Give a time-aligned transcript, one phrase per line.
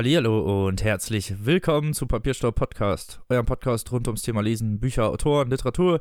[0.00, 5.50] Hallihallo und herzlich willkommen zu Papierstaub Podcast, eurem Podcast rund ums Thema Lesen, Bücher, Autoren,
[5.50, 6.00] Literatur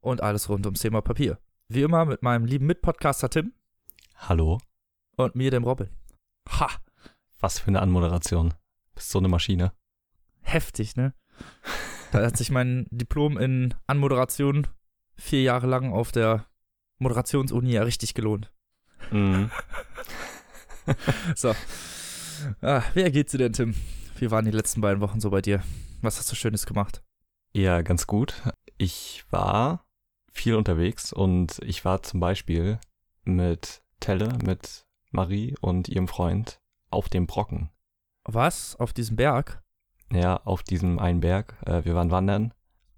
[0.00, 1.38] und alles rund ums Thema Papier.
[1.68, 3.54] Wie immer mit meinem lieben Mitpodcaster Tim
[4.16, 4.58] Hallo.
[5.16, 5.88] und mir, dem Robin.
[6.50, 6.68] Ha,
[7.40, 8.52] Was für eine Anmoderation.
[8.94, 9.72] Bist so eine Maschine.
[10.42, 11.14] heftig, ne?
[12.12, 14.66] Da hat sich mein Diplom in Anmoderation
[15.16, 16.44] vier Jahre lang auf der
[16.98, 18.52] Moderationsuni ja richtig gelohnt.
[19.10, 19.50] Mhm.
[21.34, 21.54] So.
[22.60, 23.74] Ah, wer geht's dir denn, Tim?
[24.18, 25.62] Wie waren die letzten beiden Wochen so bei dir?
[26.02, 27.02] Was hast du Schönes gemacht?
[27.52, 28.42] Ja, ganz gut.
[28.76, 29.84] Ich war
[30.32, 32.78] viel unterwegs und ich war zum Beispiel
[33.24, 37.70] mit Telle, mit Marie und ihrem Freund auf dem Brocken.
[38.24, 38.76] Was?
[38.76, 39.62] Auf diesem Berg?
[40.12, 41.56] Ja, auf diesem einen Berg.
[41.66, 42.54] Äh, Wir waren wandern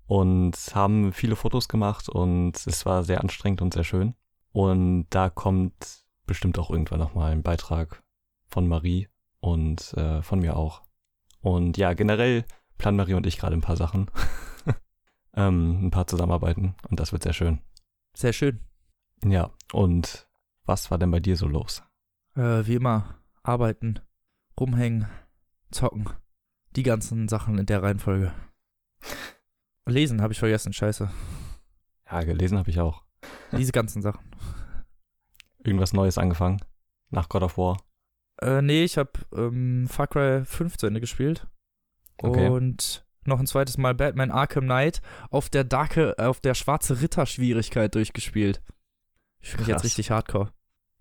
[0.07, 4.15] und haben viele Fotos gemacht und es war sehr anstrengend und sehr schön.
[4.53, 8.03] Und da kommt bestimmt auch irgendwann nochmal ein Beitrag
[8.47, 9.09] von Marie
[9.41, 10.83] und äh, von mir auch.
[11.41, 12.45] Und ja, generell
[12.79, 14.11] planen Marie und ich gerade ein paar Sachen.
[15.35, 17.61] ähm, ein paar Zusammenarbeiten und das wird sehr schön.
[18.15, 18.61] Sehr schön.
[19.25, 20.29] Ja, und
[20.65, 21.83] was war denn bei dir so los?
[22.37, 24.01] Äh, wie immer, arbeiten,
[24.59, 25.07] rumhängen,
[25.71, 26.09] zocken.
[26.77, 28.33] Die ganzen Sachen in der Reihenfolge.
[29.87, 31.11] Lesen habe ich vergessen, scheiße.
[32.11, 33.03] Ja, gelesen habe ich auch.
[33.53, 34.31] Diese ganzen Sachen.
[35.65, 36.61] Irgendwas Neues angefangen.
[37.11, 37.79] Nach God of War.
[38.43, 41.47] Äh, nee, ich habe ähm, Far Cry 5 zu Ende gespielt.
[42.19, 42.49] Okay.
[42.49, 47.27] Und noch ein zweites Mal Batman Arkham Knight auf der Darke, auf der schwarze Ritter
[47.27, 48.63] Schwierigkeit durchgespielt.
[49.41, 50.53] Ich finde jetzt richtig hardcore.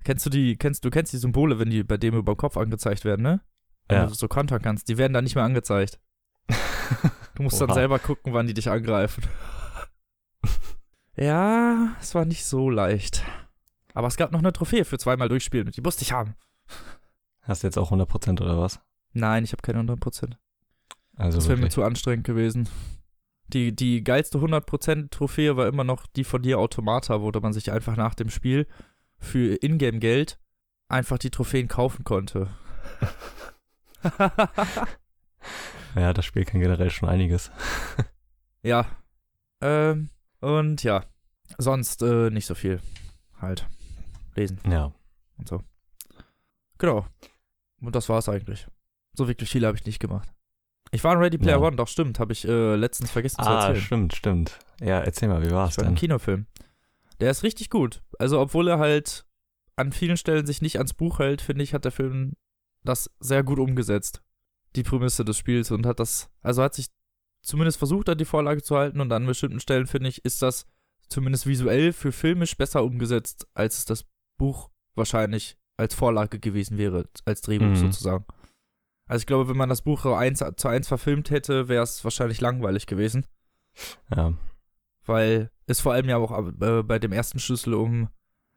[0.04, 2.56] Kennst du die, kennst, du kennst die Symbole, wenn die bei dem über dem Kopf
[2.58, 3.42] angezeigt werden, ne?
[3.88, 4.06] Wenn Ja.
[4.06, 6.00] du so kontern kannst, die werden dann nicht mehr angezeigt.
[7.36, 9.24] Du musst dann selber gucken, wann die dich angreifen.
[11.16, 13.24] ja, es war nicht so leicht.
[13.94, 16.36] Aber es gab noch eine Trophäe für zweimal durchspielen und die musste ich haben.
[17.42, 18.80] Hast du jetzt auch 100% oder was?
[19.14, 20.34] Nein, ich habe keine 100%.
[21.16, 22.70] Also Das wäre mir zu anstrengend gewesen.
[23.48, 27.72] Die, die geilste 100% Trophäe war immer noch die von dir Automata, wo man sich
[27.72, 28.68] einfach nach dem Spiel
[29.18, 30.40] für Ingame-Geld
[30.88, 32.50] einfach die Trophäen kaufen konnte.
[35.96, 37.52] Ja, das Spiel kann generell schon einiges.
[38.62, 38.86] ja.
[39.62, 41.04] Ähm, und ja.
[41.58, 42.80] Sonst äh, nicht so viel.
[43.42, 43.68] Halt.
[44.36, 44.94] Lesen Ja.
[45.38, 45.64] und so.
[46.80, 47.06] Genau.
[47.82, 48.68] Und das war's eigentlich.
[49.14, 50.30] So wirklich viel habe ich nicht gemacht.
[50.92, 51.68] Ich war in Ready Player Ja.
[51.68, 53.86] One, doch stimmt, habe ich äh, letztens vergessen zu Ah, erzählen.
[53.86, 54.60] stimmt, stimmt.
[54.82, 56.00] Ja, erzähl mal, wie war's Das war ein denn?
[56.00, 56.48] Kinofilm.
[57.20, 58.02] Der ist richtig gut.
[58.18, 59.26] Also, obwohl er halt
[59.76, 62.34] an vielen Stellen sich nicht ans Buch hält, finde ich, hat der Film
[62.84, 64.22] das sehr gut umgesetzt.
[64.76, 66.88] Die Prämisse des Spiels und hat das, also hat sich
[67.42, 70.66] zumindest versucht, an die Vorlage zu halten und an bestimmten Stellen, finde ich, ist das
[71.08, 74.06] zumindest visuell für filmisch besser umgesetzt, als es das
[74.38, 77.76] Buch wahrscheinlich als Vorlage gewesen wäre, als Drehbuch Mhm.
[77.76, 78.26] sozusagen.
[79.08, 82.04] Also ich glaube, wenn man das Buch so eins zu eins verfilmt hätte, wäre es
[82.04, 83.26] wahrscheinlich langweilig gewesen
[84.16, 84.34] Ja.
[85.06, 88.10] weil es vor allem ja auch äh, bei dem ersten Schlüssel um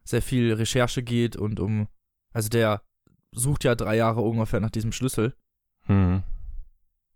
[0.04, 1.88] sehr viel Recherche geht und um,
[2.32, 2.82] also der
[3.32, 5.34] sucht ja drei Jahre ungefähr nach diesem Schlüssel
[5.86, 6.22] Hm.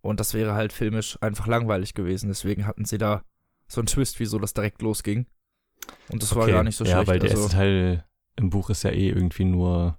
[0.00, 2.28] und das wäre halt filmisch einfach langweilig gewesen.
[2.28, 3.22] Deswegen hatten sie da
[3.68, 5.26] so einen Twist, wieso das direkt losging.
[6.10, 6.52] Und das war Okay.
[6.52, 7.08] gar nicht so ja, schlecht.
[7.08, 8.04] weil der also, erste Teil
[8.36, 9.98] im Buch ist ja eh irgendwie nur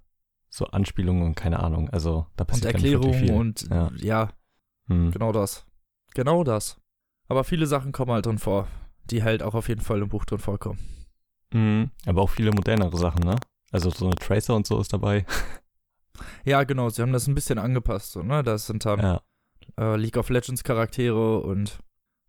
[0.50, 1.90] so Anspielungen und keine Ahnung.
[1.90, 3.92] Also da und passiert wirklich Erklärungen und Ja.
[3.98, 4.30] ja,
[4.88, 5.12] Hm.
[5.12, 5.66] genau das.
[6.14, 6.80] Genau das.
[7.28, 8.68] Aber viele Sachen kommen halt drin vor,
[9.06, 10.80] die halt auch auf jeden Fall im Buch drin vorkommen.
[11.54, 11.92] Mhm.
[12.06, 13.36] Aber auch viele modernere Sachen, ne?
[13.72, 15.26] Also so eine Tracer und so ist dabei.
[16.46, 18.42] Ja, genau, sie haben das ein bisschen angepasst, so, ne?
[18.42, 19.22] Das sind dann Ja.
[19.78, 21.80] äh, League of Legends Charaktere und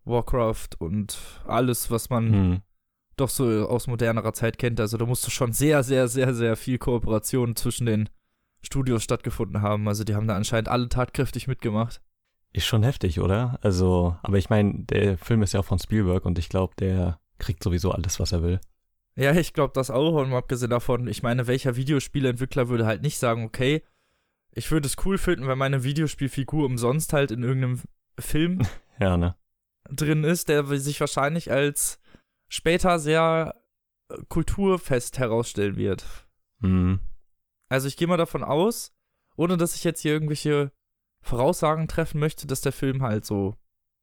[0.04, 2.62] Warcraft und alles, was man Hm.
[3.20, 4.80] Doch so aus modernerer Zeit kennt.
[4.80, 8.08] Also da musste schon sehr, sehr, sehr, sehr viel Kooperation zwischen den
[8.62, 9.88] Studios stattgefunden haben.
[9.88, 12.00] Also die haben da anscheinend alle tatkräftig mitgemacht.
[12.52, 13.58] Ist schon heftig, oder?
[13.62, 17.20] Also, aber ich meine, der Film ist ja auch von Spielberg und ich glaube, der
[17.38, 18.60] kriegt sowieso alles, was er will.
[19.16, 20.14] Ja, ich glaube das auch.
[20.14, 23.82] Und mal abgesehen davon, ich meine, welcher Videospielentwickler würde halt nicht sagen, okay,
[24.52, 27.82] ich würde es cool finden, wenn meine Videospielfigur umsonst halt in irgendeinem
[28.18, 28.62] Film
[29.00, 29.36] Ja, ne?
[29.90, 31.98] drin ist, der sich wahrscheinlich als
[32.48, 33.54] später sehr
[34.10, 36.04] äh, kulturfest herausstellen wird.
[36.60, 37.00] Hm.
[37.68, 38.92] Also ich gehe mal davon aus,
[39.36, 40.72] ohne dass ich jetzt hier irgendwelche
[41.22, 43.54] Voraussagen treffen möchte, dass der Film halt so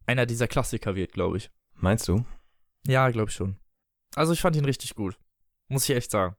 [0.06, 1.52] einer dieser Klassiker wird, glaube ich.
[1.74, 2.26] Meinst du?
[2.86, 3.58] Ja, glaube ich schon.
[4.16, 5.18] Also ich fand ihn richtig gut.
[5.68, 6.36] Muss ich echt sagen.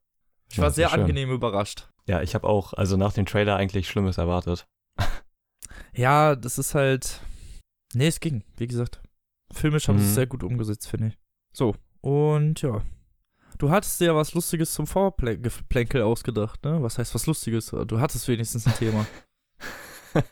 [0.48, 1.00] Ich Ja, war sehr schön.
[1.00, 1.90] angenehm überrascht.
[2.06, 4.68] Ja, ich habe auch, also nach dem Trailer eigentlich Schlimmes erwartet.
[5.92, 7.20] Ja, das ist halt.
[7.94, 9.02] Nee, es ging, wie gesagt.
[9.52, 10.08] Filmisch haben sie Mhm.
[10.10, 11.18] es sehr gut umgesetzt, finde ich.
[11.52, 11.74] So,
[12.06, 12.82] und ja.
[13.58, 16.82] Du hattest dir ja was Lustiges zum Vorplänkel ausgedacht, ne?
[16.82, 17.74] Was heißt was Lustiges?
[17.86, 19.06] Du hattest wenigstens ein Thema.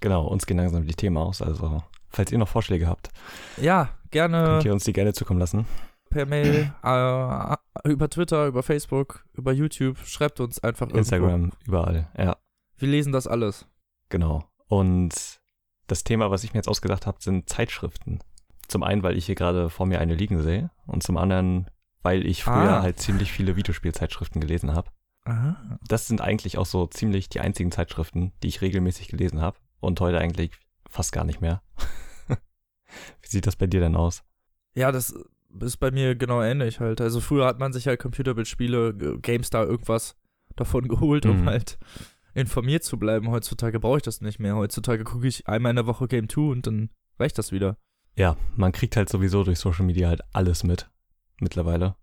[0.00, 1.42] genau, uns gehen langsam die Themen aus.
[1.42, 3.08] Also, falls ihr noch Vorschläge habt,
[3.56, 5.66] Ja, gerne könnt ihr uns die gerne zukommen lassen.
[6.10, 7.56] per Mail, äh,
[7.90, 9.98] über Twitter, über Facebook, über YouTube.
[10.04, 10.98] Schreibt uns einfach irgendwo.
[10.98, 12.08] Instagram, überall.
[12.18, 12.36] Ja,
[12.76, 13.66] Wir lesen das alles.
[14.08, 14.44] genau.
[14.68, 15.40] Und
[15.86, 18.18] das Thema, was ich mir jetzt ausgedacht habe, sind Zeitschriften.
[18.68, 21.70] Zum einen, weil ich hier gerade vor mir eine liegen sehe und zum anderen,
[22.02, 22.82] weil ich früher Ah.
[22.82, 24.90] halt ziemlich viele Videospielzeitschriften gelesen habe.
[25.24, 25.78] Aha.
[25.88, 30.00] Das sind eigentlich auch so ziemlich die einzigen Zeitschriften, die ich regelmäßig gelesen habe und
[30.00, 30.52] heute eigentlich
[30.88, 31.62] fast gar nicht mehr.
[32.28, 34.22] Wie sieht das bei dir denn aus?
[34.74, 35.14] Ja, das
[35.60, 37.00] ist bei mir genau ähnlich halt.
[37.00, 40.16] Also früher hat man sich halt Computerbildspiele, GameStar, irgendwas
[40.54, 41.46] davon geholt, um Mhm.
[41.46, 41.78] halt
[42.34, 43.30] informiert zu bleiben.
[43.30, 44.56] Heutzutage brauche ich das nicht mehr.
[44.56, 47.76] Heutzutage gucke ich einmal in der Woche Game 2 und dann reicht das wieder.
[48.16, 50.90] Ja, man kriegt halt sowieso durch Social Media halt alles mit.
[51.40, 51.96] Mittlerweile.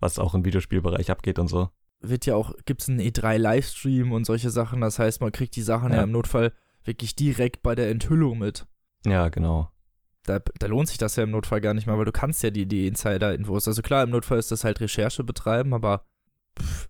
[0.00, 1.68] Was auch im Videospielbereich abgeht und so.
[2.00, 4.80] Wird ja auch, gibt es einen E3-Livestream und solche Sachen.
[4.80, 6.02] Das heißt, man kriegt die Sachen ja, Ja.
[6.04, 6.52] im Notfall
[6.84, 8.66] wirklich direkt bei der Enthüllung mit.
[9.04, 9.70] Ja, genau.
[10.22, 12.50] Da, da lohnt sich das ja im Notfall gar nicht mehr, weil du kannst ja
[12.50, 13.66] die, die Insider-Infos.
[13.68, 16.04] Also klar, im Notfall ist das halt Recherche betreiben, aber
[16.58, 16.88] pff,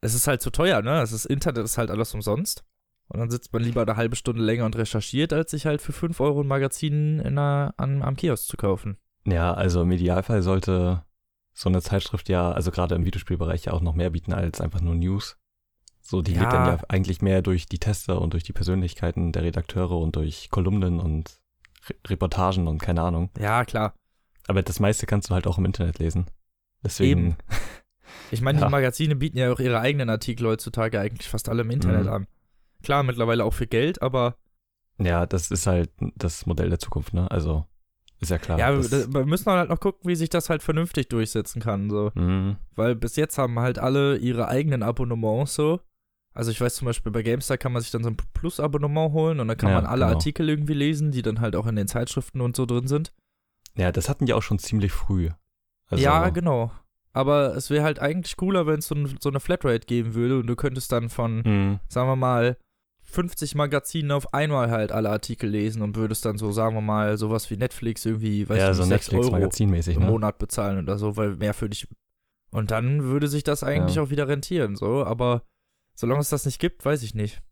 [0.00, 1.00] es ist halt zu teuer, ne?
[1.02, 2.64] Es ist Internet ist halt alles umsonst.
[3.08, 5.92] Und dann sitzt man lieber eine halbe Stunde länger und recherchiert, als sich halt für
[5.92, 8.96] 5 Euro ein Magazin in einer, an, am Kiosk zu kaufen.
[9.24, 11.04] Ja, also im Idealfall sollte
[11.54, 14.80] so eine Zeitschrift ja, also gerade im Videospielbereich ja auch noch mehr bieten als einfach
[14.80, 15.36] nur News.
[16.00, 16.40] So, die Ja.
[16.40, 20.16] lebt dann ja eigentlich mehr durch die Tester und durch die Persönlichkeiten der Redakteure und
[20.16, 21.38] durch Kolumnen und
[21.88, 23.30] Re Reportagen und keine Ahnung.
[23.38, 23.94] Ja, klar.
[24.48, 26.26] Aber das meiste kannst du halt auch im Internet lesen.
[26.84, 27.36] Deswegen, Eben.
[28.30, 28.66] Ich meine, Ja.
[28.66, 32.12] die Magazine bieten ja auch ihre eigenen Artikel heutzutage eigentlich fast alle im Internet Mhm.
[32.12, 32.26] an.
[32.82, 34.36] Klar, mittlerweile auch für Geld, aber
[34.98, 37.30] ja, das ist halt das Modell der Zukunft, ne?
[37.30, 37.66] Also,
[38.20, 38.58] ist ja klar.
[38.58, 41.90] ja, wir müssen halt noch gucken, wie sich das halt vernünftig durchsetzen kann.
[41.90, 42.10] So.
[42.14, 42.56] Mhm.
[42.74, 45.80] Weil bis jetzt haben halt alle ihre eigenen Abonnements so.
[46.32, 49.40] Also ich weiß zum Beispiel bei GameStar kann man sich dann so ein Plus-Abonnement holen
[49.40, 50.16] und dann kann Ja, man alle genau.
[50.16, 53.12] Artikel irgendwie lesen, die dann halt auch in den Zeitschriften und so drin sind.
[53.74, 55.30] Ja, das hatten die auch schon ziemlich früh.
[55.88, 56.70] Also, ja, genau.
[57.12, 60.46] Aber es wäre halt eigentlich cooler, wenn es so, so eine Flatrate geben würde und
[60.46, 61.80] du könntest dann von, Mhm.
[61.88, 62.58] sagen wir mal,
[63.06, 67.16] 50 Magazinen auf einmal halt alle Artikel lesen und würdest dann so, sagen wir mal,
[67.16, 70.06] sowas wie Netflix irgendwie, weiß Ja, ich so nicht, 6 Euro im ne?
[70.06, 71.88] Monat bezahlen oder so, weil mehr für dich.
[72.50, 74.02] Und dann würde sich das eigentlich Ja.
[74.02, 75.42] auch wieder rentieren, so, aber
[75.94, 77.42] solange es das nicht gibt, weiß ich nicht.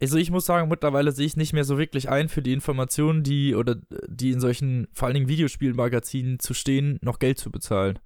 [0.00, 3.24] Also ich muss sagen, mittlerweile sehe ich nicht mehr so wirklich ein, für die Informationen,
[3.24, 3.76] die oder
[4.06, 7.98] die in solchen, vor allen Dingen Videospielmagazinen zu stehen, noch Geld zu bezahlen.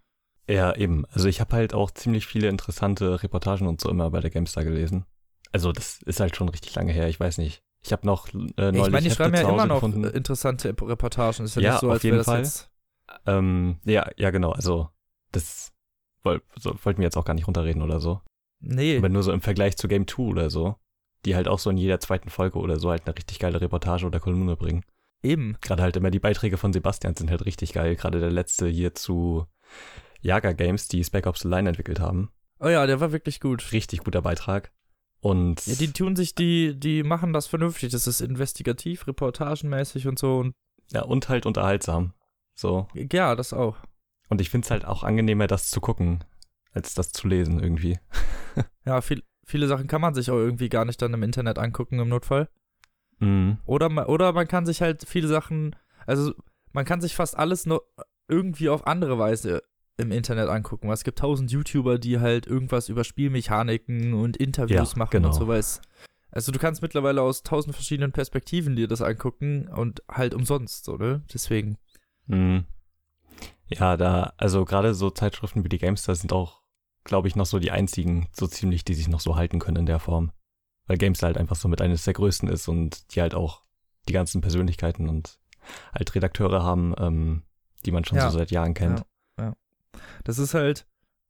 [0.48, 1.04] Ja, eben.
[1.10, 4.64] Also ich habe halt auch ziemlich viele interessante Reportagen und so immer bei der GameStar
[4.64, 5.04] gelesen.
[5.52, 7.62] Also das ist halt schon richtig lange her, ich weiß nicht.
[7.84, 10.04] Ich habe noch äh, neulich ich meine, die schreiben ja immer noch gefunden.
[10.04, 11.44] interessante Reportagen.
[11.44, 12.38] Ist ja, Ja, nicht so, auf als jeden wäre das Fall.
[12.42, 12.70] jetzt.
[13.26, 14.52] Ähm, ja, ja, genau.
[14.52, 14.88] Also
[15.32, 15.72] das
[16.22, 18.20] woll, so, wollten wir jetzt auch gar nicht runterreden oder so.
[18.60, 20.76] Nee, Aber nur so im Vergleich zu Game 2 oder so,
[21.24, 24.06] die halt auch so in jeder zweiten Folge oder so halt eine richtig geile Reportage
[24.06, 24.84] oder Kolumne bringen.
[25.24, 25.56] eben.
[25.60, 27.96] Gerade halt immer die Beiträge von Sebastian sind halt richtig geil.
[27.96, 29.46] Gerade der letzte hier zu
[30.20, 32.30] Jager Games, die Spec Ops The Line entwickelt haben.
[32.60, 33.72] Oh ja, der war wirklich gut.
[33.72, 34.70] Richtig guter Beitrag.
[35.22, 37.92] Und Ja, die tun sich, die, die machen das vernünftig.
[37.92, 40.38] Das ist investigativ, reportagenmäßig und so.
[40.38, 40.54] Und
[40.90, 42.12] ja, und halt unterhaltsam.
[42.54, 42.88] So.
[42.94, 43.76] ja, das auch.
[44.28, 46.24] Und ich find's halt auch angenehmer, das zu gucken,
[46.72, 47.98] als das zu lesen irgendwie.
[48.84, 52.00] Ja, viel, viele Sachen kann man sich auch irgendwie gar nicht dann im Internet angucken
[52.00, 52.48] im Notfall.
[53.20, 53.58] Mhm.
[53.64, 56.34] Oder, oder man kann sich halt viele Sachen, also
[56.72, 57.88] man kann sich fast alles nur
[58.26, 59.62] irgendwie auf andere Weise
[59.96, 60.88] im Internet angucken.
[60.88, 65.28] Weil es gibt tausend YouTuber, die halt irgendwas über Spielmechaniken und Interviews Ja, machen genau.
[65.28, 65.80] und so weiß.
[66.30, 70.96] Also du kannst mittlerweile aus tausend verschiedenen Perspektiven dir das angucken und halt umsonst, so,
[70.96, 71.22] ne?
[71.32, 71.76] Deswegen.
[72.26, 72.64] Mhm.
[73.68, 76.62] Ja, da, also gerade so Zeitschriften wie die GameStar sind auch,
[77.04, 79.86] glaube ich, noch so die einzigen, so ziemlich, die sich noch so halten können in
[79.86, 80.32] der Form.
[80.86, 83.62] Weil GameStar halt einfach so mit eines der größten ist und die halt auch
[84.08, 85.38] die ganzen Persönlichkeiten und
[85.94, 87.42] halt Redakteure haben, ähm,
[87.84, 88.30] die man schon Ja.
[88.30, 89.04] so seit Jahren kennt.
[90.24, 90.86] Das ist halt,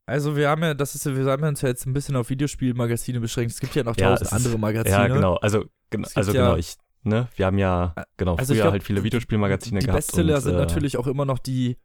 [0.06, 3.20] also wir haben ja, das ist, wir haben uns ja jetzt ein bisschen auf Videospielmagazine
[3.20, 3.52] beschränkt.
[3.52, 4.96] Es gibt ja noch Ja, tausend andere Magazine.
[4.96, 5.36] Ja, genau.
[5.36, 8.82] Also, gen also ja- genau, ich, ne, wir haben ja, genau, Also früher glaub, halt
[8.82, 9.98] viele die- Videospielmagazine Die gehabt.
[10.06, 11.76] Bestseller und, sind äh, natürlich auch immer noch die,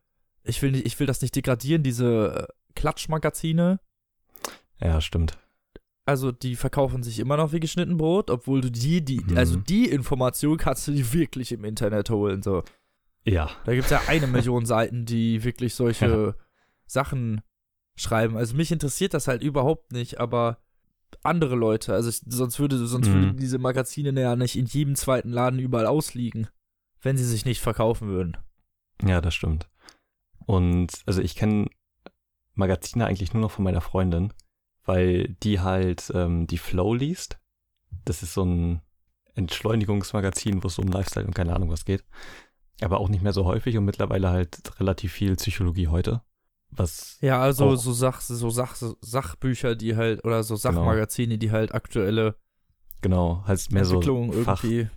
[0.44, 3.80] ich will, nicht, ich will das nicht degradieren, diese äh, Klatschmagazine.
[4.80, 5.38] Ja, stimmt.
[6.06, 9.38] Also die verkaufen sich immer noch wie geschnitten Brot, obwohl du die, die, Mhm.
[9.38, 12.42] also die Information kannst du dir wirklich im Internet holen.
[12.42, 12.64] So.
[13.26, 16.36] Ja, Da gibt es ja eine Million Seiten, die wirklich solche
[16.88, 17.42] Sachen
[17.96, 18.38] schreiben.
[18.38, 20.58] Also mich interessiert das halt überhaupt nicht, aber
[21.24, 23.14] andere Leute, also ich, sonst würde, sonst Mhm.
[23.14, 26.48] würden diese Magazine ja nicht in jedem zweiten Laden überall ausliegen,
[27.02, 28.38] wenn sie sich nicht verkaufen würden.
[29.06, 29.70] ja, das stimmt.
[30.46, 31.68] Und also ich kenne
[32.56, 34.34] Magazine eigentlich nur noch von meiner Freundin,
[34.86, 37.40] weil die halt ähm, die Flow liest.
[38.06, 38.82] Das ist so ein
[39.36, 42.04] Entschleunigungsmagazin, wo es um Lifestyle und keine Ahnung was geht.
[42.82, 46.22] Aber auch nicht mehr so häufig und mittlerweile halt relativ viel Psychologie heute.
[46.72, 50.62] Was Ja, also so, Sach, so Sach, Sachbücher, die halt, oder so Genau.
[50.62, 52.36] Sachmagazine, die halt aktuelle
[53.02, 54.90] genau, halt mehr so Entwicklungen Fach, irgendwie.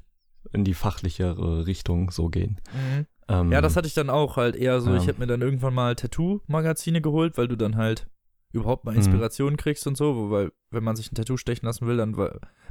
[0.52, 2.60] in die fachlichere Richtung so gehen.
[2.72, 3.06] Mhm.
[3.28, 4.90] Ähm, Ja, das hatte ich dann auch halt eher so.
[4.90, 4.96] Ja.
[4.96, 8.08] Ich habe mir dann irgendwann mal Tattoo-Magazine geholt, weil du dann halt
[8.52, 8.98] überhaupt mal Mhm.
[8.98, 12.16] Inspiration kriegst und so, wo- weil wenn man sich ein Tattoo stechen lassen will, dann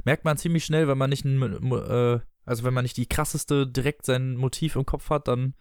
[0.04, 1.40] merkt man ziemlich schnell, wenn man nicht ein,
[1.72, 5.54] äh, also wenn man nicht die krasseste direkt sein Motiv im Kopf hat, dann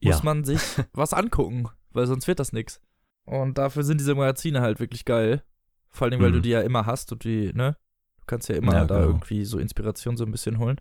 [0.00, 0.24] muss Ja.
[0.24, 0.60] man sich
[0.94, 2.80] was angucken, weil sonst wird das nix.
[3.24, 5.42] Und dafür sind diese Magazine halt wirklich geil.
[5.90, 6.34] Vor allem, weil Mhm.
[6.34, 7.76] du die ja immer hast und die, ne?
[8.20, 9.08] Du kannst ja immer Ja, da genau.
[9.08, 10.80] irgendwie so Inspiration so ein bisschen holen.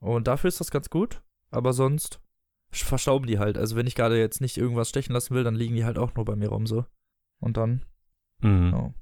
[0.00, 1.22] Und dafür ist das ganz gut.
[1.50, 2.20] Aber sonst
[2.70, 3.56] verstauben die halt.
[3.58, 6.14] Also wenn ich gerade jetzt nicht irgendwas stechen lassen will, dann liegen die halt auch
[6.14, 6.84] nur bei mir rum so.
[7.40, 7.84] Und dann,
[8.40, 8.70] mhm.
[8.72, 8.94] ja.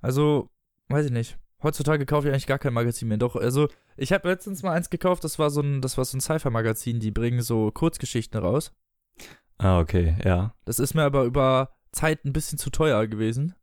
[0.00, 0.48] Also,
[0.88, 1.38] weiß ich nicht.
[1.62, 3.18] Heutzutage kaufe ich eigentlich gar kein Magazin mehr.
[3.18, 6.16] Doch, also ich habe letztens mal eins gekauft, das war so ein, das war so
[6.16, 8.72] ein Sci-Fi-Magazin, die bringen so Kurzgeschichten raus.
[9.62, 10.54] Ah, okay, ja.
[10.64, 13.54] Das ist mir aber über Zeit ein bisschen zu teuer gewesen.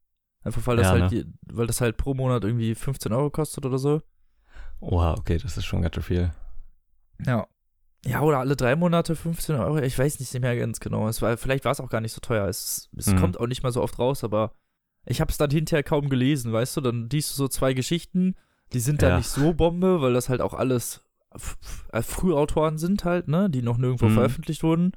[0.43, 1.33] Einfach weil das Ja, halt, ne?
[1.51, 4.01] weil das halt pro Monat irgendwie 15 Euro kostet oder so.
[4.79, 6.31] Oha, okay, das ist schon ganz schön viel.
[7.25, 7.47] Ja.
[8.05, 9.79] Ja, oder alle drei Monate 15 Euro.
[9.79, 11.07] Ich weiß nicht mehr ganz genau.
[11.07, 12.47] Es war, vielleicht war es auch gar nicht so teuer.
[12.47, 13.17] Es, es Mhm.
[13.17, 14.53] kommt auch nicht mal so oft raus, aber
[15.05, 16.81] ich habe es dann hinterher kaum gelesen, weißt du?
[16.81, 18.35] Dann liest du so zwei Geschichten,
[18.73, 19.17] die sind dann Ja.
[19.17, 21.01] nicht so Bombe, weil das halt auch alles
[22.01, 23.49] Frühautoren sind halt, ne?
[23.49, 24.13] Die noch nirgendwo Mhm.
[24.13, 24.91] veröffentlicht wurden.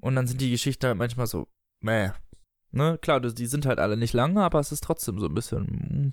[0.00, 1.46] Und dann sind die Geschichten halt manchmal so,
[1.80, 2.10] meh.
[2.72, 2.98] Ne?
[3.02, 5.62] Klar, die sind halt alle nicht lange, aber es ist trotzdem so ein bisschen.
[5.64, 6.10] mm.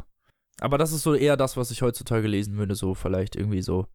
[0.60, 3.86] Aber das ist so eher das, was ich heutzutage lesen würde, so vielleicht irgendwie so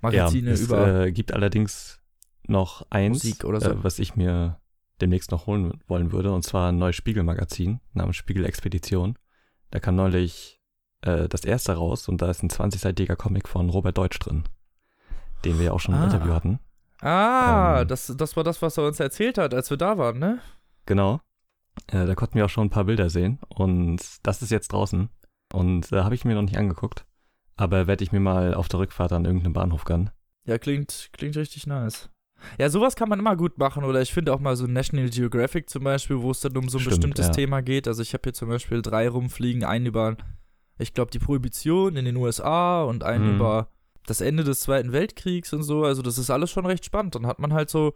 [0.00, 1.04] Magazine ja, es über.
[1.04, 2.00] äh, gibt allerdings
[2.48, 3.50] noch eins, so.
[3.52, 4.60] äh, was ich mir
[5.00, 9.16] demnächst noch holen wollen würde, und zwar ein neues Spiegelmagazin namens Spiegel Expedition.
[9.70, 10.60] Da kam neulich
[11.02, 14.44] äh, das erste raus und da ist ein 20-seitiger Comic von Robert Deutsch drin,
[15.44, 16.04] den wir ja auch schon im Ah.
[16.04, 16.58] Interview hatten.
[17.04, 17.88] Ah, Ähm.
[17.88, 20.38] das, das war das, was er uns erzählt hat, als wir da waren, ne?
[20.86, 21.20] Genau.
[21.88, 25.08] Äh, da konnten wir auch schon ein paar Bilder sehen und das ist jetzt draußen
[25.52, 27.04] und äh, habe ich mir noch nicht angeguckt,
[27.56, 30.10] aber werde ich mir mal auf der Rückfahrt an irgendeinem Bahnhof gönnen.
[30.46, 32.10] Ja, klingt, klingt richtig nice.
[32.58, 33.84] Ja, sowas kann man immer gut machen.
[33.84, 36.76] Oder ich finde auch mal so National Geographic zum Beispiel, wo es dann um so
[36.76, 37.32] ein Stimmt, bestimmtes ja.
[37.32, 37.88] Thema geht.
[37.88, 40.16] Also ich habe hier zum Beispiel drei rumfliegen, einen über,
[40.78, 43.34] ich glaube, die Prohibition in den USA und einen Mhm.
[43.36, 43.68] über
[44.06, 45.84] das Ende des Zweiten Weltkriegs und so.
[45.84, 47.14] Also das ist alles schon recht spannend.
[47.14, 47.94] Dann hat man halt so,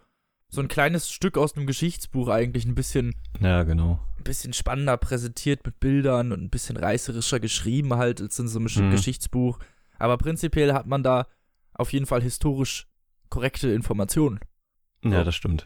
[0.49, 3.99] so ein kleines Stück aus einem Geschichtsbuch eigentlich ein bisschen Ja, genau.
[4.17, 8.59] ein bisschen spannender präsentiert mit Bildern und ein bisschen reißerischer geschrieben halt als in so
[8.59, 8.91] einem Mhm.
[8.91, 9.59] Geschichtsbuch.
[9.99, 11.27] Aber prinzipiell hat man da
[11.75, 12.87] auf jeden Fall historisch
[13.29, 14.41] korrekte Informationen.
[15.05, 15.25] Ja, So.
[15.25, 15.65] das stimmt.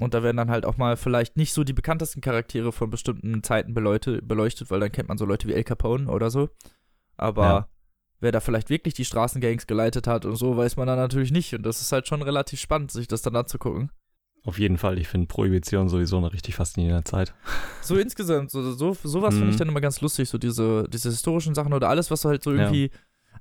[0.00, 3.42] Und da werden dann halt auch mal vielleicht nicht so die bekanntesten Charaktere von bestimmten
[3.42, 6.50] Zeiten beleute, beleuchtet, weil dann kennt man so Leute wie El Capone oder so.
[7.16, 7.68] Aber Ja.
[8.20, 11.54] Wer da vielleicht wirklich die Straßengangs geleitet hat und so, weiß man dann natürlich nicht.
[11.54, 13.90] Und das ist halt schon relativ spannend, sich das dann anzugucken.
[14.44, 17.34] Auf jeden Fall, ich finde Prohibition sowieso eine richtig faszinierende Zeit.
[17.82, 19.58] So insgesamt, so, so, sowas finde ich Mhm.
[19.60, 22.62] dann immer ganz lustig, so diese, diese historischen Sachen oder alles, was halt so Ja.
[22.62, 22.90] irgendwie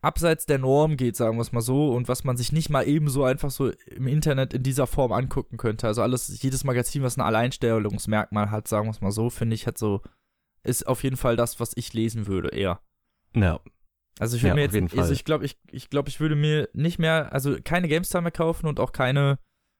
[0.01, 2.87] abseits der Norm geht, sagen wir es mal so, und was man sich nicht mal
[2.87, 5.87] eben so einfach so im Internet in dieser Form angucken könnte.
[5.87, 9.65] Also alles, jedes Magazin, was ein Alleinstellungsmerkmal hat, sagen wir es mal so, finde ich,
[9.67, 10.01] hat so,
[10.63, 12.79] ist auf jeden Fall das, was ich lesen würde, eher.
[13.35, 13.59] Ja,
[14.19, 16.69] Also ich würde Ja, mir jetzt, also ich glaube, ich, ich glaube, ich würde mir
[16.73, 19.37] nicht mehr, also keine GameStar mehr kaufen und auch keine,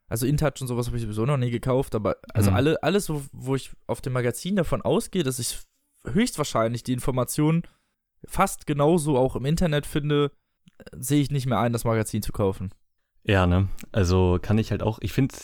[0.08, 2.56] also InTouch und sowas habe ich sowieso noch nie gekauft, aber also Mhm.
[2.56, 5.60] alle, alles, wo, wo ich auf dem Magazin davon ausgehe, dass ich
[6.06, 7.64] höchstwahrscheinlich die Informationen
[8.26, 10.32] fast genauso auch im Internet finde,
[10.96, 12.72] sehe ich nicht mehr ein, das Magazin zu kaufen.
[13.24, 13.68] ja, ne?
[13.92, 15.36] Also kann ich halt auch, ich finde,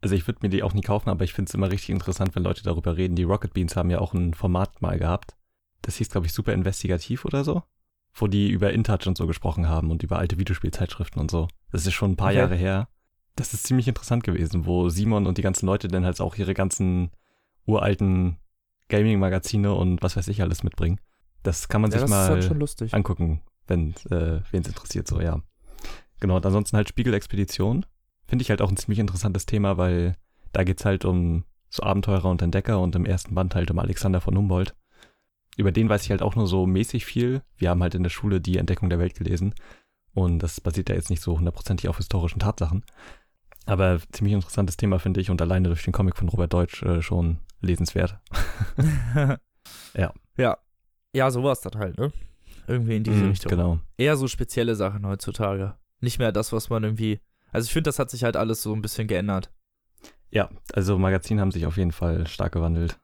[0.00, 2.34] also ich würde mir die auch nie kaufen, aber ich finde es immer richtig interessant,
[2.34, 3.14] wenn Leute darüber reden.
[3.16, 5.36] Die Rocket Beans haben ja auch ein Format mal gehabt.
[5.82, 7.62] Das hieß, glaube ich, super investigativ oder so.
[8.14, 11.48] Wo die über InTouch und so gesprochen haben und über alte Videospielzeitschriften und so.
[11.70, 12.38] Das ist schon ein paar Okay.
[12.38, 12.88] Jahre her.
[13.36, 16.52] Das ist ziemlich interessant gewesen, wo Simon und die ganzen Leute dann halt auch ihre
[16.52, 17.10] ganzen
[17.64, 18.36] uralten
[18.88, 21.00] Gaming-Magazine und was weiß ich alles mitbringen.
[21.42, 22.92] Das kann man Ja, sich mal lustig.
[22.92, 25.40] angucken, wenn äh, wen es interessiert, so ja.
[26.20, 27.86] Genau, und ansonsten halt Spiegelexpedition.
[28.26, 30.16] Finde ich halt auch ein ziemlich interessantes Thema, weil
[30.52, 34.20] da geht's halt um so Abenteurer und Entdecker und im ersten Band halt um Alexander
[34.20, 34.74] von Humboldt.
[35.56, 37.42] Über den weiß ich halt auch nur so mäßig viel.
[37.56, 39.54] Wir haben halt in der Schule die Entdeckung der Welt gelesen
[40.14, 42.84] und das basiert ja jetzt nicht so hundertprozentig auf historischen Tatsachen.
[43.66, 47.02] Aber ziemlich interessantes Thema finde ich und alleine durch den Comic von Robert Deutsch äh,
[47.02, 48.18] schon lesenswert.
[49.94, 50.12] Ja.
[50.36, 50.58] Ja.
[51.14, 52.12] Ja, sowas dann halt, ne?
[52.66, 53.50] Irgendwie in diese Mhm, Richtung.
[53.50, 53.78] Genau.
[53.98, 55.74] Eher so spezielle Sachen heutzutage.
[56.00, 57.20] Nicht mehr das, was man irgendwie.
[57.52, 59.52] Also ich finde, das hat sich halt alles so ein bisschen geändert.
[60.30, 62.98] Ja, also Magazine haben sich auf jeden Fall stark gewandelt.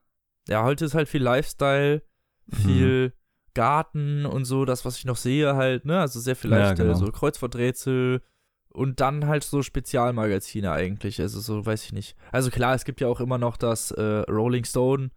[0.49, 2.02] Ja, heute ist halt viel Lifestyle,
[2.50, 2.57] Mhm.
[2.57, 3.12] viel
[3.55, 6.00] Garten und so, das, was ich noch sehe, halt, ne?
[6.00, 6.95] Also sehr vielleicht Ja, genau.
[6.95, 8.23] so Kreuzworträtsel
[8.71, 11.21] und dann halt so Spezialmagazine eigentlich.
[11.21, 12.17] Also so, weiß ich nicht.
[12.31, 15.11] Also klar, es gibt ja auch immer noch das äh, Rolling Stone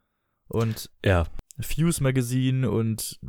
[0.47, 1.25] und Ja,
[1.59, 3.19] Fuse Magazine und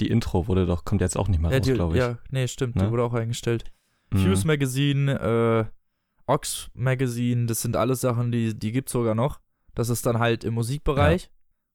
[0.00, 2.00] die Intro wurde doch, kommt jetzt auch nicht mehr ja, raus, die, glaube ich.
[2.02, 2.90] ja, nee, stimmt, die Ne?
[2.90, 3.64] wurde auch eingestellt.
[4.12, 4.18] Mhm.
[4.18, 9.40] Fuse Magazine, äh, Ox Magazine, das sind alles Sachen, die, die gibt's sogar noch.
[9.74, 11.30] Das ist dann halt im Musikbereich.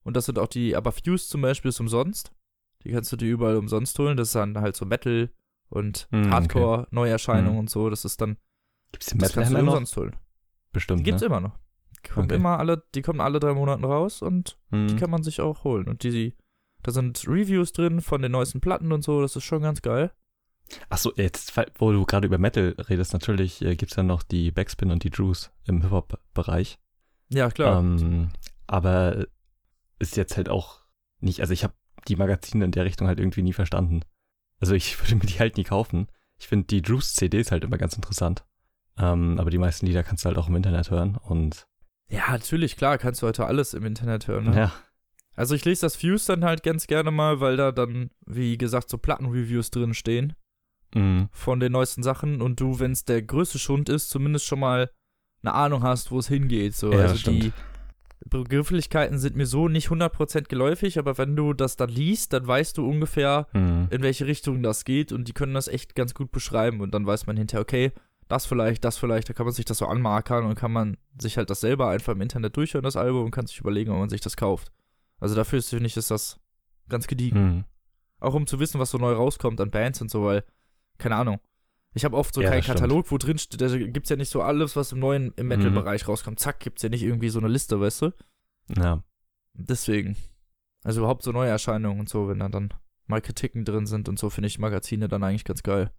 [0.10, 2.32] Und das sind auch die, aber Fuse zum Beispiel ist umsonst.
[2.84, 4.18] Die kannst du dir überall umsonst holen.
[4.18, 5.30] Das ist dann halt so Metal
[5.70, 7.60] und Mhm, Hardcore, Neuerscheinungen Mhm.
[7.60, 7.92] und so.
[7.92, 8.38] Das ist dann,
[8.92, 10.16] Gibt's den das Metal kannst du umsonst holen.
[10.72, 11.28] Bestimmt, Gibt's ne?
[11.28, 11.60] immer noch.
[12.04, 12.36] Die kommen Okay.
[12.38, 14.88] immer alle, die kommen alle drei Monaten raus und Mhm.
[14.88, 15.88] die kann man sich auch holen.
[15.88, 16.34] Und die,
[16.82, 19.22] da sind Reviews drin von den neuesten Platten und so.
[19.22, 20.12] Das ist schon ganz geil.
[20.89, 24.89] Achso, jetzt, wo du gerade über Metal redest, natürlich äh, gibt's dann noch die Backspin
[24.89, 26.80] und die Drews im Hip-Hop-Bereich.
[27.30, 27.80] Ja, klar.
[27.80, 28.30] Ähm,
[28.66, 29.28] aber
[30.00, 30.82] ist jetzt halt auch
[31.20, 31.74] nicht, also ich habe
[32.08, 34.03] die Magazine in der Richtung halt irgendwie nie verstanden.
[34.60, 36.08] Also ich würde mir die halt nie kaufen.
[36.39, 38.46] Ich finde die Drews CDs halt immer ganz interessant.
[38.98, 41.68] Ähm, aber die meisten Lieder kannst du halt auch im Internet hören und
[42.10, 44.50] ja, natürlich, klar, kannst du heute alles im Internet hören.
[44.50, 44.58] Ne?
[44.58, 44.74] ja,
[45.36, 48.89] Also ich lese das Fuse dann halt ganz gerne mal, weil da dann, wie gesagt,
[48.89, 50.34] so Plattenreviews drin stehen
[50.96, 51.29] mhm.
[51.32, 54.89] von den neuesten Sachen und du, wenn es der größte Schund ist, zumindest schon mal
[55.41, 56.75] eine Ahnung hast, wo es hingeht.
[56.75, 56.91] So.
[56.91, 57.44] Ja, also stimmt.
[57.44, 57.53] die
[58.26, 62.78] Begrifflichkeiten sind mir so nicht 100% geläufig, aber wenn du das dann liest, dann weißt
[62.78, 63.88] du ungefähr, Mhm.
[63.92, 67.06] in welche Richtung das geht und die können das echt ganz gut beschreiben und dann
[67.06, 67.92] weiß man hinterher, okay,
[68.28, 71.38] das vielleicht, das vielleicht, da kann man sich das so anmarkern und kann man sich
[71.38, 74.10] halt das selber einfach im Internet durchhören, das Album, und kann sich überlegen, ob man
[74.10, 74.72] sich das kauft.
[75.20, 76.40] Also dafür ist, finde ich, ist das
[76.90, 77.40] ganz gediegen.
[77.44, 77.64] Mhm.
[78.20, 80.44] Auch um zu wissen, was so neu rauskommt an Bands und so, weil,
[80.98, 81.40] keine Ahnung.
[81.96, 82.79] Ich habe oft so Ja, keinen das stimmt.
[82.81, 85.48] Katalog, wo drin steht, da gibt's ja nicht so alles, was im neuen, im Mhm.
[85.50, 86.39] Metal-Bereich rauskommt.
[86.39, 88.11] Zack, gibt's ja nicht irgendwie so eine Liste, weißt du?
[88.77, 89.03] Ja.
[89.53, 90.16] Deswegen.
[90.83, 92.74] Also überhaupt so neue Erscheinungen und so, wenn da dann
[93.07, 95.92] mal Kritiken drin sind und so, finde ich Magazine dann eigentlich ganz geil.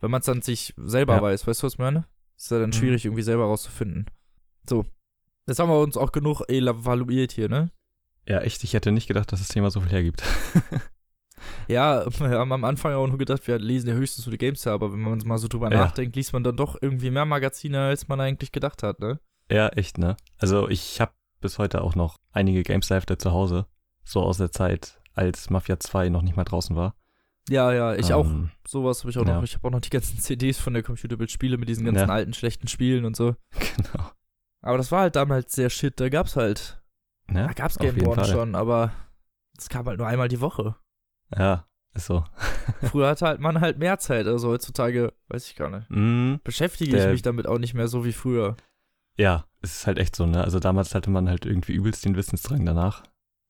[0.00, 1.22] Wenn man es dann sich selber Ja.
[1.22, 2.06] weiß, weißt du, was ich meine?
[2.36, 2.74] Ist ja dann Mhm.
[2.74, 4.06] schwierig, irgendwie selber rauszufinden.
[4.68, 4.86] So.
[5.46, 7.70] Jetzt haben wir uns auch genug evaluiert hier, ne?
[8.26, 10.22] Ja, echt, ich hätte nicht gedacht, dass das Thema so viel hergibt.
[11.68, 14.66] Ja, wir haben am Anfang auch nur gedacht, wir lesen ja höchstens so die Games
[14.66, 15.78] aber wenn man mal so drüber Ja.
[15.84, 19.20] nachdenkt, liest man dann doch irgendwie mehr Magazine, als man eigentlich gedacht hat, ne?
[19.50, 20.16] ja, echt, ne?
[20.38, 23.66] Also ich habe bis heute auch noch einige Games Hälfte zu Hause.
[24.04, 26.94] So aus der Zeit, als Mafia 2 noch nicht mal draußen war.
[27.50, 28.24] Ja, ja, ich auch.
[28.24, 29.34] Ähm, Sowas habe ich auch ja.
[29.36, 29.42] noch.
[29.42, 32.14] Ich habe auch noch die ganzen CDs von der Computerbild-Spiele mit diesen ganzen Ja.
[32.14, 33.34] alten, schlechten Spielen und so.
[33.76, 34.10] Genau.
[34.62, 36.00] Aber das war halt damals sehr shit.
[36.00, 36.82] Da gab's halt,
[37.30, 38.24] Ja, da gab's Fall.
[38.24, 38.92] schon, aber
[39.58, 40.76] es kam halt nur einmal die Woche.
[41.36, 42.24] Ja, ist so.
[42.90, 44.26] Früher hatte halt man halt mehr Zeit.
[44.26, 45.86] Also heutzutage, weiß ich gar nicht.
[45.90, 48.56] Mm, Beschäftige ich mich damit auch nicht mehr so wie früher.
[49.16, 50.44] ja, es ist halt echt so, ne?
[50.44, 53.02] Also damals hatte man halt irgendwie übelst den Wissensdrang danach.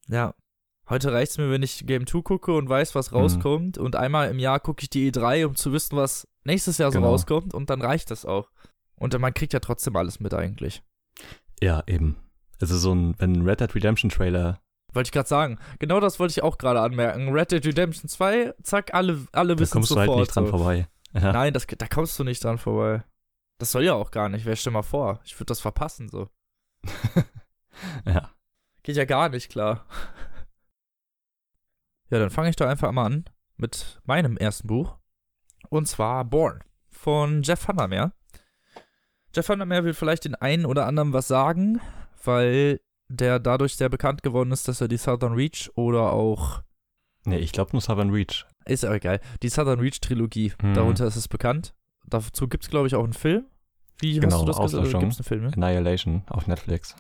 [0.09, 0.35] Ja.
[0.89, 3.17] Heute reicht's mir, wenn ich Game 2 gucke und weiß, was Mhm.
[3.17, 3.79] rauskommt.
[3.79, 6.99] Und einmal im Jahr gucke ich die E3, um zu wissen, was nächstes Jahr so
[6.99, 7.11] Genau.
[7.11, 7.55] rauskommt.
[7.55, 8.51] Und dann reicht das auch.
[8.97, 10.83] Und dann, man kriegt ja trotzdem alles mit eigentlich.
[11.63, 12.17] Ja, eben.
[12.61, 14.61] Also so ein, wenn ein Red Dead Redemption Trailer,
[14.95, 15.59] Wollte ich gerade sagen.
[15.79, 17.31] Genau das wollte ich auch gerade anmerken.
[17.31, 20.09] Red Dead Redemption 2, zack, alle, alle da wissen kommst du sofort.
[20.09, 20.51] halt nicht dran so.
[20.51, 20.89] vorbei.
[21.13, 23.05] Ja, Nein, das, da kommst du nicht dran vorbei.
[23.59, 24.47] Das soll ja auch gar nicht.
[24.47, 26.29] Wer stell mal vor, ich würde das verpassen so.
[28.07, 28.31] ja.
[28.83, 29.87] Geht ja gar nicht, klar.
[32.11, 33.25] Ja, dann fange ich doch einfach mal an
[33.57, 34.99] mit meinem ersten Buch.
[35.71, 38.13] Und zwar Born von Jeff Vandermeer.
[39.35, 41.81] Jeff Vandermeer will vielleicht den einen oder anderen was sagen,
[42.23, 46.63] weil der dadurch sehr bekannt geworden ist, dass er die Southern Reach oder auch
[47.27, 48.45] Nee, ich glaube nur Southern Reach.
[48.67, 49.19] Ist aber geil.
[49.43, 50.75] Die Southern Reach Trilogie, Mhm.
[50.75, 51.75] darunter ist es bekannt.
[52.07, 53.47] Dazu gibt es, glaube ich, auch einen Film.
[53.99, 54.91] Wie hast Genau, du das gesagt?
[55.01, 55.47] Gibt es einen Film?
[55.55, 56.95] Annihilation auf Netflix.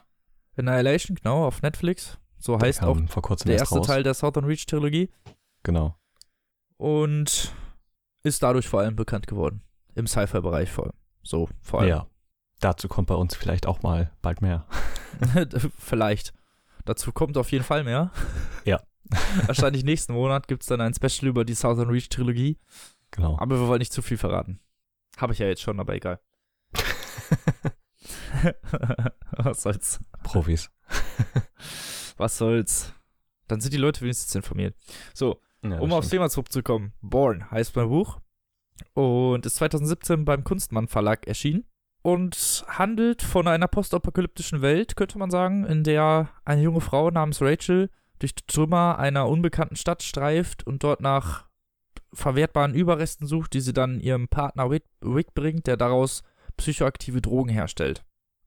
[0.56, 2.18] Annihilation, genau, auf Netflix.
[2.38, 3.86] So Der heißt auch kam vor kurzem der erst erste raus.
[3.86, 5.10] Teil der Southern Reach Trilogie.
[5.62, 5.94] Genau.
[6.76, 7.52] Und
[8.22, 9.62] ist dadurch vor allem bekannt geworden.
[9.94, 10.94] Im Sci-Fi-Bereich vor allem.
[11.22, 11.88] So, vor allem.
[11.90, 12.06] Ja.
[12.60, 14.66] Dazu kommt bei uns vielleicht auch mal bald mehr.
[15.78, 16.32] Vielleicht.
[16.84, 18.10] Dazu kommt auf jeden Fall mehr.
[18.64, 18.80] Ja.
[19.46, 22.58] Wahrscheinlich nächsten Monat gibt es dann ein Special über die Southern Reach Trilogie.
[23.10, 23.38] Genau.
[23.38, 24.58] Aber wir wollen nicht zu viel verraten.
[25.18, 26.18] Habe ich ja jetzt schon, aber egal.
[29.32, 30.00] Was soll's?
[30.22, 30.70] Profis.
[32.16, 32.94] Was soll's?
[33.46, 34.74] Dann sind die Leute wenigstens informiert.
[35.12, 36.08] So, Ja, um aufs.
[36.08, 36.94] Thema zurückzukommen.
[37.02, 38.20] Born heißt mein Buch
[38.94, 41.64] und ist 2017 beim Kunstmann Verlag erschienen
[42.04, 47.40] und handelt von einer postapokalyptischen Welt, könnte man sagen, in der eine junge Frau namens
[47.40, 47.88] Rachel
[48.18, 51.46] durch die Trümmer einer unbekannten Stadt streift und dort nach
[52.12, 56.22] verwertbaren Überresten sucht, die sie dann ihrem Partner Wick, Wick bringt, der daraus
[56.58, 58.04] psychoaktive Drogen herstellt.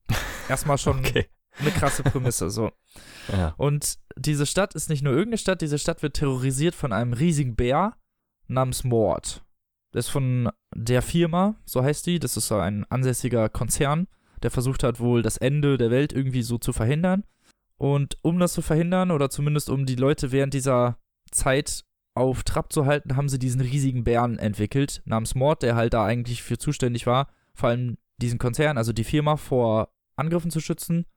[0.50, 1.26] Erstmal schon Okay.
[1.58, 2.72] eine krasse Prämisse, so.
[3.32, 3.56] Ja.
[3.58, 7.56] Und diese Stadt ist nicht nur irgendeine Stadt, diese Stadt wird terrorisiert von einem riesigen
[7.56, 7.98] Bär
[8.48, 9.44] namens Mord.
[9.98, 14.08] Das ist von der Firma, so heißt die, das ist so ein ansässiger Konzern,
[14.44, 17.24] der versucht hat, wohl das Ende der Welt irgendwie so zu verhindern.
[17.78, 21.00] Und um das zu verhindern, oder zumindest um die Leute während dieser
[21.32, 21.84] Zeit
[22.14, 26.06] auf Trab zu halten, haben sie diesen riesigen Bären entwickelt, namens Mord, der halt da
[26.06, 31.08] eigentlich für zuständig war, vor allem diesen Konzern, also die Firma, vor Angriffen zu schützen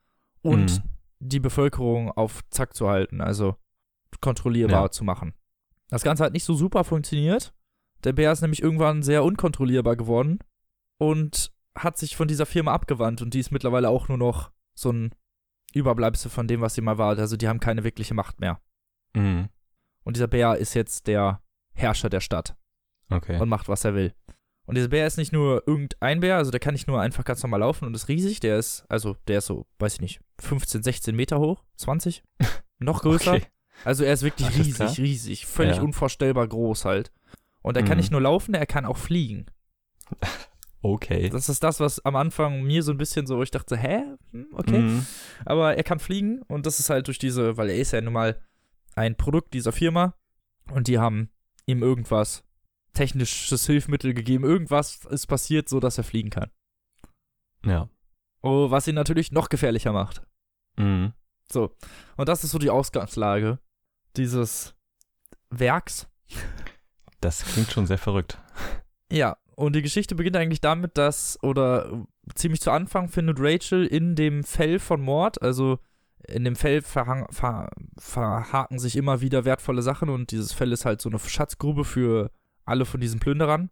[0.40, 0.88] und Mhm.
[1.18, 3.56] die Bevölkerung auf Zack zu halten, also
[4.22, 4.90] kontrollierbar Ja.
[4.90, 5.34] zu machen.
[5.90, 7.52] Das Ganze hat nicht so super funktioniert.
[8.04, 10.38] Der Bär ist nämlich irgendwann sehr unkontrollierbar geworden
[10.98, 14.90] und hat sich von dieser Firma abgewandt und die ist mittlerweile auch nur noch so
[14.90, 15.14] ein
[15.72, 17.16] Überbleibsel von dem, was sie mal war.
[17.18, 18.60] Also die haben keine wirkliche Macht mehr.
[19.14, 19.48] Mhm.
[20.04, 22.56] Und dieser Bär ist jetzt der Herrscher der Stadt
[23.10, 23.40] Okay.
[23.40, 24.12] und macht, was er will.
[24.66, 27.42] Und dieser Bär ist nicht nur irgendein Bär, also der kann nicht nur einfach ganz
[27.42, 30.82] normal laufen und ist riesig, der ist, also der ist so, weiß ich nicht, 15,
[30.82, 32.22] 16 Meter hoch, 20,
[32.78, 33.34] noch größer.
[33.34, 33.46] Okay.
[33.84, 35.82] Also er ist wirklich riesig, riesig, völlig Ja.
[35.82, 37.10] unvorstellbar groß halt.
[37.62, 37.98] Und er kann Mhm.
[37.98, 39.46] nicht nur laufen, er kann auch fliegen.
[40.82, 41.28] Okay.
[41.28, 44.02] Das ist das, was am Anfang mir so ein bisschen so, ich dachte, hä?
[44.32, 44.78] Hm, okay.
[44.78, 45.06] Mhm.
[45.44, 48.14] Aber er kann fliegen und das ist halt durch diese, weil er ist ja nun
[48.14, 48.40] mal
[48.94, 50.14] ein Produkt dieser Firma
[50.72, 51.28] und die haben
[51.66, 52.44] ihm irgendwas,
[52.94, 56.50] technisches Hilfsmittel gegeben, irgendwas ist passiert, so dass er fliegen kann.
[57.62, 57.90] Ja.
[58.40, 60.22] Oh, was ihn natürlich noch gefährlicher macht.
[60.78, 61.12] Mhm.
[61.52, 61.76] So.
[62.16, 63.58] Und das ist so die Ausgangslage
[64.16, 64.74] dieses
[65.50, 66.08] Werks.
[67.20, 68.38] Das klingt schon sehr verrückt.
[69.12, 74.14] Ja, und die Geschichte beginnt eigentlich damit, dass, oder ziemlich zu Anfang findet Rachel in
[74.14, 75.78] dem Fell von Mord, also
[76.26, 80.84] in dem Fell verhang, ver, verhaken sich immer wieder wertvolle Sachen und dieses Fell ist
[80.84, 82.30] halt so eine Schatzgrube für
[82.64, 83.70] alle von diesen Plünderern,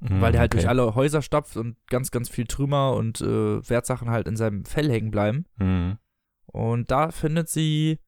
[0.00, 0.62] Mhm, weil der halt okay.
[0.62, 4.64] durch alle Häuser stapft und ganz, ganz viel Trümmer und äh, Wertsachen halt in seinem
[4.64, 5.46] Fell hängen bleiben.
[5.56, 5.98] Mhm.
[6.46, 7.98] Und da findet sie,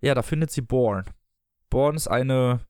[0.00, 1.04] ja, da findet sie Born.
[1.70, 2.60] Born ist eine,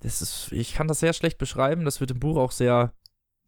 [0.00, 2.92] das ist, ich kann das sehr schlecht beschreiben, das wird im Buch auch sehr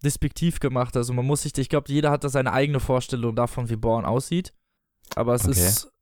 [0.05, 0.97] despektiv gemacht.
[0.97, 4.05] Also man muss sich, ich glaube, jeder hat da seine eigene Vorstellung davon, wie Born
[4.05, 4.55] aussieht.
[5.15, 5.53] Aber es Okay.
[5.59, 5.93] ist,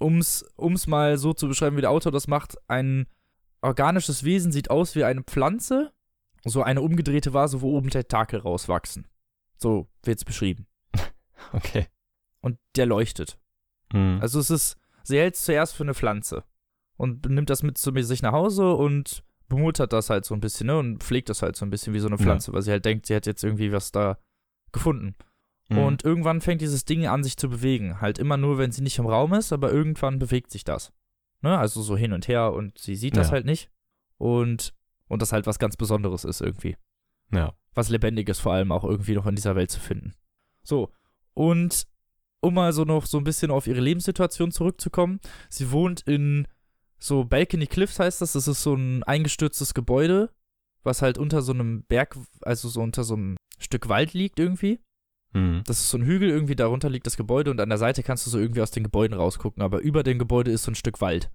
[0.00, 3.06] ums, ums mal so zu beschreiben, wie der Autor das macht, ein
[3.62, 5.92] organisches Wesen sieht aus wie eine Pflanze,
[6.44, 9.08] so eine umgedrehte Vase, wo oben Tentakel rauswachsen.
[9.56, 10.66] So wird's beschrieben.
[11.52, 11.86] Okay.
[12.40, 13.38] Und der leuchtet.
[13.92, 14.18] Mhm.
[14.20, 16.44] Also es ist, sie hält es zuerst für eine Pflanze
[16.96, 20.66] und nimmt das mit zu sich nach Hause und bemuttert das halt so ein bisschen,
[20.66, 20.78] ne?
[20.78, 22.22] Und pflegt das halt so ein bisschen wie so eine Ja.
[22.22, 24.18] Pflanze, weil sie halt denkt, sie hat jetzt irgendwie was da
[24.72, 25.14] gefunden.
[25.68, 25.78] Mhm.
[25.78, 28.00] Und irgendwann fängt dieses Ding an, sich zu bewegen.
[28.00, 30.92] Halt immer nur, wenn sie nicht im Raum ist, aber irgendwann bewegt sich das.
[31.40, 31.56] Ne?
[31.56, 33.32] Also so hin und her und sie sieht das Ja.
[33.34, 33.70] halt nicht.
[34.16, 34.74] Und,
[35.06, 36.76] und das halt was ganz Besonderes ist irgendwie
[37.32, 37.54] ja.
[37.74, 40.14] was Lebendiges vor allem auch irgendwie noch in dieser Welt zu finden.
[40.62, 40.90] So,
[41.34, 41.86] und
[42.40, 46.46] um mal so noch so ein bisschen auf ihre Lebenssituation zurückzukommen, sie wohnt in
[46.98, 50.30] so Balcony Cliffs heißt das, das ist so ein eingestürztes Gebäude,
[50.82, 54.80] was halt unter so einem Berg, also so unter so einem Stück Wald liegt irgendwie.
[55.32, 55.62] Mhm.
[55.66, 58.26] Das ist so ein Hügel, irgendwie darunter liegt das Gebäude und an der Seite kannst
[58.26, 61.00] du so irgendwie aus den Gebäuden rausgucken, aber über dem Gebäude ist so ein Stück
[61.00, 61.30] Wald.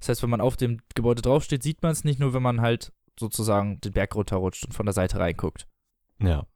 [0.00, 2.60] Das heißt, wenn man auf dem Gebäude draufsteht, sieht man es nicht nur, wenn man
[2.60, 5.68] halt sozusagen den Berg runterrutscht und von der Seite reinguckt.
[6.20, 6.46] Ja.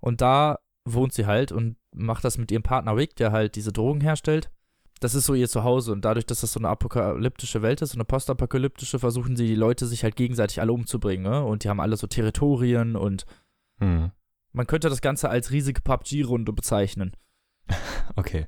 [0.00, 3.72] Und da wohnt sie halt und macht das mit ihrem Partner Rick, der halt diese
[3.72, 4.50] Drogen herstellt.
[5.00, 7.96] Das ist so ihr Zuhause und dadurch, dass das so eine apokalyptische Welt ist, so
[7.96, 11.30] eine postapokalyptische, versuchen sie die Leute sich halt gegenseitig alle umzubringen.
[11.30, 11.44] Ne?
[11.44, 13.26] Und die haben alle so Territorien und
[13.80, 14.12] Mhm.
[14.52, 17.12] man könnte das Ganze als riesige PUBG-Runde bezeichnen.
[18.16, 18.46] Okay.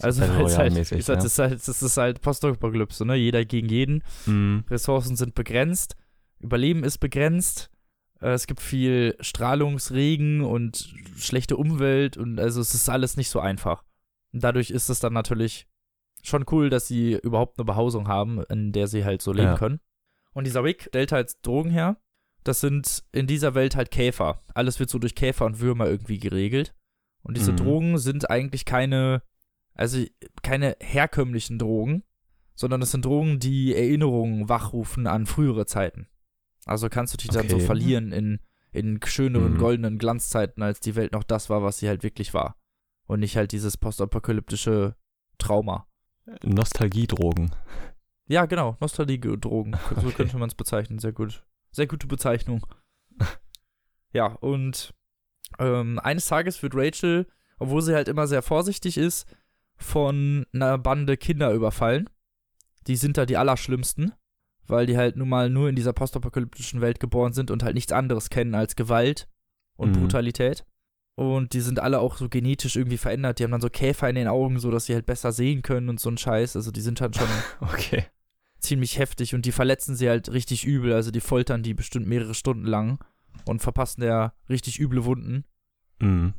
[0.00, 1.14] Also Battle weil es halt, ist halt, ja.
[1.14, 3.14] das ist halt, ist halt Postapokalypse, ne?
[3.14, 4.02] Jeder gegen jeden.
[4.26, 4.64] Mhm.
[4.68, 5.96] Ressourcen sind begrenzt,
[6.40, 7.70] Überleben ist begrenzt.
[8.20, 13.40] Äh, Es gibt viel Strahlungsregen und schlechte Umwelt und also es ist alles nicht so
[13.40, 13.84] einfach.
[14.32, 15.66] Und dadurch ist es dann natürlich
[16.28, 19.56] schon cool, dass sie überhaupt eine Behausung haben, in der sie halt so leben Ja.
[19.56, 19.80] können.
[20.32, 21.96] Und dieser Rick stellt halt Drogen her.
[22.44, 24.42] Das sind in dieser Welt halt Käfer.
[24.54, 26.74] Alles wird so durch Käfer und Würmer irgendwie geregelt.
[27.22, 27.56] Und diese Mhm.
[27.56, 29.22] Drogen sind eigentlich keine,
[29.74, 30.04] also
[30.42, 32.04] keine herkömmlichen Drogen,
[32.54, 36.08] sondern es sind Drogen, die Erinnerungen wachrufen an frühere Zeiten.
[36.64, 37.66] Also kannst du dich dann so Okay.
[37.66, 38.40] verlieren in,
[38.72, 39.58] in schöneren, Mhm.
[39.58, 42.56] goldenen Glanzzeiten, als die Welt noch das war, was sie halt wirklich war.
[43.06, 44.96] Und nicht halt dieses postapokalyptische
[45.38, 45.86] Trauma.
[46.44, 47.54] Nostalgiedrogen.
[48.28, 49.76] Ja, genau, Nostalgie-Drogen.
[49.94, 50.12] So Okay.
[50.16, 50.98] könnte man es bezeichnen.
[50.98, 51.44] Sehr gut.
[51.70, 52.66] Sehr gute Bezeichnung.
[54.12, 54.94] ja, und
[55.58, 57.26] ähm, eines Tages wird Rachel,
[57.58, 59.26] obwohl sie halt immer sehr vorsichtig ist,
[59.76, 62.08] von einer Bande Kinder überfallen.
[62.86, 64.12] Die sind da die allerschlimmsten,
[64.66, 67.92] weil die halt nun mal nur in dieser postapokalyptischen Welt geboren sind und halt nichts
[67.92, 69.28] anderes kennen als Gewalt
[69.76, 70.00] und Mhm.
[70.00, 70.64] Brutalität.
[71.16, 73.38] Und die sind alle auch so genetisch irgendwie verändert.
[73.38, 75.88] Die haben dann so Käfer in den Augen, so dass sie halt besser sehen können
[75.88, 76.56] und so ein Scheiß.
[76.56, 77.28] Also die sind dann schon
[77.60, 78.04] Okay.
[78.58, 80.92] ziemlich heftig und die verletzen sie halt richtig übel.
[80.92, 83.02] Also die foltern die bestimmt mehrere Stunden lang
[83.46, 85.44] und verpassen der richtig üble Wunden.
[86.00, 86.34] Mhm.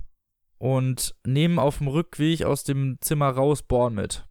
[0.59, 4.27] Und nehmen auf dem Rückweg aus dem Zimmer raus Born mit.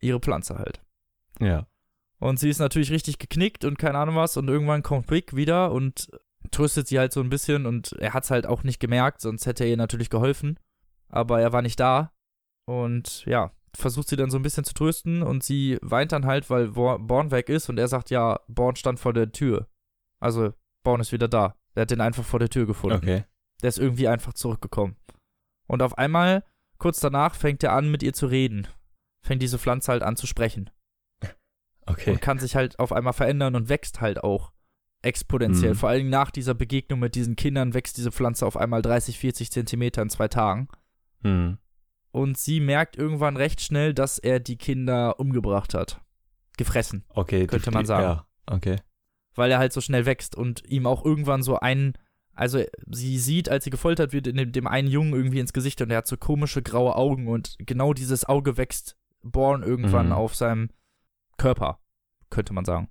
[0.00, 0.80] Ihre Pflanze halt.
[1.40, 1.66] Ja.
[2.18, 4.38] Und sie ist natürlich richtig geknickt und keine Ahnung was.
[4.38, 6.10] Und irgendwann kommt Rick wieder und
[6.50, 7.66] tröstet sie halt so ein bisschen.
[7.66, 10.58] Und er hat es halt auch nicht gemerkt, sonst hätte er ihr natürlich geholfen.
[11.08, 12.12] Aber er war nicht da.
[12.66, 15.22] Und ja, versucht sie dann so ein bisschen zu trösten.
[15.22, 17.68] Und sie weint dann halt, weil Born weg ist.
[17.68, 19.68] Und er sagt, ja, Born stand vor der Tür.
[20.20, 20.52] Also,
[20.84, 21.56] Born ist wieder da.
[21.74, 22.96] Er hat den einfach vor der Tür gefunden.
[22.96, 23.24] Okay.
[23.62, 24.96] Der ist irgendwie einfach zurückgekommen.
[25.66, 26.44] Und auf einmal,
[26.78, 28.66] kurz danach, fängt er an, mit ihr zu reden.
[29.24, 30.70] Fängt diese Pflanze halt an zu sprechen.
[31.86, 32.12] Okay.
[32.12, 34.52] Und kann sich halt auf einmal verändern und wächst halt auch
[35.02, 35.72] exponentiell.
[35.72, 35.76] Mhm.
[35.76, 39.50] Vor allem nach dieser Begegnung mit diesen Kindern wächst diese Pflanze auf einmal 30, 40
[39.50, 40.68] Zentimeter in zwei Tagen.
[41.22, 41.58] Mhm.
[42.12, 46.00] Und sie merkt irgendwann recht schnell, dass er die Kinder umgebracht hat.
[46.56, 47.04] Gefressen.
[47.08, 47.46] Okay.
[47.46, 48.02] Könnte die, man sagen.
[48.04, 48.76] Ja, okay.
[49.34, 51.94] Weil er halt so schnell wächst und ihm auch irgendwann so ein.
[52.34, 55.80] Also, sie sieht, als sie gefoltert wird, in dem, dem einen Jungen irgendwie ins Gesicht
[55.82, 60.12] und er hat so komische graue Augen und genau dieses Auge wächst Born irgendwann Mhm.
[60.12, 60.70] auf seinem
[61.36, 61.80] Körper,
[62.30, 62.88] könnte man sagen.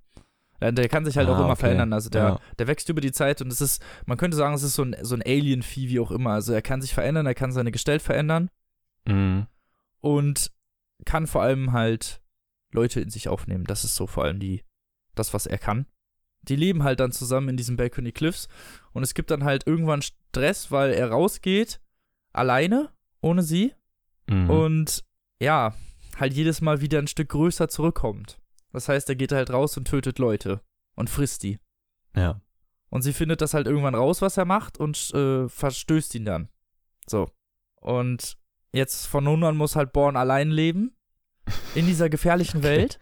[0.60, 1.60] Der kann sich halt Ah, auch immer okay.
[1.60, 1.92] verändern.
[1.92, 2.40] Also der, Ja.
[2.58, 4.94] der wächst über die Zeit und es ist, man könnte sagen, es ist so ein,
[5.02, 6.30] so ein Alien-Vieh, wie auch immer.
[6.32, 8.50] Also er kann sich verändern, er kann seine Gestalt verändern
[9.06, 9.46] Mhm.
[10.00, 10.50] und
[11.06, 12.20] kann vor allem halt
[12.72, 13.64] Leute in sich aufnehmen.
[13.64, 14.62] Das ist so vor allem die,
[15.14, 15.86] das, was er kann.
[16.42, 18.48] Die leben halt dann zusammen in diesen Balcony Cliffs
[18.92, 21.80] und es gibt dann halt irgendwann Stress, weil er rausgeht,
[22.32, 23.74] alleine, ohne sie
[24.28, 24.48] Mhm.
[24.50, 25.04] und
[25.40, 25.74] ja,
[26.18, 28.39] halt jedes Mal wieder ein Stück größer zurückkommt.
[28.72, 30.60] Das heißt, er geht halt raus und tötet Leute
[30.94, 31.58] und frisst die.
[32.14, 32.40] ja.
[32.92, 36.48] Und sie findet das halt irgendwann raus, was er macht und äh, verstößt ihn dann.
[37.06, 37.30] So.
[37.76, 38.36] Und
[38.72, 40.96] jetzt von nun an muss halt Born allein leben.
[41.76, 42.66] In dieser gefährlichen Okay.
[42.66, 42.98] Welt.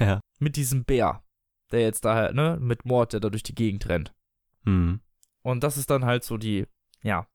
[0.00, 0.18] Ja.
[0.40, 1.22] Mit diesem Bär.
[1.70, 4.12] Der jetzt da halt, ne, mit Mord, der da durch die Gegend rennt.
[4.64, 5.02] Mhm.
[5.42, 6.66] Und das ist dann halt so die,
[7.04, 7.28] ja.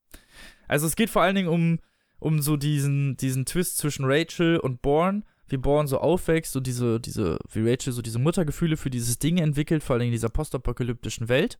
[0.67, 1.79] Also es geht vor allen Dingen um,
[2.19, 6.99] um so diesen, diesen Twist zwischen Rachel und Born, wie Born so aufwächst und diese,
[6.99, 10.29] diese, wie Rachel so diese Muttergefühle für dieses Ding entwickelt, vor allen Dingen in dieser
[10.29, 11.59] postapokalyptischen Welt.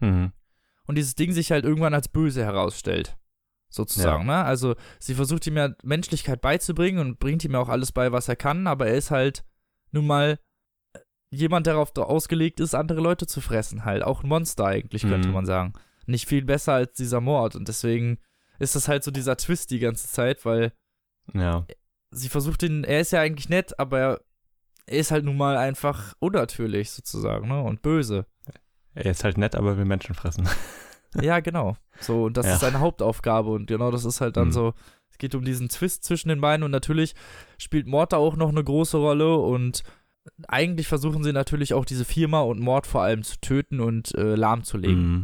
[0.00, 0.32] Mhm.
[0.86, 3.16] Und dieses Ding sich halt irgendwann als böse herausstellt.
[3.68, 4.44] Sozusagen, ne?
[4.44, 8.28] Also sie versucht ihm ja Menschlichkeit beizubringen und bringt ihm ja auch alles bei, was
[8.28, 9.44] er kann, aber er ist halt
[9.92, 10.38] nun mal
[10.92, 10.98] äh,
[11.30, 14.02] jemand, der darauf ausgelegt ist, andere Leute zu fressen, halt.
[14.02, 15.34] Auch ein Monster eigentlich, könnte Mhm.
[15.34, 15.72] man sagen.
[16.06, 17.56] Nicht viel besser als dieser Mord.
[17.56, 18.18] Und deswegen
[18.58, 20.72] ist das halt so dieser Twist die ganze Zeit, weil
[21.32, 21.64] Ja.
[22.12, 24.20] Sie versucht ihn, er ist ja eigentlich nett, aber er,
[24.86, 27.60] ist halt nun mal einfach unnatürlich sozusagen, ne?
[27.62, 28.26] Und böse.
[28.94, 30.48] Er ist halt nett, aber will Menschen fressen.
[31.20, 31.76] Ja, genau.
[32.00, 32.54] So, und das Ja.
[32.54, 34.52] ist seine Hauptaufgabe und genau das ist halt dann Mhm.
[34.52, 34.74] so,
[35.10, 37.14] es geht um diesen Twist zwischen den beiden und natürlich
[37.58, 39.82] spielt Mord da auch noch eine große Rolle und
[40.48, 44.36] eigentlich versuchen sie natürlich auch diese Firma und Mord vor allem zu töten und äh,
[44.36, 45.16] lahmzulegen.
[45.16, 45.20] Mhm.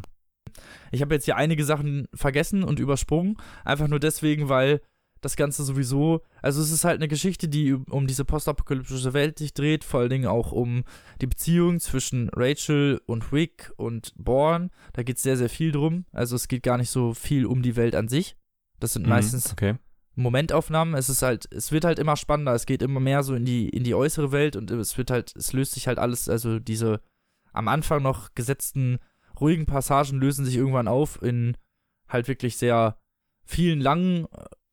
[0.93, 4.83] Ich habe jetzt hier einige Sachen vergessen und übersprungen, einfach nur deswegen, weil
[5.21, 9.53] das Ganze sowieso, also es ist halt eine Geschichte, die um diese postapokalyptische Welt sich
[9.55, 10.85] dreht, vor allen Dingen auch um
[11.21, 14.71] die Beziehung zwischen Rachel und Rick und Born.
[14.93, 16.05] Da geht es sehr, sehr viel drum.
[16.13, 18.37] Also es geht gar nicht so viel um die Welt an sich.
[18.81, 19.09] Das sind Mhm.
[19.11, 19.75] meistens Okay.
[20.15, 20.95] Momentaufnahmen.
[20.95, 22.53] Es ist halt, es wird halt immer spannender.
[22.55, 25.35] Es geht immer mehr so in die, in die äußere Welt und es wird halt,
[25.37, 27.01] es löst sich halt alles, also diese
[27.53, 28.99] am Anfang noch gesetzten
[29.41, 31.57] ruhigen Passagen lösen sich irgendwann auf in
[32.09, 32.99] halt wirklich sehr
[33.45, 34.27] vielen langen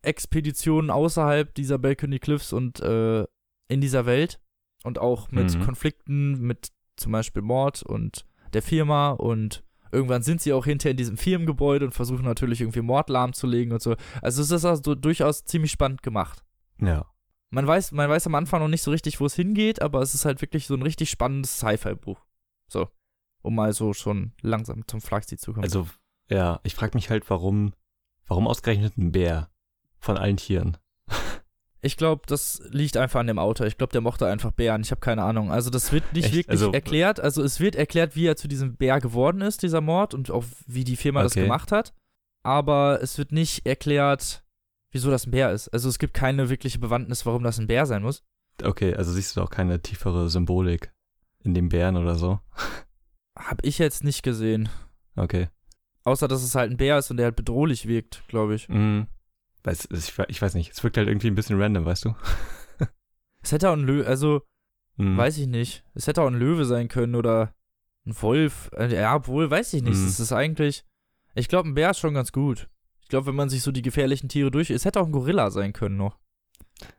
[0.06, 3.26] Expeditionen außerhalb dieser Balcony Cliffs und äh,
[3.68, 4.40] in dieser Welt
[4.84, 5.64] und auch mit Mhm.
[5.64, 10.98] Konflikten mit zum Beispiel Mord und der Firma und irgendwann sind sie auch hinter in
[10.98, 13.96] diesem Firmengebäude und versuchen natürlich irgendwie Mord lahmzulegen und so.
[14.22, 16.44] Also es ist also durchaus ziemlich spannend gemacht.
[16.80, 17.06] Ja.
[17.50, 20.14] Man weiß, man weiß am Anfang noch nicht so richtig, wo es hingeht, aber es
[20.14, 22.26] ist halt wirklich so ein richtig spannendes Sci-Fi-Buch.
[22.68, 22.90] So.
[23.42, 25.64] Um mal so schon langsam zum Flaxi zu kommen.
[25.64, 25.88] Also,
[26.30, 27.74] ja, ich frage mich halt, warum,
[28.28, 29.50] warum ausgerechnet ein Bär
[30.06, 30.78] von allen Tieren?
[31.82, 33.68] ich glaube, das liegt einfach an dem Autor.
[33.68, 34.82] Ich glaube, der mochte einfach Bären.
[34.82, 35.52] Ich habe keine Ahnung.
[35.52, 36.34] Also das wird nicht Echt?
[36.36, 37.20] wirklich Also- erklärt.
[37.20, 40.44] Also es wird erklärt, wie er zu diesem Bär geworden ist, dieser Mord, und auch
[40.66, 41.44] wie die Firma das Okay.
[41.44, 41.94] gemacht hat.
[42.44, 44.44] Aber es wird nicht erklärt,
[44.92, 45.68] wieso das ein Bär ist.
[45.70, 48.24] Also es gibt keine wirkliche Bewandtnis, warum das ein Bär sein muss.
[48.64, 50.92] Okay, also siehst du auch keine tiefere Symbolik
[51.44, 52.40] in dem Bären oder so?
[53.38, 54.70] Hab ich jetzt nicht gesehen.
[55.16, 55.50] Okay.
[56.04, 58.70] Außer, dass es halt ein Bär ist und der halt bedrohlich wirkt, glaube ich.
[58.70, 59.08] Mhm.
[59.66, 62.16] Weiß, ich, we- ich weiß nicht, es wirkt halt irgendwie ein bisschen random, weißt du?
[63.42, 64.42] Es hätte auch ein Löwe, also,
[64.98, 65.18] Mhm.
[65.18, 65.84] weiß ich nicht.
[65.94, 67.54] Es hätte auch ein Löwe sein können oder
[68.08, 68.72] ein Wolf.
[68.74, 69.98] Äh, Ja, obwohl, weiß ich nicht.
[70.00, 70.08] Mhm.
[70.08, 70.84] Es ist eigentlich,
[71.36, 72.70] ich glaube, ein Bär ist schon ganz gut.
[73.02, 75.52] Ich glaube, wenn man sich so die gefährlichen Tiere durch, es hätte auch ein Gorilla
[75.52, 76.18] sein können noch.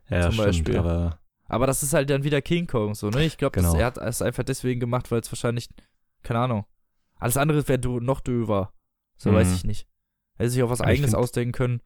[0.08, 0.76] ja, zum stimmt, Beispiel.
[0.78, 3.24] aber Aber das ist halt dann wieder King Kong, so, ne?
[3.24, 3.74] Ich glaube, Genau.
[3.76, 5.68] er hat es einfach deswegen gemacht, weil es wahrscheinlich,
[6.22, 6.64] keine Ahnung.
[7.16, 8.72] Alles andere wäre du noch döver.
[9.16, 9.34] So Mhm.
[9.36, 9.88] weiß ich nicht.
[10.36, 11.80] Hätte sich auch was Aber eigenes ausdenken können.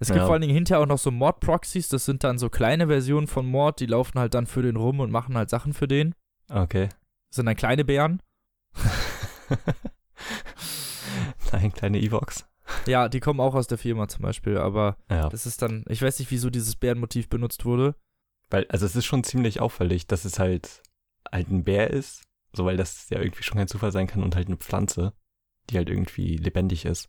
[0.00, 0.24] Es gibt Ja.
[0.24, 3.46] vor allen Dingen hinterher auch noch so Mord-Proxies, das sind dann so kleine Versionen von
[3.46, 6.14] Mord, die laufen halt dann für den rum und machen halt Sachen für den.
[6.48, 6.88] Okay.
[7.28, 8.20] Das sind dann kleine Bären.
[11.52, 12.46] Nein, kleine Evox.
[12.86, 15.28] Ja, die kommen auch aus der Firma zum Beispiel, aber Ja.
[15.28, 17.94] das ist dann, ich weiß nicht, wieso dieses Bärenmotiv benutzt wurde.
[18.48, 20.82] Weil, also es ist schon ziemlich auffällig, dass es halt
[21.30, 24.34] halt ein Bär ist, so weil das ja irgendwie schon kein Zufall sein kann und
[24.34, 25.12] halt eine Pflanze,
[25.68, 27.08] die halt irgendwie lebendig ist.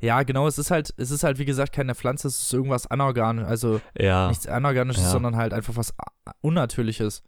[0.00, 2.86] Ja, genau, es ist halt, es ist halt, wie gesagt, keine Pflanze, es ist irgendwas
[2.86, 4.28] anorganisch, also Ja.
[4.28, 5.10] nichts Anorganisches, Ja.
[5.10, 5.94] sondern halt einfach was
[6.40, 7.22] Unnatürliches.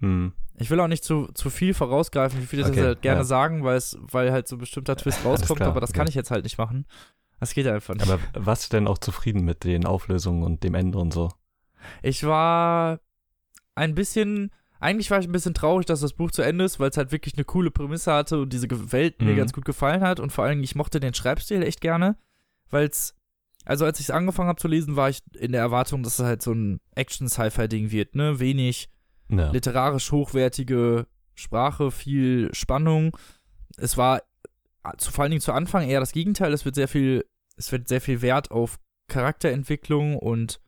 [0.00, 0.32] Hm.
[0.60, 3.24] Ich will auch nicht zu, zu viel vorausgreifen, wie viele das Okay, halt gerne ja.
[3.24, 5.98] sagen, weil es, weil halt so ein bestimmter Twist Alles rauskommt, aber das okay.
[5.98, 6.86] kann ich jetzt halt nicht machen.
[7.40, 8.08] Das geht einfach nicht.
[8.08, 11.30] Aber warst du denn auch zufrieden mit den Auflösungen und dem Ende und so?
[12.02, 12.98] Ich war
[13.76, 16.90] ein bisschen, eigentlich war ich ein bisschen traurig, dass das Buch zu Ende ist, weil
[16.90, 19.36] es halt wirklich eine coole Prämisse hatte und diese Welt mir Mhm.
[19.36, 22.16] ganz gut gefallen hat und vor allem, ich mochte den Schreibstil echt gerne,
[22.70, 23.14] weil es,
[23.64, 26.24] also als ich es angefangen habe zu lesen, war ich in der Erwartung, dass es
[26.24, 28.88] halt so ein Action-Sci-Fi-Ding wird, ne, wenig
[29.30, 29.50] Ja.
[29.50, 33.16] literarisch hochwertige Sprache, viel Spannung.
[33.76, 34.22] Es war
[34.96, 36.52] zu, vor allen Dingen zu Anfang eher das Gegenteil.
[36.52, 37.24] Es wird sehr viel,
[37.56, 40.60] es wird sehr viel Wert auf Charakterentwicklung und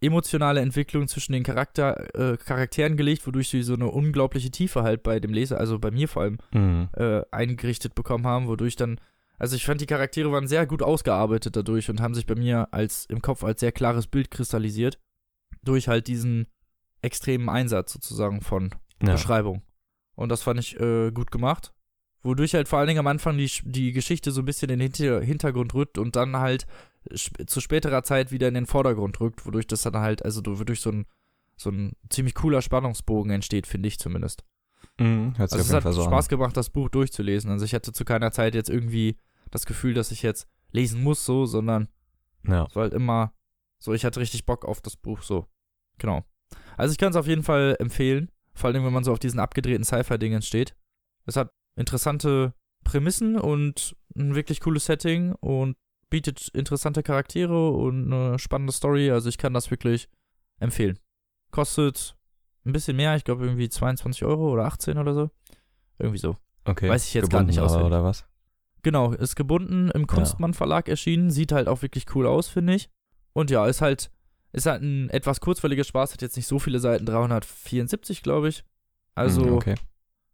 [0.00, 5.02] emotionale Entwicklung zwischen den Charakter, äh, Charakteren gelegt, wodurch sie so eine unglaubliche Tiefe halt
[5.02, 6.88] bei dem Leser, also bei mir vor allem, Mhm.
[6.96, 9.00] äh, eingerichtet bekommen haben, wodurch dann,
[9.38, 12.68] also ich fand die Charaktere waren sehr gut ausgearbeitet dadurch und haben sich bei mir
[12.72, 14.98] als im Kopf als sehr klares Bild kristallisiert
[15.62, 16.46] durch halt diesen
[17.02, 18.70] extremen Einsatz sozusagen von
[19.02, 19.12] Ja.
[19.12, 19.62] Beschreibung.
[20.14, 21.72] Und das fand ich äh, gut gemacht.
[22.22, 24.90] Wodurch halt vor allen Dingen am Anfang die, die Geschichte so ein bisschen in den
[24.92, 26.66] Hinter Hintergrund rückt und dann halt
[27.14, 30.80] sp zu späterer Zeit wieder in den Vordergrund rückt, wodurch das dann halt, also wodurch
[30.80, 31.06] so ein,
[31.56, 34.44] so ein ziemlich cooler Spannungsbogen entsteht, finde ich zumindest.
[34.98, 35.34] Mhm.
[35.38, 36.28] Also es hat Fall so Spaß an.
[36.30, 37.50] gemacht, das Buch durchzulesen.
[37.50, 39.18] Also ich hatte zu keiner Zeit jetzt irgendwie
[39.50, 41.88] das Gefühl, dass ich jetzt lesen muss, so, sondern
[42.46, 42.66] Ja.
[42.74, 43.32] war halt immer
[43.78, 45.46] so, ich hatte richtig Bock auf das Buch, so.
[45.98, 46.24] Genau.
[46.76, 49.40] Also ich kann es auf jeden Fall empfehlen, vor allem wenn man so auf diesen
[49.40, 50.74] abgedrehten Sci-Fi-Dingen steht.
[51.26, 55.76] Es hat interessante Prämissen und ein wirklich cooles Setting und
[56.10, 59.10] bietet interessante Charaktere und eine spannende Story.
[59.10, 60.08] Also ich kann das wirklich
[60.58, 60.98] empfehlen.
[61.50, 62.16] Kostet
[62.64, 65.30] ein bisschen mehr, ich glaube irgendwie 22 Euro oder 18 oder so.
[65.98, 66.36] Irgendwie so.
[66.64, 66.88] Okay.
[66.88, 67.86] Weiß ich jetzt gar nicht auswendig.
[67.86, 68.24] Oder was?
[68.82, 72.88] Genau, ist gebunden im Kunstmann Verlag erschienen, sieht halt auch wirklich cool aus, finde ich.
[73.32, 74.10] Und ja, ist halt,
[74.52, 78.64] ist halt ein etwas kurzweiliger Spaß, hat jetzt nicht so viele Seiten, 374, glaube ich.
[79.14, 79.74] Also Mhm, okay.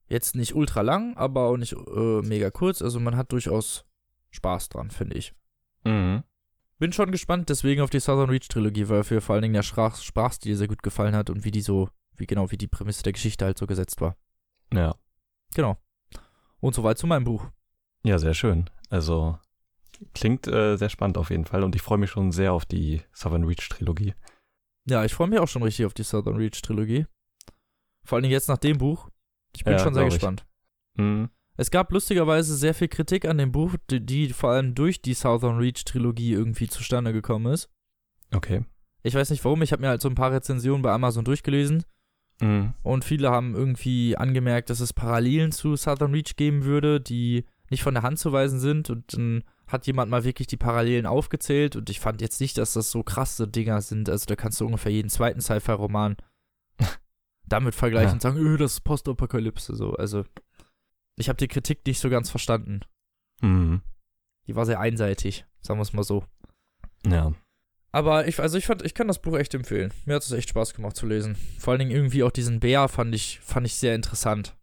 [0.09, 2.83] jetzt nicht ultra lang, aber auch nicht äh, mega kurz.
[2.83, 3.85] Also man hat durchaus
[4.31, 5.35] Spaß dran, finde ich.
[5.85, 6.23] Mhm.
[6.79, 9.63] Bin schon gespannt deswegen auf die Southern Reach Trilogie, weil mir vor allen Dingen der
[9.63, 13.03] Sprach Sprachstil sehr gut gefallen hat und wie die so, wie genau, wie die Prämisse
[13.05, 14.17] der Geschichte halt so gesetzt war.
[14.73, 14.95] Ja.
[15.55, 15.77] Genau.
[16.61, 17.47] Und soweit zu meinem Buch.
[18.05, 18.69] Ja, sehr schön.
[18.91, 19.39] Also
[20.15, 23.03] klingt äh, sehr spannend auf jeden Fall und ich freue mich schon sehr auf die
[23.13, 24.15] Southern Reach Trilogie.
[24.85, 27.07] Ja, ich freue mich auch schon richtig auf die Southern Reach Trilogie.
[28.05, 29.09] Vor allen Dingen jetzt nach dem Buch.
[29.55, 30.19] Ich bin Ja, schon sehr glaub ich.
[30.19, 30.45] gespannt.
[30.95, 31.31] Mhm.
[31.57, 35.15] Es gab lustigerweise sehr viel Kritik an dem Buch, die, die vor allem durch die
[35.15, 37.69] Southern Reach Trilogie irgendwie zustande gekommen ist.
[38.35, 38.65] Okay.
[39.03, 41.85] Ich weiß nicht warum, ich habe mir halt so ein paar Rezensionen bei Amazon durchgelesen
[42.41, 42.73] Mhm.
[42.83, 47.83] und viele haben irgendwie angemerkt, dass es Parallelen zu Southern Reach geben würde, die nicht
[47.85, 51.77] von der Hand zu weisen sind und dann hat jemand mal wirklich die Parallelen aufgezählt
[51.77, 54.09] und ich fand jetzt nicht, dass das so krasse Dinger sind.
[54.09, 56.17] Also da kannst du ungefähr jeden zweiten Sci-Fi-Roman
[57.47, 58.13] damit vergleichen Ja.
[58.15, 59.93] und sagen, öh, das ist Postapokalypse so.
[59.95, 60.25] Also
[61.17, 62.81] ich habe die Kritik nicht so ganz verstanden.
[63.41, 63.83] Mhm.
[64.47, 66.25] Die war sehr einseitig, sagen wir es mal so.
[67.07, 67.33] Ja.
[67.93, 69.93] Aber ich, also ich fand, ich kann das Buch echt empfehlen.
[70.07, 71.37] Mir hat es echt Spaß gemacht zu lesen.
[71.59, 74.57] Vor allen Dingen irgendwie auch diesen Bär fand ich, fand ich sehr interessant.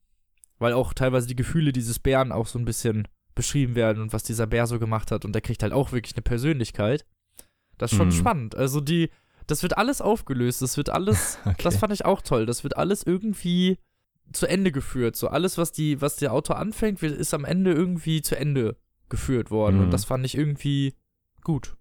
[0.58, 4.24] Weil auch teilweise die Gefühle dieses Bären auch so ein bisschen beschrieben werden und was
[4.24, 5.24] dieser Bär so gemacht hat.
[5.26, 7.06] Und der kriegt halt auch wirklich eine Persönlichkeit.
[7.78, 8.14] Das ist schon Mhm.
[8.14, 8.56] spannend.
[8.56, 9.10] Also die,
[9.48, 10.62] das wird alles aufgelöst.
[10.64, 11.56] Das wird alles, Okay.
[11.64, 12.46] das fand ich auch toll.
[12.48, 13.78] Das wird alles irgendwie
[14.32, 15.16] zu Ende geführt.
[15.16, 18.78] So alles, was die, was der Autor anfängt, wird, ist am Ende irgendwie zu Ende
[19.10, 19.78] geführt worden.
[19.78, 19.84] Mhm.
[19.86, 20.96] Und das fand ich irgendwie
[21.44, 21.76] gut.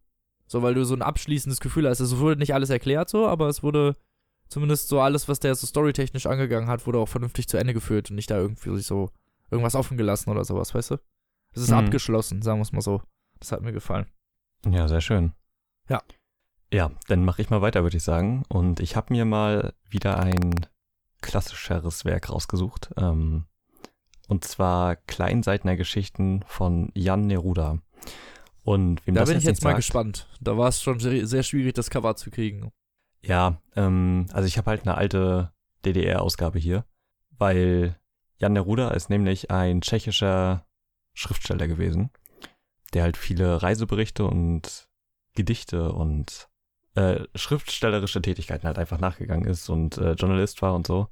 [0.47, 2.01] So, weil du so ein abschließendes Gefühl hast.
[2.01, 3.97] Also, es wurde nicht alles erklärt so, aber es wurde
[4.49, 8.09] zumindest so alles, was der so storytechnisch angegangen hat, wurde auch vernünftig zu Ende geführt
[8.09, 9.11] und nicht da irgendwie so
[9.51, 10.97] irgendwas offen gelassen oder sowas, weißt du?
[11.53, 11.77] Es ist Mhm.
[11.77, 13.03] abgeschlossen, sagen wir es mal so.
[13.41, 14.07] Das hat mir gefallen.
[14.67, 15.33] Ja, sehr schön.
[15.89, 16.03] Ja.
[16.73, 18.43] Ja, dann mache ich mal weiter, würde ich sagen.
[18.49, 20.67] Und ich habe mir mal wieder ein
[21.21, 22.91] klassischeres Werk rausgesucht.
[22.97, 23.45] Ähm,
[24.29, 27.79] und zwar Kleinseitner Geschichten von Jan Neruda.
[28.63, 30.29] Und wem Da das bin ich jetzt mal sagt, gespannt.
[30.41, 32.71] Da war es schon sehr, sehr schwierig, das Cover zu kriegen.
[33.23, 35.53] Ja, ähm, also ich habe halt eine alte
[35.85, 36.85] DDR-Ausgabe hier,
[37.31, 37.99] weil
[38.37, 40.67] Jan Neruda ist nämlich ein tschechischer
[41.15, 42.11] Schriftsteller gewesen,
[42.93, 44.89] der halt viele Reiseberichte und
[45.35, 46.49] Gedichte und
[46.99, 51.09] äh, schriftstellerische Tätigkeiten halt einfach nachgegangen ist und äh, Journalist war und so.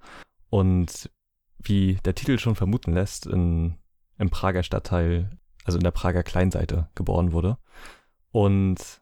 [0.50, 1.10] Und
[1.58, 3.76] wie der Titel schon vermuten lässt, in,
[4.18, 7.58] im Prager Stadtteil, also in der Prager Kleinseite geboren wurde.
[8.32, 9.00] Und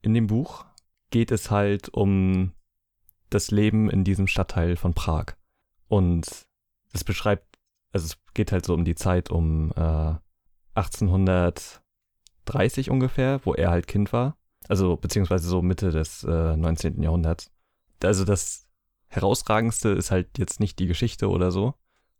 [0.00, 0.64] in dem Buch
[1.10, 2.52] geht es halt um
[3.28, 5.34] das Leben in diesem Stadtteil von Prag.
[5.86, 6.46] Und
[6.94, 7.58] es beschreibt,
[7.92, 10.14] also es geht halt so um die Zeit um äh,
[10.76, 14.38] 1830 ungefähr, wo er halt Kind war.
[14.68, 17.02] Also beziehungsweise so Mitte des äh, 19.
[17.02, 17.50] Jahrhunderts.
[18.02, 18.68] Also das
[19.08, 21.74] herausragendste ist halt jetzt nicht die Geschichte oder so.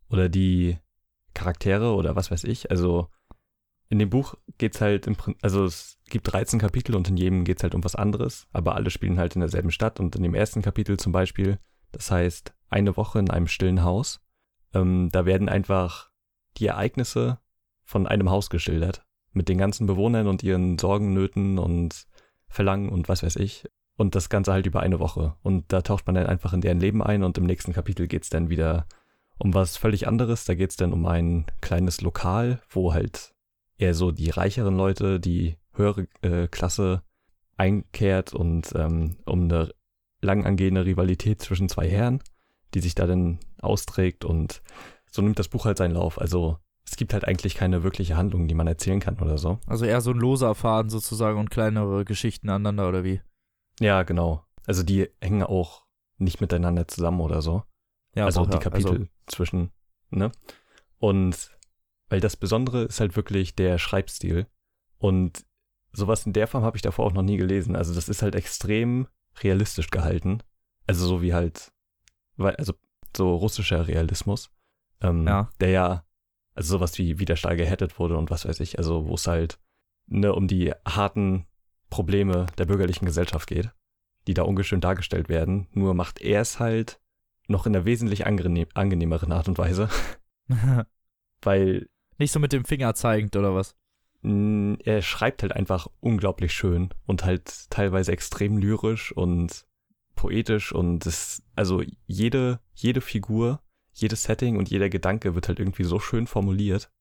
[0.09, 0.77] Oder die
[1.33, 2.71] Charaktere oder was weiß ich.
[2.71, 3.09] Also
[3.89, 7.43] in dem Buch geht's halt im Prinzip, also es gibt 13 Kapitel und in jedem
[7.43, 10.35] geht's halt um was anderes, aber alle spielen halt in derselben Stadt und in dem
[10.35, 11.59] ersten Kapitel zum Beispiel,
[11.91, 14.19] das heißt eine Woche in einem stillen Haus,
[14.73, 16.11] ähm, da werden einfach
[16.57, 17.39] die Ereignisse
[17.83, 22.07] von einem Haus geschildert, mit den ganzen Bewohnern und ihren Sorgen, Nöten und
[22.47, 23.65] Verlangen und was weiß ich.
[23.95, 25.35] Und das Ganze halt über eine Woche.
[25.41, 28.29] Und da taucht man dann einfach in deren Leben ein und im nächsten Kapitel geht's
[28.29, 28.85] dann wieder
[29.39, 30.45] um was völlig anderes.
[30.45, 33.33] Da geht's dann um ein kleines Lokal, wo halt
[33.77, 37.03] eher so die reicheren Leute, die höhere äh, Klasse
[37.55, 39.71] einkehrt und ähm, um eine
[40.21, 42.21] lang angehende Rivalität zwischen zwei Herren,
[42.73, 44.61] die sich da dann austrägt und
[45.11, 46.19] so nimmt das Buch halt seinen Lauf.
[46.19, 46.57] Also
[46.89, 49.59] es gibt halt eigentlich keine wirkliche Handlung, die man erzählen kann oder so.
[49.67, 53.21] Also eher so ein loser Faden sozusagen und kleinere Geschichten aneinander oder wie?
[53.79, 54.45] Ja, genau.
[54.65, 55.85] Also die hängen auch
[56.17, 57.63] nicht miteinander zusammen oder so.
[58.15, 59.05] Ja, also auch, die Kapitel also.
[59.27, 59.71] zwischen,
[60.09, 60.31] ne?
[60.97, 61.51] Und
[62.09, 64.47] weil das Besondere ist halt wirklich der Schreibstil.
[64.97, 65.45] Und
[65.91, 67.75] sowas in der Form habe ich davor auch noch nie gelesen.
[67.75, 69.07] Also das ist halt extrem
[69.43, 70.41] realistisch gehalten.
[70.87, 71.73] Also so wie halt,
[72.37, 72.73] weil, also
[73.15, 74.51] so russischer Realismus.
[75.01, 75.49] Ähm, ja.
[75.59, 76.06] Der ja,
[76.57, 79.27] also sowas wie, wie der Stahl gehättet wurde und was weiß ich, also wo es
[79.27, 79.59] halt
[80.07, 81.45] ne, um die harten
[81.91, 83.71] Probleme der bürgerlichen Gesellschaft geht,
[84.25, 85.67] die da ungeschön dargestellt werden.
[85.71, 86.99] Nur macht er es halt
[87.47, 89.87] noch in einer wesentlich angenehm, angenehmeren Art und Weise.
[91.43, 91.87] Weil
[92.17, 93.75] nicht so mit dem Finger zeigend oder was?
[94.23, 99.67] Er schreibt halt einfach unglaublich schön und halt teilweise extrem lyrisch und
[100.15, 103.61] poetisch und es, also jede, jede Figur,
[103.99, 106.91] jedes Setting und jeder Gedanke wird halt irgendwie so schön formuliert.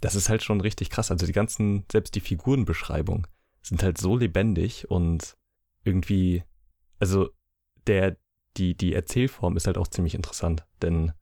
[0.00, 1.10] Das ist halt schon richtig krass.
[1.10, 3.26] Also die ganzen, selbst die Figurenbeschreibungen
[3.62, 5.36] sind halt so lebendig und
[5.84, 6.42] irgendwie,
[6.98, 7.30] also
[7.86, 8.16] der,
[8.56, 11.12] die, die Erzählform ist halt auch ziemlich interessant, denn,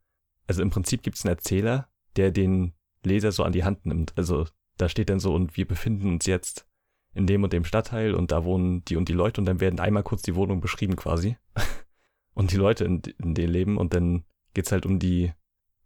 [0.47, 2.73] also im Prinzip gibt es einen Erzähler, der den
[3.05, 4.13] Leser so an die Hand nimmt.
[4.17, 6.67] Also da steht dann so, und wir befinden uns jetzt
[7.15, 9.81] in dem und dem Stadtteil und da wohnen die und die Leute und dann werden
[9.81, 11.37] einmal kurz die Wohnung beschrieben quasi.
[12.35, 14.25] und die Leute in, in denen leben und dann
[14.55, 15.33] geht's halt um die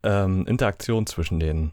[0.02, 1.72] ähm, Interaktion zwischen denen.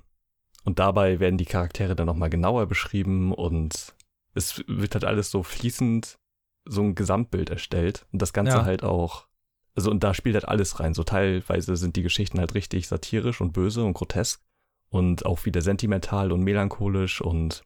[0.64, 3.96] Und dabei werden die Charaktere dann nochmal genauer beschrieben und
[4.34, 6.18] es wird halt alles so fließend
[6.66, 8.66] so ein Gesamtbild erstellt und das Ganze ja.
[8.66, 9.28] halt auch,
[9.76, 10.94] also und da spielt halt alles rein.
[10.94, 14.44] So teilweise sind die Geschichten halt richtig satirisch und böse und grotesk
[14.89, 17.64] und auch wieder sentimental und melancholisch und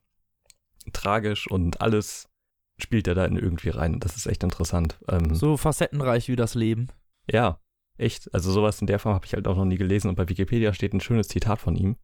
[0.94, 2.30] tragisch und alles
[2.78, 4.00] spielt er da in irgendwie rein.
[4.00, 5.00] Das ist echt interessant.
[5.10, 6.88] Ähm, so facettenreich wie das Leben.
[7.30, 7.60] Ja,
[7.98, 8.34] echt.
[8.34, 10.74] Also sowas in der Form habe ich halt auch noch nie gelesen und bei Wikipedia
[10.74, 11.98] steht ein schönes Zitat von ihm,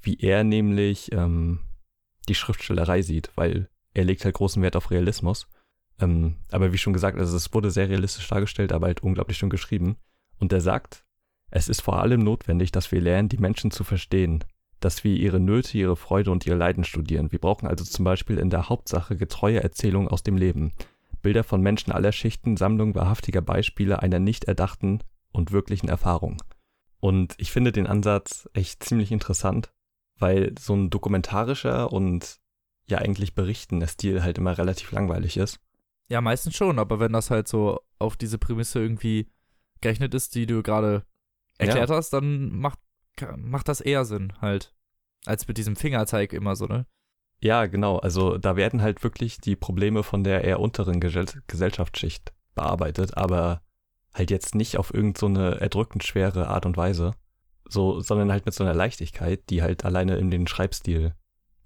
[0.00, 1.60] wie er nämlich ähm,
[2.28, 5.48] die Schriftstellerei sieht, weil er legt halt großen Wert auf Realismus.
[6.00, 9.50] Ähm, aber wie schon gesagt, also es wurde sehr realistisch dargestellt, aber halt unglaublich schön
[9.50, 9.96] geschrieben.
[10.38, 11.04] Und er sagt,
[11.50, 14.44] es ist vor allem notwendig, dass wir lernen, die Menschen zu verstehen,
[14.80, 17.32] dass wir ihre Nöte, ihre Freude und ihr Leiden studieren.
[17.32, 20.72] Wir brauchen also zum Beispiel in der Hauptsache getreue Erzählungen aus dem Leben.
[21.22, 25.00] Bilder von Menschen aller Schichten, Sammlung wahrhaftiger Beispiele einer nicht erdachten
[25.36, 26.42] und wirklichen Erfahrung.
[26.98, 29.72] Und ich finde den Ansatz echt ziemlich interessant,
[30.18, 32.40] weil so ein dokumentarischer und
[32.88, 35.60] ja eigentlich berichtender Stil halt immer relativ langweilig ist.
[36.08, 39.28] Ja, meistens schon, aber wenn das halt so auf diese Prämisse irgendwie
[39.80, 41.04] gerechnet ist, die du gerade
[41.58, 41.96] erklärt ja.
[41.96, 42.78] hast, dann macht
[43.36, 44.74] macht das eher Sinn halt.
[45.24, 46.86] Als mit diesem Fingerzeig immer so, ne?
[47.40, 47.98] Ja, genau.
[47.98, 53.62] Also da werden halt wirklich die Probleme von der eher unteren Gesell Gesellschaftsschicht bearbeitet, aber
[54.16, 57.14] halt jetzt nicht auf irgendeine so erdrückend schwere Art und Weise.
[57.68, 61.14] So, sondern halt mit so einer Leichtigkeit, die halt alleine in den Schreibstil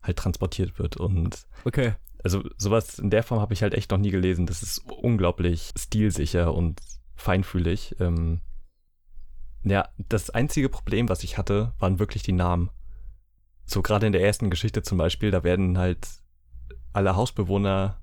[0.02, 0.96] halt transportiert wird.
[0.96, 1.94] Und okay.
[2.24, 4.46] also sowas in der Form habe ich halt echt noch nie gelesen.
[4.46, 6.80] Das ist unglaublich stilsicher und
[7.16, 7.96] feinfühlig.
[8.00, 8.40] Ähm,
[9.62, 12.70] ja, das einzige Problem, was ich hatte, waren wirklich die Namen.
[13.66, 16.08] So gerade in der ersten Geschichte zum Beispiel, da werden halt
[16.92, 17.99] alle Hausbewohner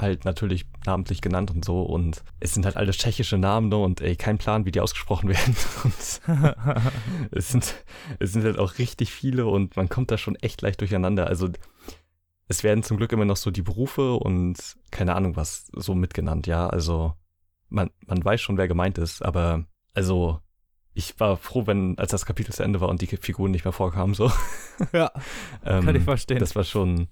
[0.00, 4.00] halt natürlich namentlich genannt und so und es sind halt alles tschechische Namen ne, und
[4.00, 5.56] ey, kein Plan, wie die ausgesprochen werden.
[7.30, 7.74] Es sind,
[8.18, 11.26] es sind halt auch richtig viele und man kommt da schon echt leicht durcheinander.
[11.26, 11.48] Also
[12.48, 16.46] es werden zum Glück immer noch so die Berufe und keine Ahnung was so mitgenannt,
[16.46, 16.68] ja.
[16.68, 17.14] Also
[17.68, 20.40] man, man weiß schon, wer gemeint ist, aber also
[20.94, 23.72] ich war froh, wenn, als das Kapitel zu Ende war und die Figuren nicht mehr
[23.72, 24.32] vorkamen, so.
[24.92, 25.12] Ja,
[25.64, 26.40] ähm, kann ich verstehen.
[26.40, 27.06] Das war schon,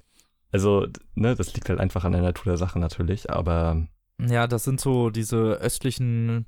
[0.53, 3.87] also, ne, das liegt halt einfach an der Natur der Sache natürlich, aber.
[4.21, 6.47] Ja, das sind so diese östlichen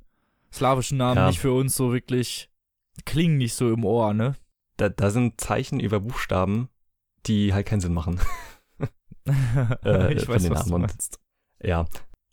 [0.52, 1.26] slawischen Namen ja.
[1.28, 2.50] nicht für uns so wirklich,
[3.04, 4.34] klingen nicht so im Ohr, ne?
[4.76, 6.68] Da, da sind Zeichen über Buchstaben,
[7.26, 8.20] die halt keinen Sinn machen.
[9.84, 11.20] äh, ich weiß, was du meinst.
[11.62, 11.86] Ja,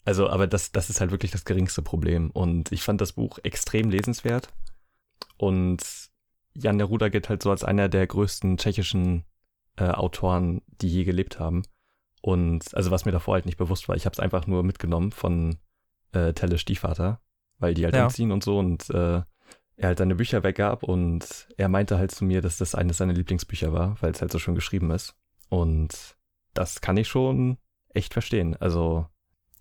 [0.05, 2.29] also, aber das, das ist halt wirklich das geringste Problem.
[2.29, 4.53] Und ich fand das Buch extrem lesenswert.
[5.37, 5.81] Und
[6.53, 9.25] Jan Neruda gilt halt so als einer der größten tschechischen
[9.77, 11.63] äh, Autoren, die je gelebt haben.
[12.21, 15.11] Und also was mir davor halt nicht bewusst war, ich habe es einfach nur mitgenommen
[15.11, 15.57] von
[16.13, 17.21] äh, Telle Stiefvater,
[17.59, 18.05] weil die halt ja.
[18.05, 19.21] umziehen und so und äh,
[19.77, 23.13] er halt seine Bücher weggab und er meinte halt zu mir, dass das eines seiner
[23.13, 25.15] Lieblingsbücher war, weil es halt so schön geschrieben ist.
[25.49, 26.15] Und
[26.53, 27.57] das kann ich schon
[27.89, 28.55] echt verstehen.
[28.55, 29.07] Also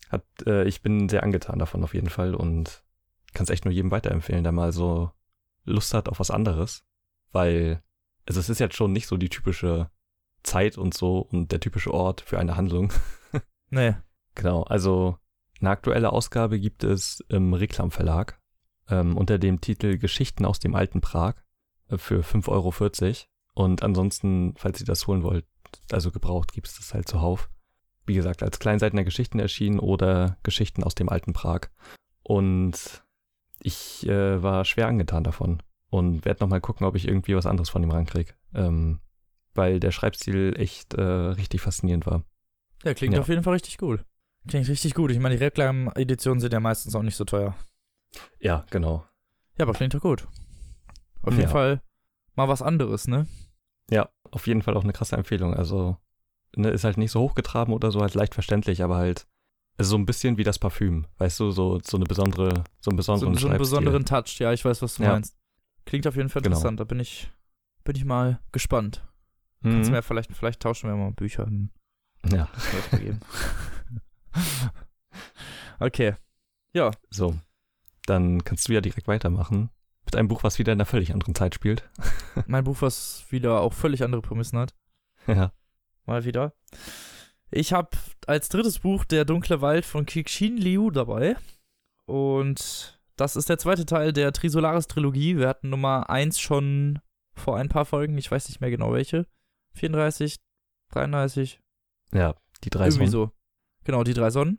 [0.08, 2.84] hat, äh, ich bin sehr angetan davon auf jeden Fall und
[3.32, 5.10] kann es echt nur jedem weiterempfehlen, der mal so
[5.64, 6.84] Lust hat auf was anderes,
[7.32, 7.82] weil
[8.26, 9.90] also es ist jetzt schon nicht so die typische
[10.44, 12.92] Zeit und so und der typische Ort für eine Handlung.
[13.70, 13.94] nee.
[14.36, 15.16] Genau, also
[15.60, 18.40] eine aktuelle Ausgabe gibt es im Reklam Verlag
[18.88, 21.34] ähm, unter dem Titel Geschichten aus dem alten Prag
[21.88, 23.16] äh, für 5,40 Euro.
[23.54, 25.46] Und ansonsten, falls ihr das holen wollt,
[25.90, 27.48] also gebraucht, gibt es das halt zuhauf.
[28.06, 31.68] Wie gesagt, als Kleinseitener Geschichten erschienen oder Geschichten aus dem alten Prag.
[32.22, 33.04] Und
[33.60, 37.70] ich äh, war schwer angetan davon und werde nochmal gucken, ob ich irgendwie was anderes
[37.70, 38.34] von ihm rankriege.
[38.54, 39.00] Ähm,
[39.54, 42.24] weil der Schreibstil echt äh, richtig faszinierend war.
[42.84, 43.20] Ja, klingt ja.
[43.20, 44.04] auf jeden Fall richtig gut.
[44.46, 45.10] Klingt richtig gut.
[45.10, 47.56] Ich meine, die Reklam-Editionen sind ja meistens auch nicht so teuer.
[48.40, 49.06] Ja, genau.
[49.56, 50.26] Ja, aber klingt doch gut.
[51.22, 51.48] Auf jeden ja.
[51.48, 51.80] Fall
[52.34, 53.26] mal was anderes, ne?
[53.90, 55.54] Ja, auf jeden Fall auch eine krasse Empfehlung.
[55.54, 55.96] Also,
[56.56, 59.26] ne, ist halt nicht so hochgetraben oder so, halt leicht verständlich, aber halt
[59.76, 62.96] also so ein bisschen wie das Parfüm, weißt du, so, so eine besondere, so einen
[62.96, 65.12] besonderen So, so einen besonderen Touch, ja, ich weiß, was du ja.
[65.12, 65.36] meinst.
[65.84, 66.54] Klingt auf jeden Fall genau.
[66.54, 67.30] interessant, da bin ich,
[67.82, 69.04] bin ich mal gespannt.
[69.64, 69.72] Mhm.
[69.72, 71.48] Kannst du mir vielleicht, vielleicht tauschen wir mal Bücher.
[72.30, 72.48] Ja.
[75.80, 76.14] okay.
[76.72, 76.90] Ja.
[77.10, 77.36] So.
[78.06, 79.70] Dann kannst du ja direkt weitermachen.
[80.04, 81.88] Mit einem Buch, was wieder in einer völlig anderen Zeit spielt.
[82.46, 84.74] mein Buch, was wieder auch völlig andere Prämissen hat.
[85.26, 85.52] Ja.
[86.04, 86.52] Mal wieder.
[87.50, 87.96] Ich habe
[88.26, 91.36] als drittes Buch Der dunkle Wald von Kixin Liu dabei.
[92.04, 95.38] Und das ist der zweite Teil der Trisolaris-Trilogie.
[95.38, 96.98] Wir hatten Nummer 1 schon
[97.34, 99.26] vor ein paar Folgen, ich weiß nicht mehr genau welche.
[99.74, 100.36] 34,
[100.90, 101.60] 33.
[102.12, 103.28] Ja, die drei Irgendwie Sonnen.
[103.28, 103.32] so.
[103.84, 104.58] Genau, die drei Sonnen.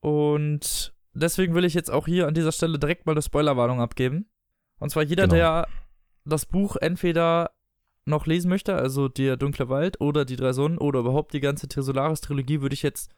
[0.00, 4.30] Und deswegen will ich jetzt auch hier an dieser Stelle direkt mal eine Spoilerwarnung abgeben.
[4.78, 5.34] Und zwar jeder, genau.
[5.34, 5.68] der
[6.24, 7.50] das Buch entweder
[8.04, 11.68] noch lesen möchte, also der Dunkle Wald oder die drei Sonnen oder überhaupt die ganze
[11.68, 13.10] Trisolaris-Trilogie, würde ich jetzt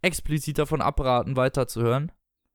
[0.00, 2.12] explizit davon abraten, weiterzuhören,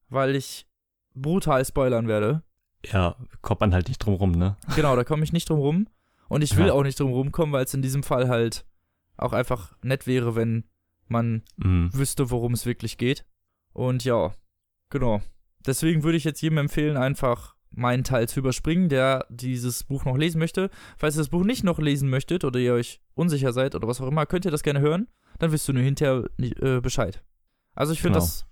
[0.10, 0.66] weil ich
[1.14, 2.42] brutal spoilern werde.
[2.86, 4.58] Ja, kommt man halt nicht drum rum, ne?
[4.76, 5.88] Genau, da komme ich nicht drum rum.
[6.34, 6.74] Und ich will ja.
[6.74, 8.66] auch nicht drum rumkommen, weil es in diesem Fall halt
[9.18, 10.64] auch einfach nett wäre, wenn
[11.08, 11.92] man mhm.
[11.94, 13.24] wüsste, worum es wirklich geht.
[13.72, 14.34] Und ja,
[14.90, 15.22] genau.
[15.66, 20.18] Deswegen würde ich jetzt jedem empfehlen, einfach meinen Teil zu überspringen, der dieses Buch noch
[20.18, 20.72] lesen möchte.
[20.98, 24.02] Falls ihr das Buch nicht noch lesen möchtet oder ihr euch unsicher seid oder was
[24.02, 25.08] auch immer, könnt ihr das gerne hören.
[25.38, 27.24] Dann wisst du nur hinterher äh, Bescheid.
[27.76, 28.26] Also ich finde genau.
[28.26, 28.46] das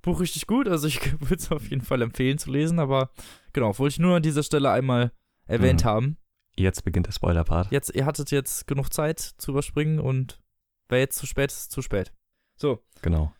[0.00, 0.66] Buch richtig gut.
[0.66, 3.10] Also ich würde es auf jeden Fall empfehlen zu lesen, aber
[3.52, 5.12] genau, wollte ich nur an dieser Stelle einmal
[5.46, 5.88] erwähnt mhm.
[5.88, 6.16] haben.
[6.58, 7.70] Jetzt beginnt der Spoiler-Part.
[7.70, 10.40] Jetzt, ihr hattet jetzt genug Zeit zu überspringen und
[10.88, 12.12] wer jetzt zu spät ist, zu spät.
[12.56, 12.82] So.
[13.02, 13.32] Genau.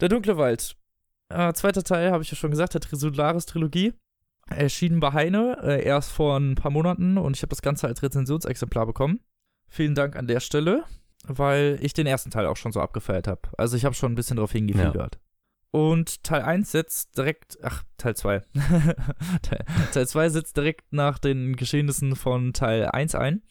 [0.00, 0.76] Der dunkle Wald.
[1.28, 3.94] Äh, zweiter Teil, habe ich ja schon gesagt, der Trisolaris-Trilogie.
[4.48, 8.02] Erschienen bei Heine, äh, erst vor ein paar Monaten und ich habe das Ganze als
[8.02, 9.20] Rezensionsexemplar bekommen.
[9.68, 10.84] Vielen Dank an der Stelle,
[11.24, 13.42] weil ich den ersten Teil auch schon so abgefeiert habe.
[13.56, 15.14] Also ich habe schon ein bisschen drauf hingefiebert.
[15.14, 15.20] Ja.
[15.72, 18.42] Und Teil 1 setzt direkt, ach, Teil 2.
[19.92, 23.42] Teil 2 setzt direkt nach den Geschehnissen von Teil 1 ein.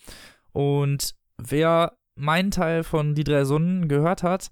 [0.51, 4.51] Und wer meinen Teil von Die drei Sonnen gehört hat,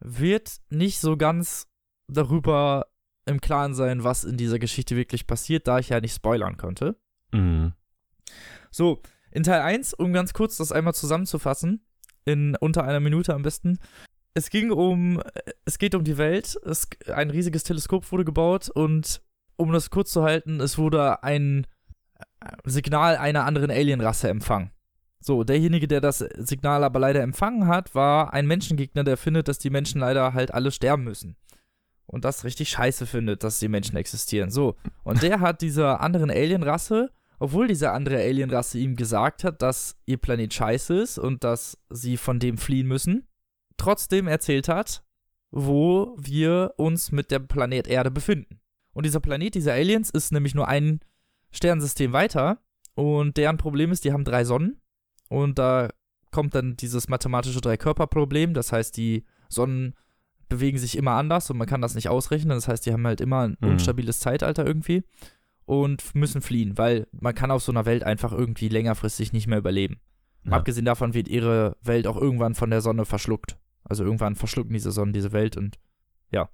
[0.00, 1.68] wird nicht so ganz
[2.06, 2.86] darüber
[3.24, 6.96] im Klaren sein, was in dieser Geschichte wirklich passiert, da ich ja nicht spoilern konnte.
[7.32, 7.72] Mhm.
[8.70, 9.00] So,
[9.30, 11.84] in Teil 1, um ganz kurz das einmal zusammenzufassen,
[12.24, 13.78] in unter einer Minute am besten,
[14.36, 15.22] es ging um,
[15.64, 16.58] es geht um die Welt.
[16.66, 19.22] Es, ein riesiges Teleskop wurde gebaut und
[19.56, 21.66] um das kurz zu halten, es wurde ein
[22.64, 24.70] Signal einer anderen Alienrasse empfangen.
[25.20, 29.58] So, derjenige, der das Signal aber leider empfangen hat, war ein Menschengegner, der findet, dass
[29.58, 31.36] die Menschen leider halt alle sterben müssen.
[32.04, 34.50] Und das richtig scheiße findet, dass die Menschen existieren.
[34.50, 39.96] So, und der hat dieser anderen Alienrasse, obwohl diese andere Alienrasse ihm gesagt hat, dass
[40.04, 43.26] ihr Planet scheiße ist und dass sie von dem fliehen müssen,
[43.76, 45.02] trotzdem erzählt hat,
[45.50, 48.60] wo wir uns mit der Planet Erde befinden.
[48.92, 51.00] Und dieser Planet, dieser Aliens, ist nämlich nur ein
[51.52, 52.58] Sternensystem weiter.
[52.94, 54.80] Und deren Problem ist, die haben drei Sonnen.
[55.28, 55.90] Und da
[56.30, 58.54] kommt dann dieses mathematische Dreikörperproblem.
[58.54, 59.94] Das heißt, die Sonnen
[60.48, 62.50] bewegen sich immer anders und man kann das nicht ausrechnen.
[62.50, 63.70] Das heißt, die haben halt immer ein Mhm.
[63.70, 65.02] unstabiles Zeitalter irgendwie
[65.64, 69.58] und müssen fliehen, weil man kann auf so einer Welt einfach irgendwie längerfristig nicht mehr
[69.58, 70.00] überleben.
[70.44, 70.52] Ja.
[70.52, 73.58] Abgesehen davon wird ihre Welt auch irgendwann von der Sonne verschluckt.
[73.88, 75.76] Also irgendwann verschlucken diese Sonnen diese Welt und
[76.30, 76.48] ja.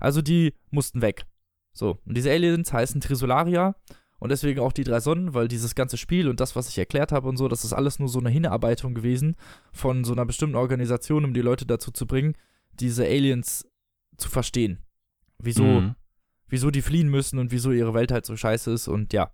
[0.00, 1.26] Also die mussten weg.
[1.72, 3.74] So, und diese Aliens heißen Trisolaria
[4.18, 7.12] und deswegen auch die drei Sonnen, weil dieses ganze Spiel und das, was ich erklärt
[7.12, 9.36] habe und so, das ist alles nur so eine Hinarbeitung gewesen
[9.72, 12.34] von so einer bestimmten Organisation, um die Leute dazu zu bringen,
[12.72, 13.68] diese Aliens
[14.16, 14.78] zu verstehen.
[15.38, 15.94] Wieso, Mhm.
[16.48, 19.30] wieso die fliehen müssen und wieso ihre Welt halt so scheiße ist und ja.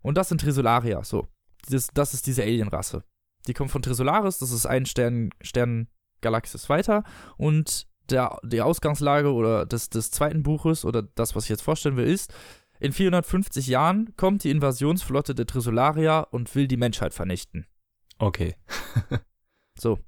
[0.00, 1.28] Und das sind Trisolaria, so.
[1.68, 3.04] Das, das ist diese Alienrasse.
[3.46, 5.30] Die kommt von Trisolaris, das ist ein Stern,
[6.24, 7.04] Sterngalaxis weiter
[7.36, 11.96] und der, die Ausgangslage oder des, des zweiten Buches oder das, was ich jetzt vorstellen
[11.96, 12.32] will, ist,
[12.80, 17.66] in 450 Jahren kommt die Invasionsflotte der Trisolaria und will die Menschheit vernichten.
[18.18, 18.56] Okay.
[19.76, 19.98] So,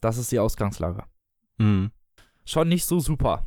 [0.00, 1.04] das ist die Ausgangslage.
[1.58, 1.90] Mhm.
[2.46, 3.46] Schon nicht so super.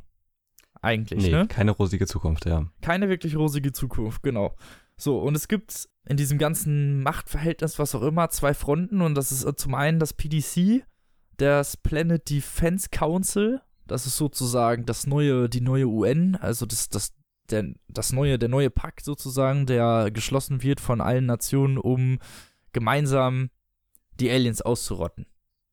[0.84, 1.48] Eigentlich, Nee, ne?
[1.48, 2.68] keine rosige Zukunft, ja.
[2.80, 4.56] keine wirklich rosige Zukunft, genau.
[4.98, 9.02] So, und es gibt in diesem ganzen Machtverhältnis, was auch immer, zwei Fronten.
[9.02, 10.84] Und das ist zum einen das PDC,
[11.38, 13.62] das Planet Defense Council.
[13.88, 17.14] Das ist sozusagen das neue, die neue UN, also das, das,
[17.50, 22.20] der, das neue, der neue Pakt sozusagen, der geschlossen wird von allen Nationen, um
[22.72, 23.50] gemeinsam
[24.20, 25.26] die Aliens auszurotten.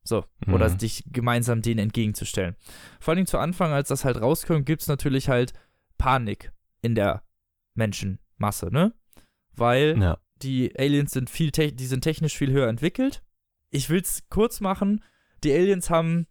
[0.03, 0.79] So, oder Mhm.
[0.79, 2.57] dich gemeinsam denen entgegenzustellen.
[3.01, 5.53] Vor allem zu Anfang, als das halt rauskommt, gibt es natürlich halt
[5.99, 6.53] Panik
[6.83, 7.23] in der
[7.75, 8.93] Menschenmasse, ne?
[9.55, 10.19] Weil Ja.
[10.43, 13.23] die Aliens sind viel, die sind technisch viel höher entwickelt.
[13.71, 15.05] Ich will's kurz machen.
[15.45, 16.27] Die Aliens haben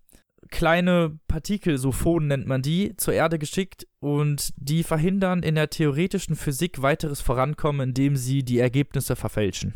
[0.51, 5.70] kleine Partikel, so Phonen nennt man die, zur Erde geschickt und die verhindern in der
[5.70, 9.74] theoretischen Physik weiteres Vorankommen, indem sie die Ergebnisse verfälschen.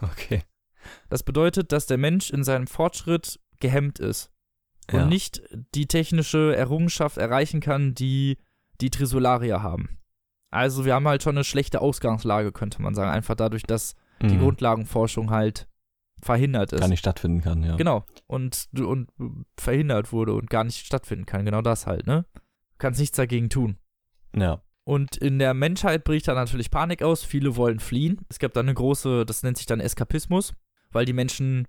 [0.00, 0.42] Okay.
[1.08, 4.30] Das bedeutet, dass der Mensch in seinem Fortschritt gehemmt ist
[4.90, 5.06] und ja.
[5.06, 5.42] nicht
[5.74, 8.38] die technische Errungenschaft erreichen kann, die
[8.80, 9.98] die Trisolarier haben.
[10.50, 14.34] Also wir haben halt schon eine schlechte Ausgangslage, könnte man sagen, einfach dadurch, dass die
[14.34, 14.40] Mhm.
[14.40, 15.68] Grundlagenforschung halt
[16.22, 16.80] verhindert ist.
[16.80, 17.76] gar nicht stattfinden kann, ja.
[17.76, 18.04] Genau.
[18.26, 19.08] Und, und
[19.58, 21.44] verhindert wurde und gar nicht stattfinden kann.
[21.44, 22.24] Genau das halt, ne?
[22.34, 22.40] Du
[22.78, 23.76] kannst nichts dagegen tun.
[24.36, 24.62] Ja.
[24.84, 27.22] Und in der Menschheit bricht da natürlich Panik aus.
[27.22, 28.20] Viele wollen fliehen.
[28.28, 30.54] Es gibt dann eine große, das nennt sich dann Eskapismus,
[30.90, 31.66] weil die Menschen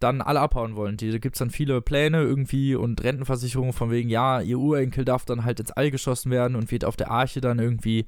[0.00, 0.96] dann alle abhauen wollen.
[0.96, 5.24] Da gibt es dann viele Pläne irgendwie und Rentenversicherungen von wegen, ja, ihr Urenkel darf
[5.24, 8.06] dann halt ins All geschossen werden und wird auf der Arche dann irgendwie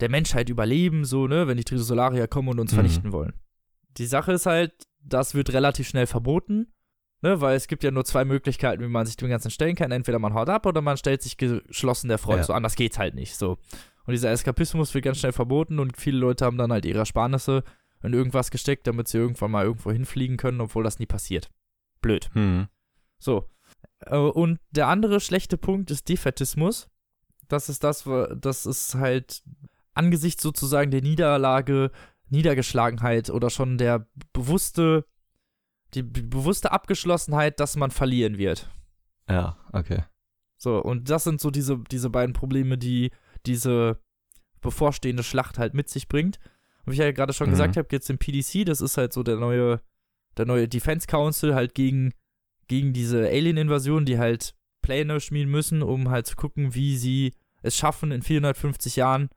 [0.00, 2.76] der Menschheit überleben, so, ne, wenn die Trisolarier kommen und uns Mhm.
[2.76, 3.32] vernichten wollen.
[3.96, 4.72] Die Sache ist halt,
[5.04, 6.72] das wird relativ schnell verboten,
[7.20, 9.92] ne, weil es gibt ja nur zwei Möglichkeiten, wie man sich dem Ganzen stellen kann.
[9.92, 12.38] Entweder man haut ab oder man stellt sich geschlossen der Front.
[12.38, 12.44] Ja.
[12.44, 13.58] So anders geht's halt nicht, so.
[14.06, 17.64] Und dieser Eskapismus wird ganz schnell verboten und viele Leute haben dann halt ihre Ersparnisse
[18.02, 21.50] in irgendwas gesteckt, damit sie irgendwann mal irgendwo hinfliegen können, obwohl das nie passiert.
[22.02, 22.30] Blöd.
[22.34, 22.68] Mhm.
[23.18, 23.48] So.
[24.00, 26.90] Äh, Und der andere schlechte Punkt ist Defetismus.
[27.48, 28.04] Das ist das,
[28.36, 29.42] das ist halt
[29.94, 31.90] angesichts sozusagen der Niederlage,
[32.30, 35.04] Niedergeschlagenheit oder schon der bewusste,
[35.94, 38.70] die bewusste Abgeschlossenheit, dass man verlieren wird.
[39.28, 40.04] Ja, okay.
[40.56, 43.10] So, und das sind so diese, diese beiden Probleme, die
[43.46, 44.00] diese
[44.60, 46.38] bevorstehende Schlacht halt mit sich bringt.
[46.84, 47.52] Und wie ich ja gerade schon Mhm.
[47.52, 49.80] gesagt habe, jetzt im PDC, das ist halt so der neue,
[50.36, 52.12] der neue Defense Council halt gegen,
[52.68, 57.76] gegen diese Alien-Invasion, die halt Pläne schmieden müssen, um halt zu gucken, wie sie es
[57.76, 59.28] schaffen, in 450 Jahren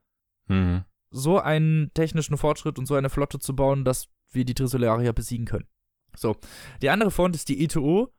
[0.49, 0.85] Mhm.
[1.09, 5.45] So einen technischen Fortschritt und so eine Flotte zu bauen, dass wir die Trisolarier besiegen
[5.45, 5.67] können.
[6.15, 6.35] So,
[6.81, 8.11] die andere Front ist die ETO,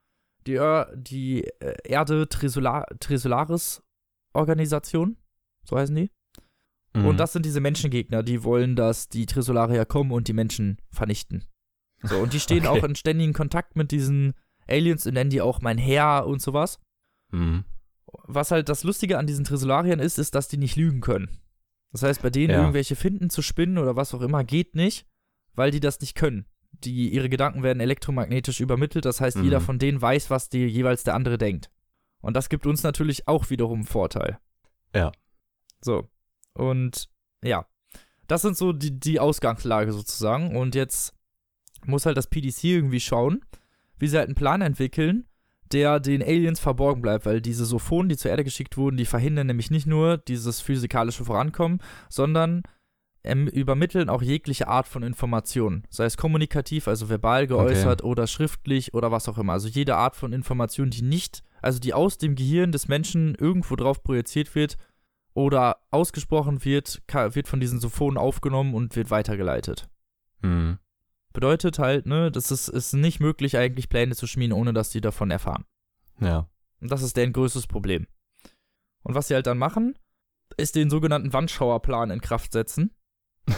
[0.46, 3.82] die, Er- die äh, Erde Trisolar Trisolaris
[4.32, 5.16] Organisation,
[5.64, 6.10] so heißen die.
[6.94, 7.06] Mhm.
[7.06, 11.44] Und das sind diese Menschengegner, die wollen, dass die Trisolarier kommen und die Menschen vernichten.
[12.02, 12.80] So, und die stehen Okay.
[12.80, 14.34] auch in ständigen Kontakt mit diesen
[14.66, 16.78] Aliens und nennen die auch mein Herr und sowas.
[17.32, 17.64] Mhm.
[18.24, 21.40] Was halt das Lustige an diesen Trisolariern ist, ist, dass die nicht lügen können.
[21.92, 22.58] Das heißt, bei denen Ja.
[22.60, 25.06] irgendwelche Finden zu spinnen oder was auch immer geht nicht,
[25.54, 26.46] weil die das nicht können.
[26.84, 29.44] Die, ihre Gedanken werden elektromagnetisch übermittelt, das heißt, Mhm.
[29.44, 31.70] jeder von denen weiß, was die jeweils der andere denkt.
[32.20, 34.38] Und das gibt uns natürlich auch wiederum einen Vorteil.
[34.94, 35.12] Ja.
[35.80, 36.08] So.
[36.54, 37.08] Und
[37.42, 37.66] ja,
[38.26, 40.56] das sind so die, die Ausgangslage sozusagen.
[40.56, 41.14] Und jetzt
[41.84, 43.40] muss halt das PDC irgendwie schauen,
[43.98, 45.26] wie sie halt einen Plan entwickeln,
[45.72, 49.46] der den Aliens verborgen bleibt, weil diese Sophonen, die zur Erde geschickt wurden, die verhindern
[49.46, 52.62] nämlich nicht nur dieses physikalische Vorankommen, sondern
[53.24, 58.10] ähm, übermitteln auch jegliche Art von Informationen, sei es kommunikativ, also verbal geäußert okay.
[58.10, 59.52] oder schriftlich oder was auch immer.
[59.52, 63.76] Also jede Art von Information, die nicht, also die aus dem Gehirn des Menschen irgendwo
[63.76, 64.76] drauf projiziert wird
[65.34, 69.88] oder ausgesprochen wird, wird von diesen Sophonen aufgenommen und wird weitergeleitet.
[70.42, 70.78] Mhm.
[71.38, 75.00] Bedeutet halt, ne, das ist, ist nicht möglich, eigentlich Pläne zu schmieden, ohne dass die
[75.00, 75.66] davon erfahren.
[76.20, 76.50] Ja.
[76.80, 78.08] Und das ist deren größtes Problem.
[79.04, 79.96] Und was sie halt dann machen,
[80.56, 82.92] ist den sogenannten Wandschauerplan in Kraft setzen.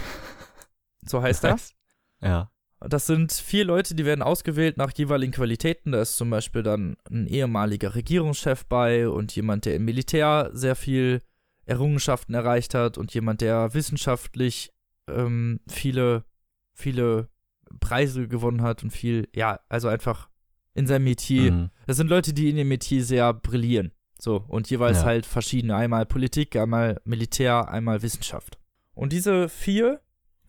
[1.06, 1.74] so heißt das.
[2.20, 2.50] Ja.
[2.80, 5.92] Das sind vier Leute, die werden ausgewählt nach jeweiligen Qualitäten.
[5.92, 10.76] Da ist zum Beispiel dann ein ehemaliger Regierungschef bei und jemand, der im Militär sehr
[10.76, 11.22] viel
[11.64, 14.70] Errungenschaften erreicht hat und jemand, der wissenschaftlich
[15.08, 16.26] ähm, viele,
[16.74, 17.30] viele
[17.78, 20.28] Preise gewonnen hat und viel, ja, also einfach
[20.74, 21.52] in seinem Metier.
[21.52, 21.70] Mhm.
[21.86, 23.92] Das sind Leute, die in dem Metier sehr brillieren.
[24.18, 25.04] So, und jeweils ja.
[25.04, 25.74] halt verschiedene.
[25.74, 28.58] Einmal Politik, einmal Militär, einmal Wissenschaft.
[28.94, 30.00] Und diese vier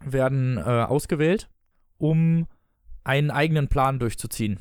[0.03, 1.49] werden äh, ausgewählt,
[1.97, 2.47] um
[3.03, 4.59] einen eigenen Plan durchzuziehen.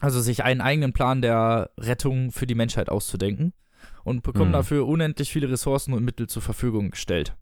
[0.00, 3.52] Also sich einen eigenen Plan der Rettung für die Menschheit auszudenken
[4.04, 4.54] und bekommen mhm.
[4.54, 7.36] dafür unendlich viele Ressourcen und Mittel zur Verfügung gestellt.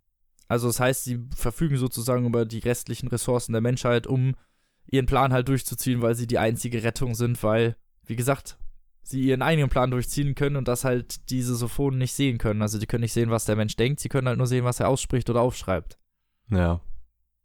[0.51, 4.35] Also das heißt, sie verfügen sozusagen über die restlichen Ressourcen der Menschheit, um
[4.85, 8.59] ihren Plan halt durchzuziehen, weil sie die einzige Rettung sind, weil, wie gesagt,
[9.01, 12.63] sie ihren eigenen Plan durchziehen können und das halt diese Sophonen nicht sehen können.
[12.63, 14.81] Also die können nicht sehen, was der Mensch denkt, sie können halt nur sehen, was
[14.81, 15.99] er ausspricht oder aufschreibt.
[16.51, 16.81] Ja.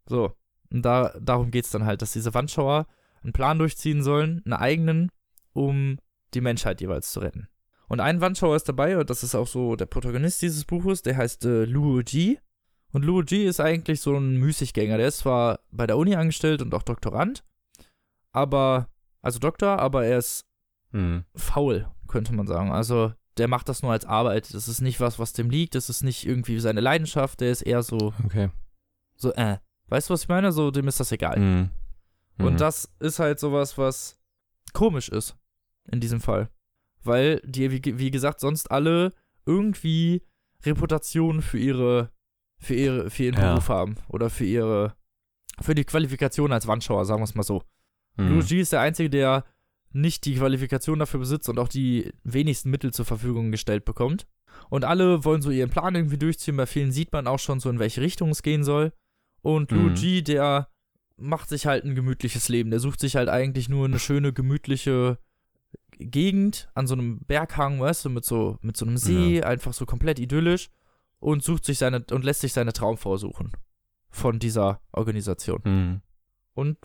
[0.10, 0.34] So.
[0.72, 2.88] Und da, darum geht es dann halt, dass diese Wandschauer
[3.22, 5.12] einen Plan durchziehen sollen, einen eigenen,
[5.54, 6.00] um
[6.34, 7.50] die Menschheit jeweils zu retten.
[7.88, 11.18] Und ein Wandschauer ist dabei, und das ist auch so der Protagonist dieses Buches, der
[11.18, 12.40] heißt äh, Luo Ji.
[12.96, 14.98] Und Luigi ist eigentlich so ein Müßiggänger.
[14.98, 17.44] Der ist zwar bei der Uni angestellt und auch Doktorand,
[18.32, 18.88] aber,
[19.22, 20.46] also Doktor, aber er ist
[20.92, 21.26] hm.
[21.36, 22.72] faul, könnte man sagen.
[22.72, 24.54] Also der macht das nur als Arbeit.
[24.54, 25.76] Das ist nicht was, was dem liegt.
[25.76, 27.42] Das ist nicht irgendwie seine Leidenschaft.
[27.42, 28.50] Der ist eher so, okay.
[29.18, 29.58] so, äh.
[29.88, 30.54] Weißt du, was ich meine?
[30.54, 31.38] So, dem ist das egal.
[31.38, 31.70] Mhm.
[32.38, 32.58] Und mhm.
[32.58, 34.18] das ist halt sowas, was
[34.72, 35.36] komisch ist.
[35.92, 36.50] In diesem Fall.
[37.04, 39.12] Weil die, wie, wie gesagt, sonst alle
[39.46, 40.24] irgendwie
[40.64, 42.15] Reputation für ihre
[42.60, 43.52] für, ihre, für ihren ja.
[43.52, 44.96] Beruf haben oder für ihre,
[45.62, 47.64] für die Qualifikation als Wandschauer, sagen wir es mal so.
[48.18, 48.30] Mhm.
[48.30, 49.46] Luigi ist der Einzige, der
[49.92, 54.28] nicht die Qualifikation dafür besitzt und auch die wenigsten Mittel zur Verfügung gestellt bekommt.
[54.70, 56.58] Und alle wollen so ihren Plan irgendwie durchziehen.
[56.58, 58.94] Bei vielen sieht man auch schon so, in welche Richtung es gehen soll.
[59.42, 59.88] Und mhm.
[59.88, 60.70] Luigi, der
[61.18, 62.72] macht sich halt ein gemütliches Leben.
[62.72, 65.18] Der sucht sich halt eigentlich nur eine schöne, gemütliche
[65.98, 69.44] Gegend an so einem Berghang, weißt du, mit so, mit so einem See, ja.
[69.44, 70.70] einfach so komplett idyllisch
[71.20, 73.52] und sucht sich seine und lässt sich seine Traumfrau suchen
[74.10, 75.62] von dieser Organisation.
[75.64, 76.02] Mhm.
[76.54, 76.78] Und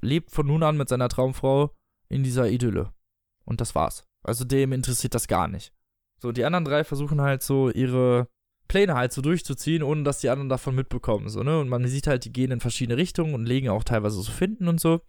[0.00, 1.74] lebt von nun an mit seiner Traumfrau
[2.08, 2.92] in dieser Idylle.
[3.44, 4.06] Und das war's.
[4.22, 5.72] Also dem interessiert das gar nicht.
[6.18, 8.28] So, die anderen drei versuchen halt so ihre
[8.68, 11.28] Pläne halt so durchzuziehen, ohne dass die anderen davon mitbekommen.
[11.28, 11.58] So, ne?
[11.60, 14.68] Und man sieht halt, die gehen in verschiedene Richtungen und legen auch teilweise so Finden
[14.68, 15.00] und so.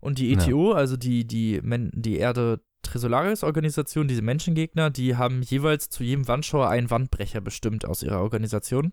[0.00, 0.76] Und die ETO, ja.
[0.76, 6.90] also die, die, die Erde Tresolaris-Organisation, diese Menschengegner, die haben jeweils zu jedem Wandschauer einen
[6.90, 8.92] Wandbrecher bestimmt aus ihrer Organisation,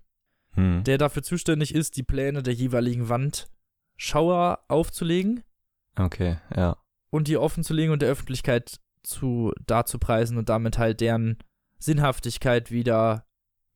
[0.52, 0.84] hm.
[0.84, 5.44] der dafür zuständig ist, die Pläne der jeweiligen Wandschauer aufzulegen.
[5.98, 6.78] Okay, ja.
[7.10, 11.38] Und die offenzulegen und der Öffentlichkeit zu darzupreisen und damit halt deren
[11.80, 13.26] Sinnhaftigkeit wieder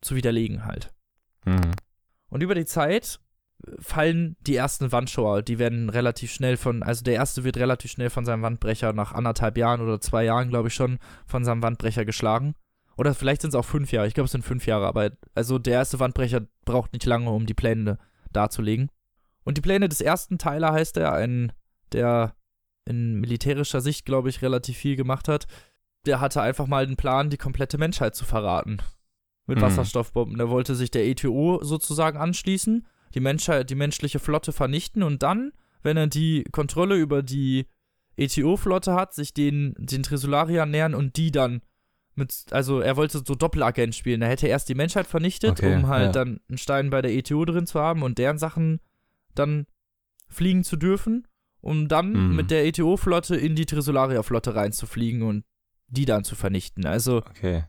[0.02, 0.94] zu widerlegen halt.
[1.46, 1.72] Mhm.
[2.30, 3.20] Und über die Zeit
[3.80, 5.42] fallen die ersten Wandschauer.
[5.42, 9.14] Die werden relativ schnell von, also der erste wird relativ schnell von seinem Wandbrecher nach
[9.14, 12.56] anderthalb Jahren oder zwei Jahren, glaube ich schon, von seinem Wandbrecher geschlagen.
[12.98, 14.08] Oder vielleicht sind es auch fünf Jahre.
[14.08, 14.88] Ich glaube, es sind fünf Jahre.
[14.88, 17.98] Aber also der erste Wandbrecher braucht nicht lange, um die Pläne
[18.32, 18.90] darzulegen.
[19.44, 21.52] Und die Pläne des ersten Teiler heißt er, ein,
[21.94, 22.36] der
[22.86, 25.48] in militärischer Sicht, glaube ich, relativ viel gemacht hat.
[26.06, 28.78] Der hatte einfach mal den Plan, die komplette Menschheit zu verraten.
[29.48, 29.64] Mit mhm.
[29.64, 30.38] Wasserstoffbomben.
[30.38, 35.52] Der wollte sich der ETO sozusagen anschließen die Menschheit, die menschliche Flotte vernichten und dann,
[35.84, 37.68] wenn er die Kontrolle über die
[38.18, 41.62] ETO-Flotte hat, sich den, den Tresolariern nähern und die dann
[42.16, 44.22] mit, also er wollte so Doppelagent spielen.
[44.22, 46.12] Er hätte erst die Menschheit vernichtet, okay, um halt ja.
[46.12, 48.80] dann einen Stein bei der ETO drin zu haben und deren Sachen
[49.34, 49.66] dann
[50.28, 51.28] fliegen zu dürfen,
[51.62, 52.36] um dann mhm.
[52.36, 55.46] mit der ETO-Flotte in die Tresolaria-Flotte reinzufliegen und
[55.88, 56.86] die dann zu vernichten.
[56.86, 57.66] Also okay.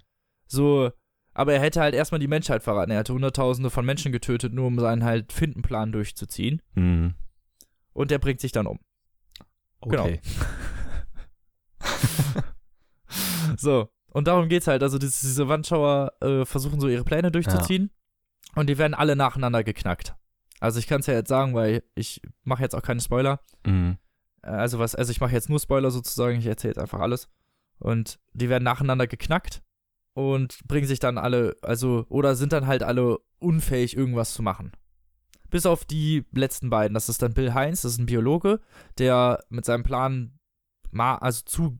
[0.46, 0.90] so
[1.34, 2.90] aber er hätte halt erstmal die Menschheit verraten.
[2.90, 6.60] Er hatte Hunderttausende von Menschen getötet, nur um seinen halt Findenplan durchzuziehen.
[6.74, 7.14] Mhm.
[7.92, 8.80] Und der bringt sich dann um.
[9.80, 10.20] Okay.
[10.22, 10.42] Genau.
[13.56, 14.82] so, und darum geht's halt.
[14.82, 17.90] Also diese, diese Wandschauer äh, versuchen so ihre Pläne durchzuziehen.
[17.90, 18.60] Ja.
[18.60, 20.14] Und die werden alle nacheinander geknackt.
[20.60, 23.40] Also ich kann es ja jetzt sagen, weil ich mache jetzt auch keine Spoiler.
[23.66, 23.96] Mhm.
[24.42, 27.28] also was, also ich mache jetzt nur Spoiler sozusagen, ich erzähle jetzt einfach alles.
[27.78, 29.62] Und die werden nacheinander geknackt
[30.14, 34.72] und bringen sich dann alle, also, oder sind dann halt alle unfähig, irgendwas zu machen.
[35.50, 36.94] Bis auf die letzten beiden.
[36.94, 38.60] Das ist dann Bill Heinz, das ist ein Biologe,
[38.98, 40.38] der mit seinem Plan,
[40.94, 41.78] also zu,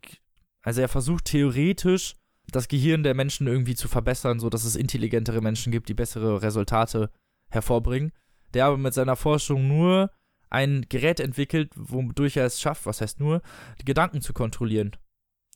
[0.62, 2.14] also er versucht theoretisch
[2.51, 7.11] das Gehirn der Menschen irgendwie zu verbessern, sodass es intelligentere Menschen gibt, die bessere Resultate
[7.51, 8.12] hervorbringen.
[8.55, 10.11] Der aber mit seiner Forschung nur
[10.51, 13.41] ein Gerät entwickelt, wodurch er es schafft, was heißt nur,
[13.80, 14.95] die Gedanken zu kontrollieren.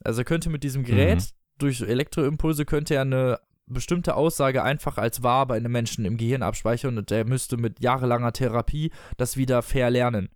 [0.03, 1.36] Also er könnte mit diesem Gerät, mhm.
[1.59, 6.43] Durch Elektroimpulse, könnte er eine bestimmte Aussage einfach als wahr bei einem Menschen im Gehirn
[6.43, 10.29] abspeichern und der müsste mit jahrelanger Therapie das wieder verlernen.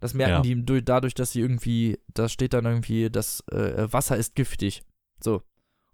[0.00, 0.54] Das merken ja.
[0.64, 4.82] die dadurch, dass sie irgendwie, da steht dann irgendwie, das äh, Wasser ist giftig.
[5.22, 5.42] So.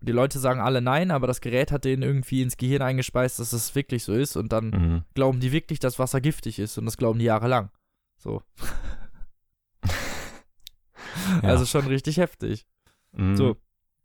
[0.00, 3.38] Und die Leute sagen alle nein, aber das Gerät hat denen irgendwie ins Gehirn eingespeist,
[3.38, 4.36] dass es wirklich so ist.
[4.36, 5.04] Und dann mhm.
[5.14, 6.78] glauben die wirklich, dass Wasser giftig ist.
[6.78, 7.70] Und das glauben die jahrelang.
[8.16, 8.42] So.
[11.42, 11.48] ja.
[11.50, 12.66] Also schon richtig heftig.
[13.12, 13.36] Mhm.
[13.36, 13.56] So.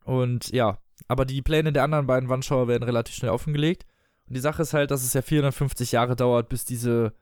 [0.03, 0.77] Und ja,
[1.07, 3.85] aber die Pläne der anderen beiden Wandschauer werden relativ schnell offengelegt.
[4.27, 7.13] Und die Sache ist halt, dass es ja 450 Jahre dauert, bis diese,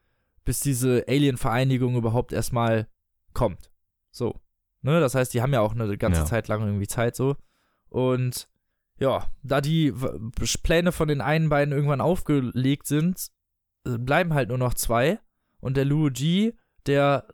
[0.45, 2.87] bis diese Alien-Vereinigung überhaupt erstmal
[3.33, 3.71] kommt.
[4.11, 4.39] So.
[4.83, 6.25] Ne, das heißt, die haben ja auch eine ganze ja.
[6.25, 7.35] Zeit lang irgendwie Zeit so.
[7.89, 8.47] Und
[8.99, 9.93] ja, da die
[10.63, 13.27] Pläne von den einen beiden irgendwann aufgelegt sind,
[13.85, 15.19] äh, bleiben halt nur noch zwei.
[15.59, 16.53] Und der Luo Ji,
[16.85, 17.27] der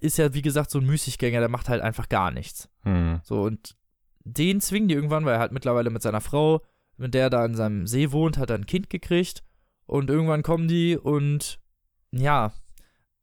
[0.00, 2.68] ist ja, wie gesagt, so ein Müßiggänger, der macht halt einfach gar nichts.
[2.82, 3.20] Hm.
[3.22, 3.76] So, und
[4.24, 6.62] den zwingen die irgendwann, weil er halt mittlerweile mit seiner Frau,
[6.96, 9.42] mit der da in seinem See wohnt, hat er ein Kind gekriegt.
[9.86, 11.60] Und irgendwann kommen die und
[12.10, 12.52] ja,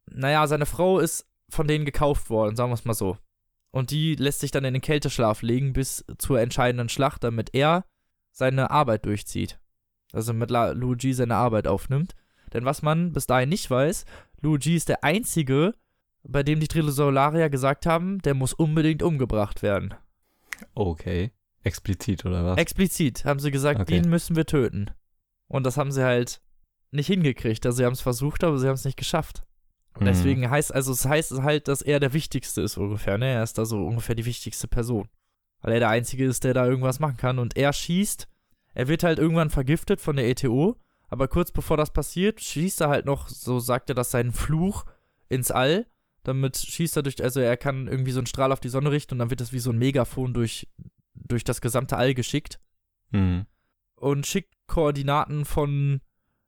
[0.10, 3.18] naja, seine Frau ist von denen gekauft worden, sagen wir es mal so.
[3.72, 7.86] Und die lässt sich dann in den Kälteschlaf legen bis zur entscheidenden Schlacht, damit er
[8.32, 9.60] seine Arbeit durchzieht.
[10.12, 12.16] Also mit Luigi seine Arbeit aufnimmt.
[12.54, 14.06] Denn was man bis dahin nicht weiß,
[14.42, 15.74] Luigi ist der einzige,
[16.24, 19.94] bei dem die Trilosolarier gesagt haben, der muss unbedingt umgebracht werden.
[20.74, 21.32] Okay.
[21.64, 22.58] Explizit oder was?
[22.58, 24.02] Explizit haben sie gesagt, okay.
[24.02, 24.92] den müssen wir töten.
[25.48, 26.42] Und das haben sie halt
[26.92, 27.66] nicht hingekriegt.
[27.66, 29.44] Also sie haben es versucht, aber sie haben es nicht geschafft.
[29.94, 30.06] Und mhm.
[30.08, 33.28] deswegen heißt, also es heißt halt, dass er der Wichtigste ist ungefähr, ne?
[33.28, 35.10] Er ist da so ungefähr die wichtigste Person.
[35.62, 37.40] Weil er der Einzige ist, der da irgendwas machen kann.
[37.40, 38.28] Und er schießt,
[38.74, 40.78] er wird halt irgendwann vergiftet von der ETO,
[41.10, 44.86] aber kurz bevor das passiert, schießt er halt noch, so sagt er das, seinen Fluch
[45.28, 45.86] ins All.
[46.24, 49.16] Damit schießt er durch, also er kann irgendwie so einen Strahl auf die Sonne richten
[49.16, 50.68] und dann wird das wie so ein Megafon durch,
[51.16, 52.60] durch das gesamte All geschickt.
[53.10, 53.46] Mhm.
[53.96, 56.02] Und schickt Koordinaten von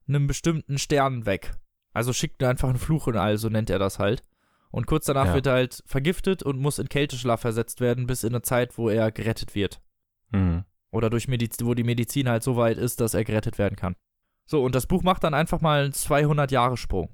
[0.08, 1.54] einem bestimmten Stern weg.
[1.92, 4.24] Also schickt einfach einen Fluch in All, so nennt er das halt.
[4.72, 5.34] Und kurz danach ja.
[5.36, 8.90] wird er halt vergiftet und muss in Kälteschlaf versetzt werden, bis in eine Zeit, wo
[8.90, 9.82] er gerettet wird.
[10.32, 10.66] Mhm.
[10.90, 13.96] Oder durch Medizin, wo die Medizin halt so weit ist, dass er gerettet werden kann.
[14.46, 17.10] So, und das Buch macht dann einfach mal einen 200-Jahre-Sprung.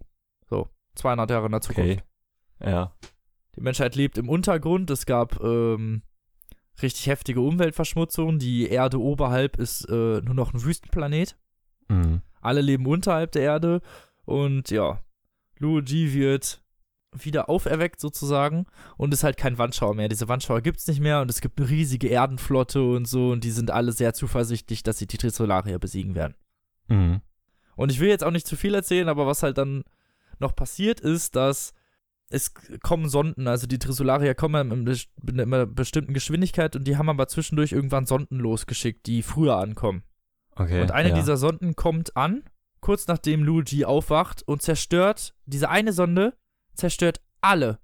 [0.50, 1.92] So, 200 Jahre in der Zukunft.
[1.92, 2.04] Okay.
[2.64, 2.94] Ja.
[3.56, 4.90] Die Menschheit lebt im Untergrund.
[4.90, 6.02] Es gab ähm,
[6.82, 8.40] richtig heftige Umweltverschmutzung.
[8.40, 11.38] Die Erde oberhalb ist äh, nur noch ein Wüstenplanet.
[11.88, 12.22] Mhm.
[12.42, 13.82] Alle leben unterhalb der Erde.
[14.26, 15.02] Und ja,
[15.58, 16.62] Luigi wird
[17.12, 18.66] wieder auferweckt sozusagen
[18.98, 20.10] und ist halt kein Wandschauer mehr.
[20.10, 23.44] Diese Wandschauer gibt es nicht mehr und es gibt eine riesige Erdenflotte und so und
[23.44, 26.36] die sind alle sehr zuversichtlich, dass sie die Trisolarier besiegen werden.
[26.88, 27.22] Mhm.
[27.76, 29.84] Und ich will jetzt auch nicht zu viel erzählen, aber was halt dann
[30.38, 31.74] noch passiert ist, dass
[32.30, 32.54] es
[32.84, 37.72] kommen Sonden, also die Trisolarier kommen in einer bestimmten Geschwindigkeit und die haben aber zwischendurch
[37.72, 40.04] irgendwann Sonden losgeschickt, die früher ankommen.
[40.56, 40.82] Okay.
[40.82, 41.16] Und eine ja.
[41.16, 42.44] dieser Sonden kommt an,
[42.82, 46.38] kurz nachdem Luigi aufwacht und zerstört diese eine Sonde
[46.76, 47.80] zerstört alle,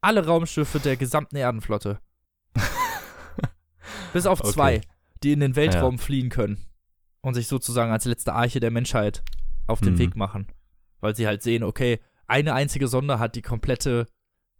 [0.00, 2.00] alle Raumschiffe der gesamten Erdenflotte.
[4.12, 4.52] Bis auf okay.
[4.52, 4.80] zwei,
[5.22, 6.02] die in den Weltraum ja.
[6.02, 6.66] fliehen können
[7.20, 9.22] und sich sozusagen als letzte Arche der Menschheit
[9.66, 9.98] auf den mhm.
[9.98, 10.48] Weg machen.
[11.00, 14.06] Weil sie halt sehen, okay, eine einzige Sonde hat die komplette,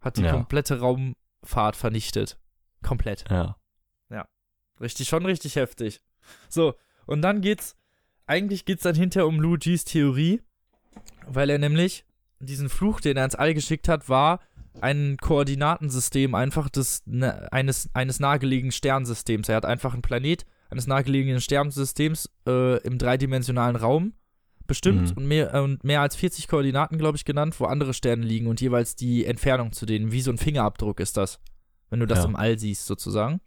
[0.01, 0.31] hat die ja.
[0.31, 2.37] komplette Raumfahrt vernichtet.
[2.83, 3.23] Komplett.
[3.29, 3.57] Ja.
[4.09, 4.27] Ja.
[4.81, 6.01] Richtig, schon richtig heftig.
[6.49, 6.73] So,
[7.05, 7.75] und dann geht's,
[8.25, 10.41] eigentlich geht's dann hinterher um Luigis Theorie,
[11.27, 12.05] weil er nämlich
[12.39, 14.39] diesen Fluch, den er ins All geschickt hat, war
[14.81, 19.49] ein Koordinatensystem einfach des, ne, eines, eines nahegelegenen Sternsystems.
[19.49, 24.13] Er hat einfach einen Planet eines nahegelegenen Sternsystems äh, im dreidimensionalen Raum
[24.69, 25.17] bestimmt mhm.
[25.17, 28.47] und, mehr, äh, und mehr als 40 Koordinaten, glaube ich, genannt, wo andere Sterne liegen
[28.47, 30.13] und jeweils die Entfernung zu denen.
[30.13, 31.41] Wie so ein Fingerabdruck ist das,
[31.89, 32.25] wenn du das ja.
[32.25, 33.41] im All siehst, sozusagen.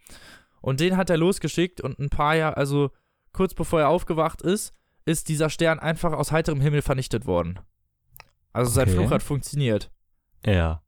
[0.61, 2.91] Und den hat er losgeschickt und ein paar Jahre, also
[3.33, 7.59] kurz bevor er aufgewacht ist, ist dieser Stern einfach aus heiterem Himmel vernichtet worden.
[8.53, 8.91] Also okay.
[8.91, 9.91] sein Fluch hat funktioniert.
[10.45, 10.83] Ja.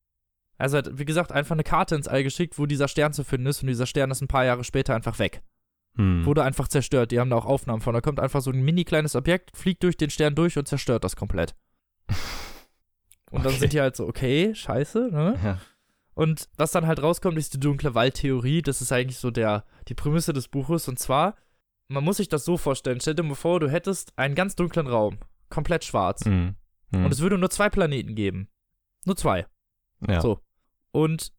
[0.59, 3.47] Also hat, wie gesagt, einfach eine Karte ins All geschickt, wo dieser Stern zu finden
[3.47, 5.43] ist und dieser Stern ist ein paar Jahre später einfach weg.
[5.97, 6.25] Hm.
[6.27, 7.13] Wurde einfach zerstört.
[7.13, 7.95] Die haben da auch Aufnahmen von.
[7.95, 11.05] Da kommt einfach so ein mini kleines Objekt, fliegt durch den Stern durch und zerstört
[11.05, 11.55] das komplett.
[13.31, 13.43] und okay.
[13.43, 15.39] dann sind die halt so, okay, scheiße, ne?
[15.43, 15.59] Ja.
[16.15, 18.63] Und was dann halt rauskommt, ist die dunkle Waldtheorie.
[18.63, 20.89] Das ist eigentlich so der, die Prämisse des Buches.
[20.89, 21.37] Und zwar,
[21.89, 23.01] man muss sich das so vorstellen.
[23.01, 25.19] Stell dir mal vor, du hättest einen ganz dunklen Raum.
[25.49, 26.25] Komplett schwarz.
[26.25, 26.55] Mhm.
[26.91, 27.05] Mhm.
[27.05, 28.49] Und es würde nur zwei Planeten geben.
[29.05, 29.47] Nur zwei.
[30.07, 30.21] ja.
[30.21, 30.41] so.
[30.93, 31.33] Und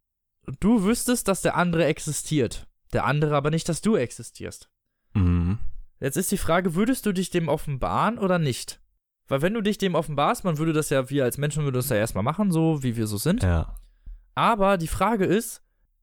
[0.60, 2.68] du wüsstest, dass der andere existiert.
[2.96, 4.70] Der andere aber nicht, dass du existierst.
[5.14, 5.60] Mhm.
[6.00, 8.80] Jetzt ist die Frage, würdest du dich dem offenbaren oder nicht?
[9.28, 11.89] Weil wenn du dich dem offenbarst, man würde das ja, wir als Menschen würden das
[11.89, 13.43] ja erstmal machen, so wie wir so sind.
[13.43, 13.76] Ja.
[14.34, 15.62] Aber die Frage ist,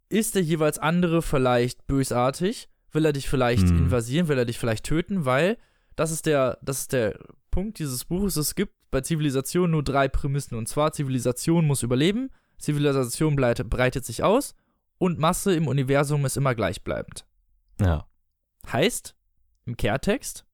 [0.09, 2.69] ist der jeweils andere vielleicht bösartig?
[2.91, 3.79] Will er dich vielleicht Hm.
[3.79, 4.29] invasieren?
[4.29, 5.25] Will er dich vielleicht töten?
[5.25, 5.57] Weil
[5.97, 7.19] das ist der, das ist der
[7.51, 8.37] Punkt dieses Buches.
[8.37, 10.59] Es gibt bei Zivilisation nur drei Prämissen.
[10.59, 14.55] Und zwar, Zivilisation muss überleben, Zivilisation breitet sich aus
[14.99, 17.27] und Masse im Universum ist immer gleichbleibend.
[17.81, 18.07] Ja.
[18.71, 19.17] Heißt,
[19.65, 20.45] im Kehrtext,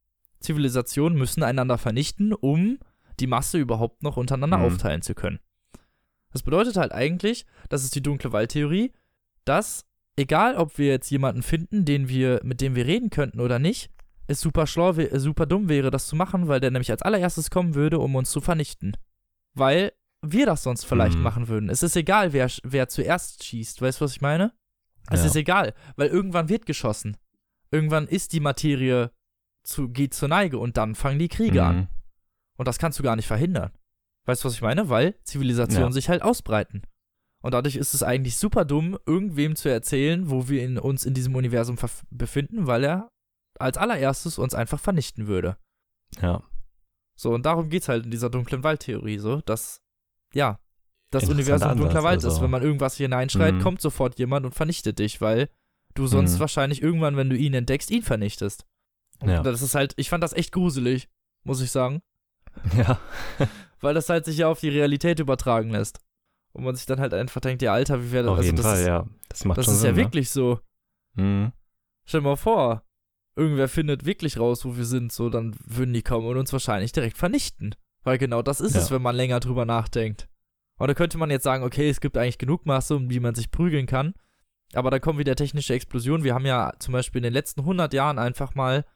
[0.41, 2.79] Zivilisationen müssen einander vernichten, um
[3.21, 4.65] die Masse überhaupt noch untereinander Mhm.
[4.65, 5.41] aufteilen zu können.
[6.33, 8.93] Das bedeutet halt eigentlich, das ist die dunkle Waldtheorie,
[9.45, 9.87] dass
[10.17, 13.91] egal ob wir jetzt jemanden finden, den wir, mit dem wir reden könnten oder nicht,
[14.27, 17.75] es super schlau, super dumm wäre, das zu machen, weil der nämlich als allererstes kommen
[17.75, 18.95] würde, um uns zu vernichten.
[19.55, 21.23] Weil wir das sonst vielleicht Mhm.
[21.23, 21.69] machen würden.
[21.71, 23.81] Es ist egal, wer, wer zuerst schießt.
[23.81, 24.53] Weißt du, was ich meine?
[25.11, 25.27] Es Ja.
[25.27, 27.17] ist egal, weil irgendwann wird geschossen.
[27.71, 29.11] Irgendwann ist die Materie
[29.63, 31.77] zu, geht zur Neige und dann fangen die Kriege an.
[31.77, 31.89] Mhm.
[32.57, 33.73] Und das kannst du gar nicht verhindern.
[34.27, 34.89] Weißt du, was ich meine?
[34.89, 35.93] Weil Zivilisationen Ja.
[35.93, 36.83] sich halt ausbreiten.
[37.41, 41.15] Und dadurch ist es eigentlich super dumm, irgendwem zu erzählen, wo wir in, uns in
[41.15, 41.77] diesem Universum
[42.11, 43.09] befinden, weil er
[43.61, 45.57] als allererstes uns einfach vernichten würde.
[46.21, 46.43] Ja.
[47.17, 49.81] So, und darum geht's halt in dieser dunklen Waldtheorie, so, dass,
[50.35, 50.59] ja,
[51.11, 52.25] das Universum dunkler Wald ist.
[52.27, 52.43] also.
[52.43, 53.61] Wenn man irgendwas hier hineinschreit, Mhm.
[53.63, 55.49] kommt sofort jemand und vernichtet dich, weil
[55.95, 56.41] du sonst Mhm.
[56.41, 58.67] wahrscheinlich irgendwann, wenn du ihn entdeckst, ihn vernichtest.
[59.21, 59.43] Und Ja.
[59.43, 61.09] das ist halt, ich fand das echt gruselig,
[61.45, 62.03] muss ich sagen.
[62.77, 63.01] Ja.
[63.81, 66.01] Weil das halt sich ja auf die Realität übertragen lässt.
[66.53, 68.33] Und man sich dann halt einfach denkt, ja, Alter, wie wäre das?
[68.33, 69.07] Auf also jeden das Fall, ist, ja.
[69.29, 70.61] Das macht Das schon ist Sinn, ja wirklich so.
[71.15, 71.23] Ne?
[71.25, 71.53] Mhm.
[72.05, 72.83] Stell dir mal vor,
[73.37, 76.93] irgendwer findet wirklich raus, wo wir sind, so, dann würden die kommen und uns wahrscheinlich
[76.93, 77.75] direkt vernichten.
[78.09, 78.81] Weil genau das ist Ja.
[78.81, 80.29] es, wenn man länger drüber nachdenkt.
[80.79, 83.35] Und da könnte man jetzt sagen, okay, es gibt eigentlich genug Masse, um die man
[83.35, 84.15] sich prügeln kann.
[84.73, 86.25] Aber da kommen wieder technische Explosionen.
[86.25, 88.87] Wir haben ja zum Beispiel in den letzten 100 Jahren einfach mal,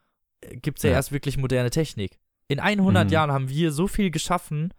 [0.62, 0.96] gibt es ja, Ja.
[0.96, 2.18] erst wirklich moderne Technik.
[2.48, 3.12] In 100 Mhm.
[3.12, 4.72] Jahren haben wir so viel geschaffen.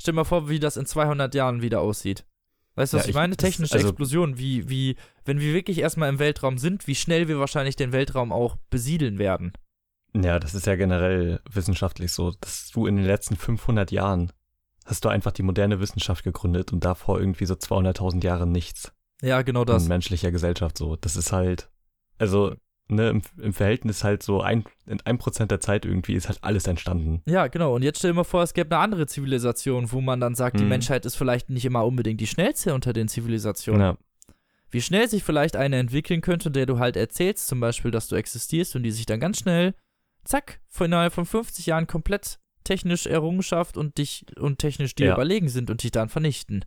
[0.00, 2.24] Stell dir mal vor, wie das in 200 Jahren wieder aussieht.
[2.76, 3.36] Weißt du, was Ja, ich meine?
[3.36, 7.38] Technische also- Explosionen, wie, wie, wenn wir wirklich erstmal im Weltraum sind, wie schnell wir
[7.38, 9.52] wahrscheinlich den Weltraum auch besiedeln werden.
[10.16, 14.32] Ja, das ist ja generell wissenschaftlich so, dass du in den letzten 500 Jahren
[14.84, 18.92] hast du einfach die moderne Wissenschaft gegründet und davor irgendwie so 200.000 Jahre nichts
[19.22, 19.82] Ja, genau das.
[19.84, 20.96] in menschlicher Gesellschaft so.
[20.96, 21.68] Das ist halt,
[22.18, 22.54] also,
[22.88, 26.38] ne, im, im Verhältnis halt so ein, in einem Prozent der Zeit irgendwie ist halt
[26.42, 27.22] alles entstanden.
[27.26, 27.74] Ja, genau.
[27.74, 30.60] Und jetzt stell dir mal vor, es gäbe eine andere Zivilisation, wo man dann sagt,
[30.60, 30.68] die Mhm.
[30.68, 33.80] Menschheit ist vielleicht nicht immer unbedingt die schnellste unter den Zivilisationen.
[33.80, 33.96] Ja,
[34.70, 38.16] Wie schnell sich vielleicht eine entwickeln könnte, der du halt erzählst, zum Beispiel, dass du
[38.16, 39.74] existierst und die sich dann ganz schnell,
[40.24, 45.14] zack, innerhalb von 50 Jahren komplett technisch Errungenschaft und dich und technisch dir Ja.
[45.14, 46.64] überlegen sind und dich dann vernichten.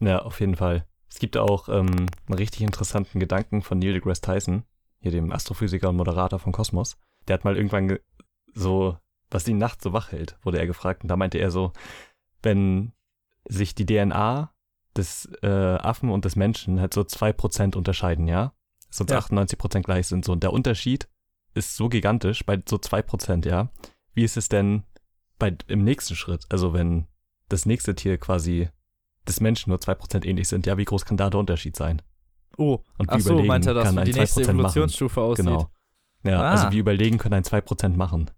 [0.00, 0.86] ja, auf jeden Fall.
[1.10, 4.64] Es gibt auch ähm, einen richtig interessanten Gedanken von Neil deGrasse Tyson,
[5.00, 6.96] hier dem Astrophysiker und Moderator von Kosmos.
[7.28, 8.00] Der hat mal irgendwann ge-
[8.54, 8.96] so,
[9.30, 11.02] was ihn nachts so wach hält, wurde er gefragt.
[11.04, 11.72] Und da meinte er so,
[12.42, 12.92] wenn
[13.48, 14.52] sich die DNA
[14.96, 18.52] des äh, Affen und des Menschen halt so 2% unterscheiden, ja?
[18.90, 19.18] Sonst Ja.
[19.18, 20.24] 98% gleich sind.
[20.24, 21.08] So, und der Unterschied
[21.54, 23.70] ist so gigantisch bei so 2%, ja?
[24.14, 24.82] Wie ist es denn
[25.38, 26.44] bei, im nächsten Schritt?
[26.50, 27.06] Also wenn
[27.48, 28.68] das nächste Tier quasi
[29.26, 32.02] des Menschen nur 2% ähnlich sind, ja, wie groß kann da der Unterschied sein?
[32.56, 34.58] Oh, Und wie ach so, meint er das, kann wie die nächste 2% machen?
[34.60, 35.44] Evolutionsstufe aussieht.
[35.46, 35.70] Genau.
[36.24, 36.50] Ja, Ah.
[36.52, 38.30] also wie überlegen können ein 2% machen?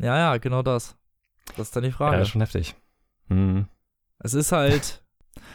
[0.00, 0.96] Ja, ja, genau das.
[1.56, 2.16] Das ist dann die Frage.
[2.16, 2.74] Ja, ist schon heftig.
[3.28, 3.68] Hm.
[4.18, 5.02] Es ist halt.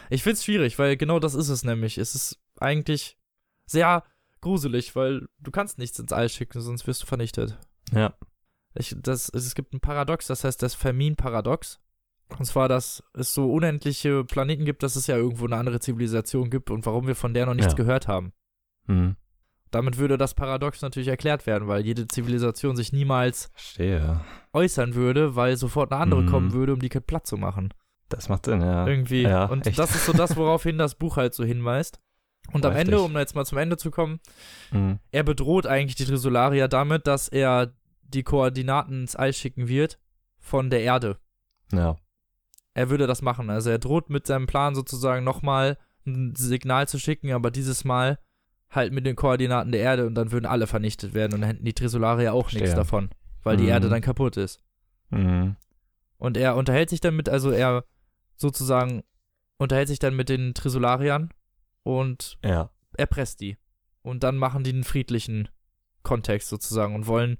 [0.08, 1.98] Ich find's schwierig, weil genau das ist es nämlich.
[1.98, 3.18] Es ist eigentlich
[3.66, 4.02] sehr
[4.40, 7.58] gruselig, weil du kannst nichts ins All schicken, sonst wirst du vernichtet.
[7.92, 8.14] Ja.
[8.74, 11.80] Ich, das, es gibt ein Paradox, das heißt das Fermin-Paradox.
[12.38, 16.48] Und zwar, dass es so unendliche Planeten gibt, dass es ja irgendwo eine andere Zivilisation
[16.48, 17.76] gibt und warum wir von der noch nichts Ja.
[17.76, 18.32] gehört haben.
[18.86, 19.16] Hm.
[19.72, 24.20] Damit würde das Paradox natürlich erklärt werden, weil jede Zivilisation sich niemals Verstehe.
[24.52, 26.26] äußern würde, weil sofort eine andere Mhm.
[26.26, 27.74] kommen würde, um die platt zu machen.
[28.08, 28.86] Das macht Sinn, ja.
[28.86, 29.22] Irgendwie.
[29.22, 29.78] Ja, und echt.
[29.78, 32.00] das ist so das, woraufhin das Buch halt so hinweist.
[32.52, 34.20] Und am Ende, um jetzt mal zum Ende zu kommen,
[34.70, 34.98] Hm.
[35.12, 37.72] er bedroht eigentlich die Trisolaria damit, dass er
[38.02, 39.98] die Koordinaten ins All schicken wird
[40.38, 41.18] von der Erde.
[41.72, 41.96] Ja.
[42.74, 43.50] Er würde das machen.
[43.50, 45.76] Also er droht mit seinem Plan sozusagen nochmal
[46.06, 48.18] ein Signal zu schicken, aber dieses Mal
[48.70, 51.64] halt mit den Koordinaten der Erde und dann würden alle vernichtet werden und dann hätten
[51.64, 52.76] die Trisolaria auch nichts Verstehe.
[52.76, 53.10] davon,
[53.42, 53.68] weil die Mhm.
[53.70, 54.60] Erde dann kaputt ist.
[55.10, 55.56] Hm.
[56.18, 57.84] Und er unterhält sich dann mit, also er
[58.36, 59.02] sozusagen
[59.58, 61.30] unterhält sich dann mit den Trisolariern
[61.82, 62.70] und Ja.
[62.96, 63.56] erpresst die.
[64.02, 65.48] Und dann machen die einen friedlichen
[66.02, 67.38] Kontext sozusagen und wollen,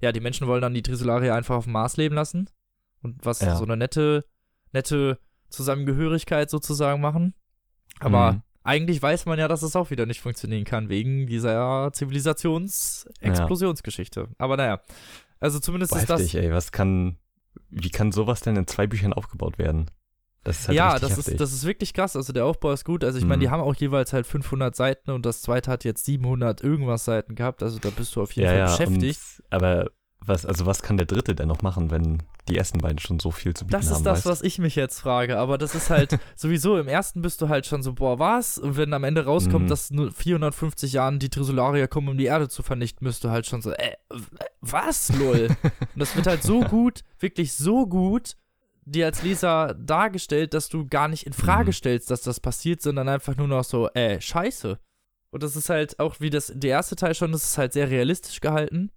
[0.00, 2.48] ja, die Menschen wollen dann die Trisolarier einfach auf dem Mars leben lassen
[3.02, 3.56] und was Ja.
[3.56, 4.24] so eine nette,
[4.72, 5.18] nette
[5.48, 7.34] Zusammengehörigkeit sozusagen machen.
[8.00, 8.42] Aber Mhm.
[8.62, 14.28] eigentlich weiß man ja, dass es auch wieder nicht funktionieren kann, wegen dieser Zivilisationsexplosionsgeschichte.
[14.38, 14.80] Aber naja,
[15.40, 16.42] also zumindest Boah, ist heftig, das.
[16.42, 16.52] ey.
[16.52, 17.18] Was kann,
[17.68, 19.90] wie kann sowas denn in zwei Büchern aufgebaut werden?
[20.44, 21.28] Das ist halt ja, das heftig.
[21.34, 22.16] ist, das ist wirklich krass.
[22.16, 23.04] Also der Aufbau ist gut.
[23.04, 23.50] Also ich meine, die Mhm.
[23.52, 27.62] haben auch jeweils halt 500 Seiten und das zweite hat jetzt 700 irgendwas Seiten gehabt.
[27.62, 29.20] Also da bist du auf jeden ja, Fall ja, beschäftigt.
[29.42, 29.90] Und, aber
[30.24, 33.30] was, also was kann der dritte denn noch machen, wenn die ersten beiden schon so
[33.30, 34.04] viel zu bieten Das ist haben?
[34.04, 34.26] das, weißt?
[34.26, 35.38] was ich mich jetzt frage.
[35.38, 38.56] Aber das ist halt sowieso im ersten bist du halt schon so, boah, was?
[38.58, 39.68] Und wenn am Ende rauskommt, Mhm.
[39.68, 43.46] dass nur 450 Jahren die Trisolarier kommen, um die Erde zu vernichten, bist du halt
[43.46, 43.94] schon so, äh,
[44.60, 45.48] was, lol?
[45.94, 48.36] Und das wird halt so gut, wirklich so gut,
[48.90, 51.74] dir als Leser dargestellt, dass du gar nicht in Frage Mhm.
[51.74, 54.78] stellst, dass das passiert, sondern einfach nur noch so, äh, scheiße.
[55.30, 57.88] Und das ist halt auch wie das, der erste Teil schon, das ist halt sehr
[57.90, 58.90] realistisch gehalten.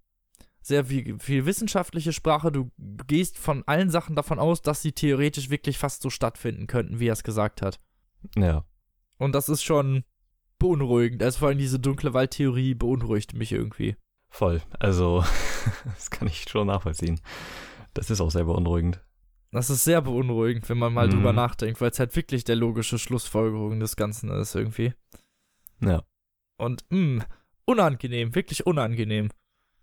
[0.62, 2.50] Sehr viel, viel wissenschaftliche Sprache.
[2.50, 2.70] Du
[3.06, 7.08] gehst von allen Sachen davon aus, dass sie theoretisch wirklich fast so stattfinden könnten, wie
[7.08, 7.78] er es gesagt hat.
[8.36, 8.64] ja.
[9.18, 10.02] Und das ist schon
[10.58, 11.22] beunruhigend.
[11.22, 13.96] Also vor allem diese dunkle Waldtheorie beunruhigt mich irgendwie.
[14.28, 14.60] Voll.
[14.80, 15.24] Also,
[15.84, 17.20] das kann ich schon nachvollziehen.
[17.92, 19.00] Das ist auch sehr beunruhigend.
[19.54, 21.12] Das ist sehr beunruhigend, wenn man mal Mhm.
[21.12, 24.92] drüber nachdenkt, weil es halt wirklich der logische Schlussfolgerung des Ganzen ist irgendwie.
[25.80, 26.02] Ja.
[26.58, 27.24] Und mh,
[27.64, 29.30] unangenehm, wirklich unangenehm.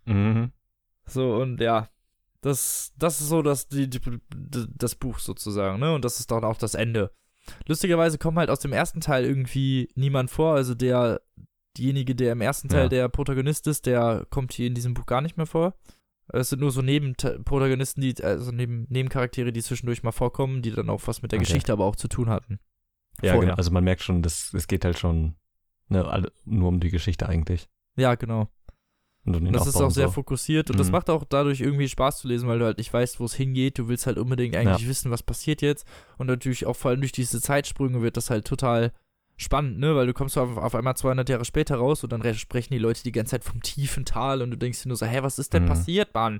[0.05, 0.51] Mhm.
[1.05, 1.89] So, und ja,
[2.41, 3.99] das, das ist so das, die, die,
[4.29, 5.93] das Buch sozusagen, ne?
[5.93, 7.11] Und das ist dann auch das Ende.
[7.67, 10.53] Lustigerweise kommt halt aus dem ersten Teil irgendwie niemand vor.
[10.55, 11.21] Also der,
[11.77, 12.89] diejenige, der im ersten Teil Ja.
[12.89, 15.75] der Protagonist ist, der kommt hier in diesem Buch gar nicht mehr vor.
[16.33, 20.89] Es sind nur so Nebenprotagonisten, die, also neben, Nebencharaktere, die zwischendurch mal vorkommen, die dann
[20.89, 21.47] auch was mit der Okay.
[21.47, 22.59] Geschichte aber auch zu tun hatten.
[23.21, 23.41] Ja, Vorher.
[23.41, 23.55] genau.
[23.55, 25.35] Also man merkt schon, das, es geht halt schon
[25.89, 27.67] ne, nur um die Geschichte eigentlich.
[27.97, 28.47] Ja, genau.
[29.23, 30.13] Und, Und das ist auch sehr so.
[30.13, 30.93] fokussiert und das Mhm.
[30.93, 33.77] macht auch dadurch irgendwie Spaß zu lesen, weil du halt nicht weißt, wo es hingeht.
[33.77, 35.85] Du willst halt unbedingt eigentlich wissen, was passiert jetzt.
[36.17, 38.93] Und natürlich auch vor allem durch diese Zeitsprünge wird das halt total
[39.37, 39.95] spannend, ne?
[39.95, 42.79] Weil du kommst auf, auf einmal 200 Jahre später raus und dann re- sprechen die
[42.79, 45.39] Leute die ganze Zeit vom tiefen Tal und du denkst dir nur so, hä, was
[45.39, 45.67] ist denn Mhm.
[45.67, 46.39] passiert, Mann?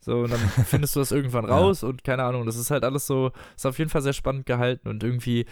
[0.00, 1.56] So, und dann findest du das irgendwann Ja.
[1.56, 4.46] raus und keine Ahnung, das ist halt alles so, ist auf jeden Fall sehr spannend
[4.46, 5.46] gehalten und irgendwie,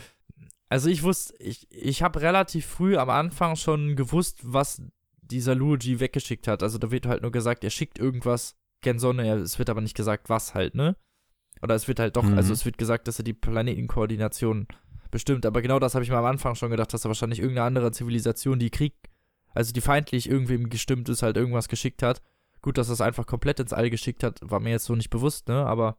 [0.68, 4.82] also ich wusste, ich, ich habe relativ früh am Anfang schon gewusst, was
[5.20, 6.62] dieser Luigi weggeschickt hat.
[6.62, 9.96] Also da wird halt nur gesagt, er schickt irgendwas gen Sonne, es wird aber nicht
[9.96, 10.96] gesagt, was halt, ne?
[11.62, 12.36] Oder es wird halt doch, Mhm.
[12.36, 14.66] also es wird gesagt, dass er die Planetenkoordination
[15.16, 17.66] bestimmt, aber genau das habe ich mir am Anfang schon gedacht, dass er wahrscheinlich irgendeine
[17.66, 18.94] andere Zivilisation, die Krieg,
[19.54, 22.20] also die feindlich irgendwem gestimmt ist, halt irgendwas geschickt hat.
[22.62, 25.48] Gut, dass es einfach komplett ins All geschickt hat, war mir jetzt so nicht bewusst,
[25.48, 25.64] ne?
[25.66, 25.96] Aber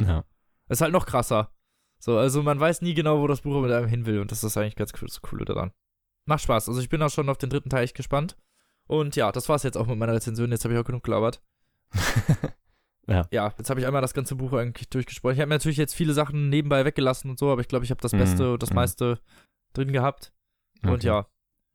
[0.00, 0.24] Ja.
[0.68, 1.50] ist halt noch krasser.
[1.98, 4.44] So, also man weiß nie genau, wo das Buch mit einem hin will und das
[4.44, 5.72] ist eigentlich ganz cool, das Coole daran.
[6.26, 6.68] Macht Spaß.
[6.68, 8.36] Also ich bin auch schon auf den dritten Teil echt gespannt.
[8.86, 10.50] Und ja, das war's jetzt auch mit meiner Rezension.
[10.50, 11.42] Jetzt habe ich auch genug gelabert.
[13.06, 13.26] Ja.
[13.30, 15.34] Ja, jetzt habe ich einmal das ganze Buch eigentlich durchgesprochen.
[15.34, 17.90] Ich habe mir natürlich jetzt viele Sachen nebenbei weggelassen und so, aber ich glaube, ich
[17.90, 18.76] habe das Mhm, Beste und das mhm.
[18.76, 19.20] meiste
[19.74, 20.32] drin gehabt.
[20.82, 21.06] Und Okay.
[21.08, 21.26] ja,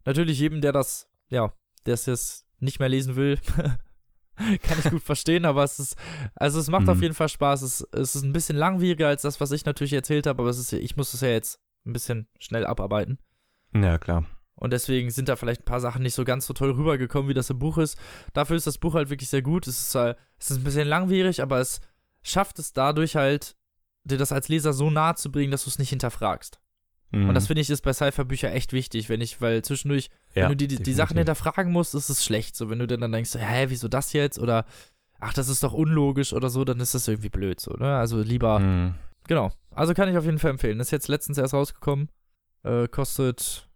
[0.06, 1.54] natürlich jedem, der das, ja,
[1.86, 3.38] der es jetzt nicht mehr lesen will,
[4.64, 5.96] kann ich gut verstehen, aber es ist,
[6.36, 6.90] also es macht Mhm.
[6.90, 7.62] auf jeden Fall Spaß.
[7.62, 10.58] Es, es ist ein bisschen langwieriger als das, was ich natürlich erzählt habe, aber es
[10.60, 13.20] ist, ich muss es ja jetzt ein bisschen schnell abarbeiten.
[13.74, 14.26] Ja, klar.
[14.60, 17.34] Und deswegen sind da vielleicht ein paar Sachen nicht so ganz so toll rübergekommen, wie
[17.34, 17.98] das im Buch ist.
[18.34, 19.68] Dafür ist das Buch halt wirklich sehr gut.
[19.68, 21.80] Es ist, äh, es ist ein bisschen langwierig, aber es
[22.22, 23.56] schafft es dadurch halt,
[24.04, 26.60] dir das als Leser so nahe zu bringen, dass du es nicht hinterfragst.
[27.12, 27.30] Mhm.
[27.30, 30.50] Und das finde ich ist bei Sci-Fi-Büchern echt wichtig, wenn ich, weil zwischendurch, ja, wenn
[30.50, 32.56] du die, die, die Sachen hinterfragen musst, ist es schlecht.
[32.56, 34.40] So, wenn du dann, dann denkst, hä, wieso das jetzt?
[34.40, 34.66] Oder,
[35.20, 37.98] ach, das ist doch unlogisch oder so, dann ist das irgendwie blöd, so, ne?
[37.98, 38.96] Also lieber, Mhm.
[39.28, 39.52] genau.
[39.72, 40.80] Also kann ich auf jeden Fall empfehlen.
[40.82, 42.10] Ist jetzt letztens erst rausgekommen.
[42.64, 43.69] Äh, kostet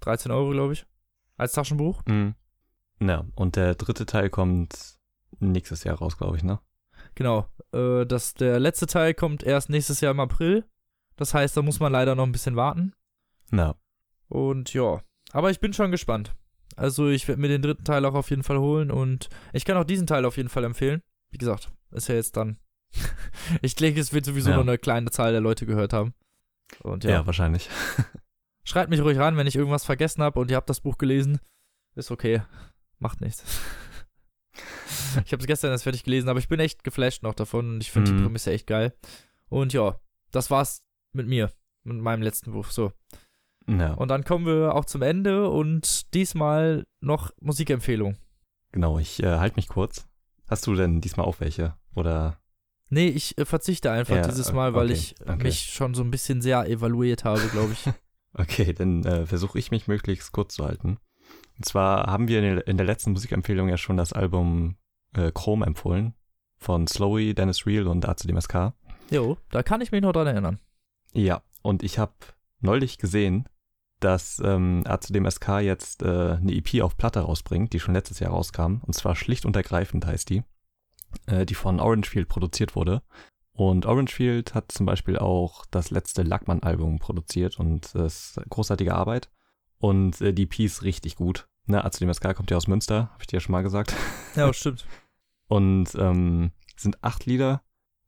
[0.00, 0.86] 13 Euro, glaube ich.
[1.36, 2.02] Als Taschenbuch.
[2.06, 2.34] Mhm.
[3.00, 4.98] Ja, und der dritte Teil kommt
[5.38, 6.58] nächstes Jahr raus, glaube ich, ne?
[7.14, 7.46] Genau.
[7.72, 10.64] Äh, das, der letzte Teil kommt erst nächstes Jahr im April.
[11.16, 12.92] Das heißt, da muss man leider noch ein bisschen warten.
[13.52, 13.74] Ja.
[14.28, 15.00] Und ja.
[15.32, 16.34] Aber ich bin schon gespannt.
[16.76, 19.76] Also ich werde mir den dritten Teil auch auf jeden Fall holen und ich kann
[19.76, 21.02] auch diesen Teil auf jeden Fall empfehlen.
[21.30, 22.58] Wie gesagt, ist ja jetzt dann.
[23.62, 24.56] ich denke, es wird sowieso Ja.
[24.56, 26.14] nur eine kleine Zahl der Leute gehört haben.
[26.82, 27.10] Und ja.
[27.10, 27.26] ja.
[27.26, 27.68] wahrscheinlich.
[28.68, 31.40] Schreibt mich ruhig ran, wenn ich irgendwas vergessen habe und ihr habt das Buch gelesen.
[31.94, 32.42] Ist okay.
[32.98, 33.42] Macht nichts.
[35.24, 37.80] ich habe es gestern erst fertig gelesen, aber ich bin echt geflasht noch davon und
[37.80, 38.24] ich finde die Mhm.
[38.24, 38.92] Prämisse echt geil.
[39.48, 39.98] Und ja,
[40.32, 40.82] das war's
[41.14, 41.50] mit mir,
[41.84, 42.66] mit meinem letzten Buch.
[42.66, 42.92] So.
[43.66, 48.18] Ja, Und dann kommen wir auch zum Ende und diesmal noch Musikempfehlung.
[48.72, 48.98] genau.
[48.98, 50.06] Ich äh, halte mich kurz.
[50.46, 51.74] Hast du denn diesmal auch welche?
[51.94, 52.38] Oder?
[52.90, 55.42] Nee, ich äh, verzichte einfach Ja, dieses Mal, weil okay, ich äh, okay.
[55.44, 57.84] mich schon so ein bisschen sehr evaluiert habe, glaube ich.
[58.34, 60.98] Okay, dann äh, versuche ich mich möglichst kurz zu halten.
[61.56, 64.76] Und zwar haben wir in der, letzten Musikempfehlung ja schon das Album
[65.14, 66.14] äh, Chrome empfohlen
[66.56, 68.72] von Slowy, Dennis Real und ACDMSK.
[69.10, 70.60] Jo, da kann ich mich noch dran erinnern.
[71.12, 72.12] Ja, und ich habe
[72.60, 73.48] neulich gesehen,
[74.00, 78.78] dass ähm, ACDMSK jetzt äh, eine EP auf Platte rausbringt, die schon letztes Jahr rauskam.
[78.82, 80.42] Und zwar schlicht und ergreifend heißt die,
[81.26, 83.02] äh, die von Orangefield produziert wurde.
[83.58, 89.30] Und Orangefield hat zum Beispiel auch das letzte Lackmann-Album produziert und äh, ist großartige Arbeit.
[89.78, 91.48] Und äh, die ist richtig gut.
[91.66, 93.96] Ne, ACDMSK kommt ja aus Münster, habe ich dir ja schon mal gesagt.
[94.36, 94.86] Ja, stimmt.
[95.48, 97.62] Und ähm, sind acht Lieder,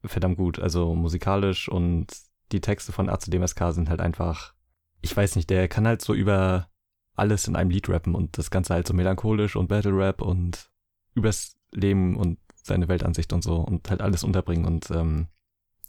[0.05, 2.07] verdammt gut, also musikalisch und
[2.53, 4.55] die Texte von ACDMSK sind halt einfach,
[5.01, 6.69] ich weiß nicht, der kann halt so über
[7.17, 10.71] alles in einem Lied rappen und das Ganze halt so melancholisch und Battle Rap und
[11.15, 15.27] übers Leben und seine Weltansicht und so und halt alles unterbringen und ähm,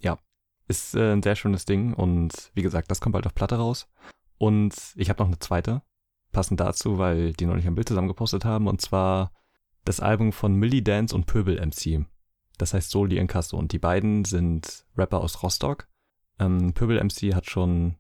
[0.02, 0.18] ja,
[0.68, 3.88] ist äh, ein sehr schönes Ding und wie gesagt, das kommt bald auf Platte raus
[4.38, 5.82] und ich habe noch eine zweite,
[6.32, 9.32] passend dazu, weil die noch nicht ein Bild zusammen gepostet haben und zwar
[9.86, 12.06] das Album von Millie Dance und Pöbel MC.
[12.58, 15.88] Das heißt Soli Incasso und die beiden sind Rapper aus Rostock.
[16.40, 17.96] Ähm, Pöbel MC hat schon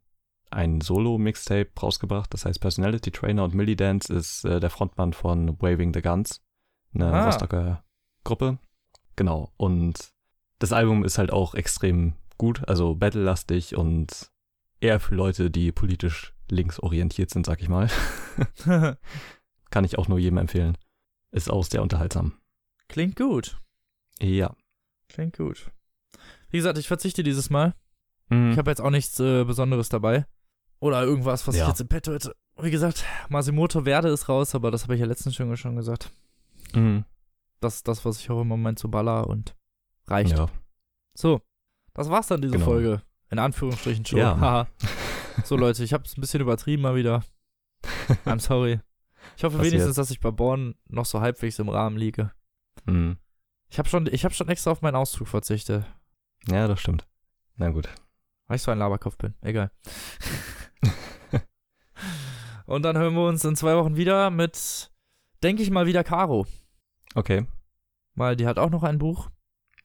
[0.51, 5.59] ein Solo-Mixtape rausgebracht, das heißt Personality Trainer und Millie Dance ist äh, der Frontmann von
[5.61, 6.43] Waving the Guns,
[6.93, 7.25] eine Ah.
[7.25, 7.83] Rostocker
[8.23, 8.59] Gruppe.
[9.15, 10.13] Genau, und
[10.61, 14.31] das Album ist halt auch extrem gut, also battle-lastig und
[14.79, 17.89] eher für Leute, die politisch linksorientiert sind, sag ich mal.
[19.69, 20.77] Kann ich auch nur jedem empfehlen.
[21.31, 22.33] Ist auch sehr unterhaltsam.
[22.89, 23.57] Klingt gut.
[24.19, 24.53] Ja.
[25.07, 25.71] Klingt gut.
[26.49, 27.73] Wie gesagt, ich verzichte dieses Mal.
[28.29, 28.51] Mhm.
[28.51, 30.25] Ich habe jetzt auch nichts äh, Besonderes dabei.
[30.79, 31.69] Oder irgendwas, was ich Ja.
[31.69, 32.35] jetzt im Petto hätte.
[32.59, 36.11] Wie gesagt, Masimoto Werde ist raus, aber das habe ich ja letztens schon, schon gesagt.
[36.73, 37.05] Mhm.
[37.61, 39.55] Das ist das, was ich auch im Moment so baller und
[40.07, 40.37] reicht.
[40.37, 40.47] Ja.
[41.13, 41.41] So,
[41.93, 42.65] das war's dann, diese Genau.
[42.65, 43.01] Folge.
[43.29, 44.19] In Anführungsstrichen schon.
[44.19, 44.67] Ja.
[45.45, 47.23] So, Leute, ich habe es ein bisschen übertrieben mal wieder.
[48.25, 48.81] I'm sorry.
[49.37, 49.73] Ich hoffe Passiert.
[49.73, 52.31] wenigstens, dass ich bei Born noch so halbwegs im Rahmen liege.
[52.85, 53.17] Mhm.
[53.69, 55.85] Ich habe schon, ich hab schon extra auf meinen Auszug verzichtet,
[56.47, 57.07] Ja, das stimmt.
[57.55, 57.87] Na gut.
[58.47, 59.33] weil ich so ein Laberkopf bin.
[59.41, 59.71] Egal.
[62.65, 64.91] Und dann hören wir uns in zwei Wochen wieder mit,
[65.43, 66.45] denke ich mal, wieder Caro.
[67.15, 67.45] Okay.
[68.15, 69.29] Weil die hat auch noch ein Buch.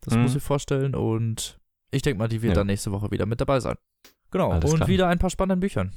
[0.06, 0.22] Das Mhm.
[0.22, 0.94] muss ich vorstellen.
[0.94, 1.60] Und
[1.90, 2.60] ich denke mal, die wird Ja.
[2.60, 3.76] dann nächste Woche wieder mit dabei sein.
[4.30, 4.50] Genau.
[4.52, 4.88] Alles und klar.
[4.88, 5.92] wieder ein paar spannende Büchern.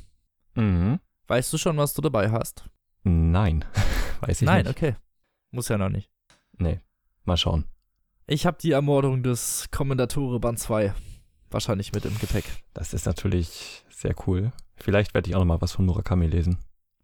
[0.56, 1.00] Mhm.
[1.28, 2.66] Weißt du schon, was du dabei hast?
[3.04, 3.64] Nein.
[4.22, 4.76] Weiß ich Nein, nicht.
[4.76, 4.96] okay.
[5.52, 6.10] Muss ja noch nicht.
[6.58, 6.80] Nee.
[7.24, 7.66] Mal schauen.
[8.28, 10.94] Ich habe die Ermordung des Kommendatore Band 2
[11.50, 12.46] wahrscheinlich mit im Gepäck.
[12.74, 14.52] Das ist natürlich sehr cool.
[14.76, 16.58] Vielleicht werde ich auch noch mal was von Murakami lesen.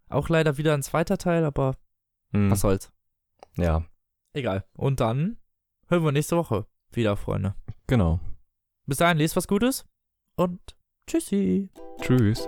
[0.08, 1.76] Auch leider wieder ein zweiter Teil, aber
[2.32, 2.50] Mhm.
[2.50, 2.92] was soll's.
[3.56, 3.84] Ja,
[4.34, 4.64] Egal.
[4.74, 5.38] Und dann
[5.88, 7.54] hören wir nächste Woche wieder, Freunde.
[7.86, 8.20] genau.
[8.86, 9.84] Bis dahin, lest was Gutes
[10.36, 10.60] und
[11.06, 11.70] tschüssi.
[12.00, 12.46] Tschüss.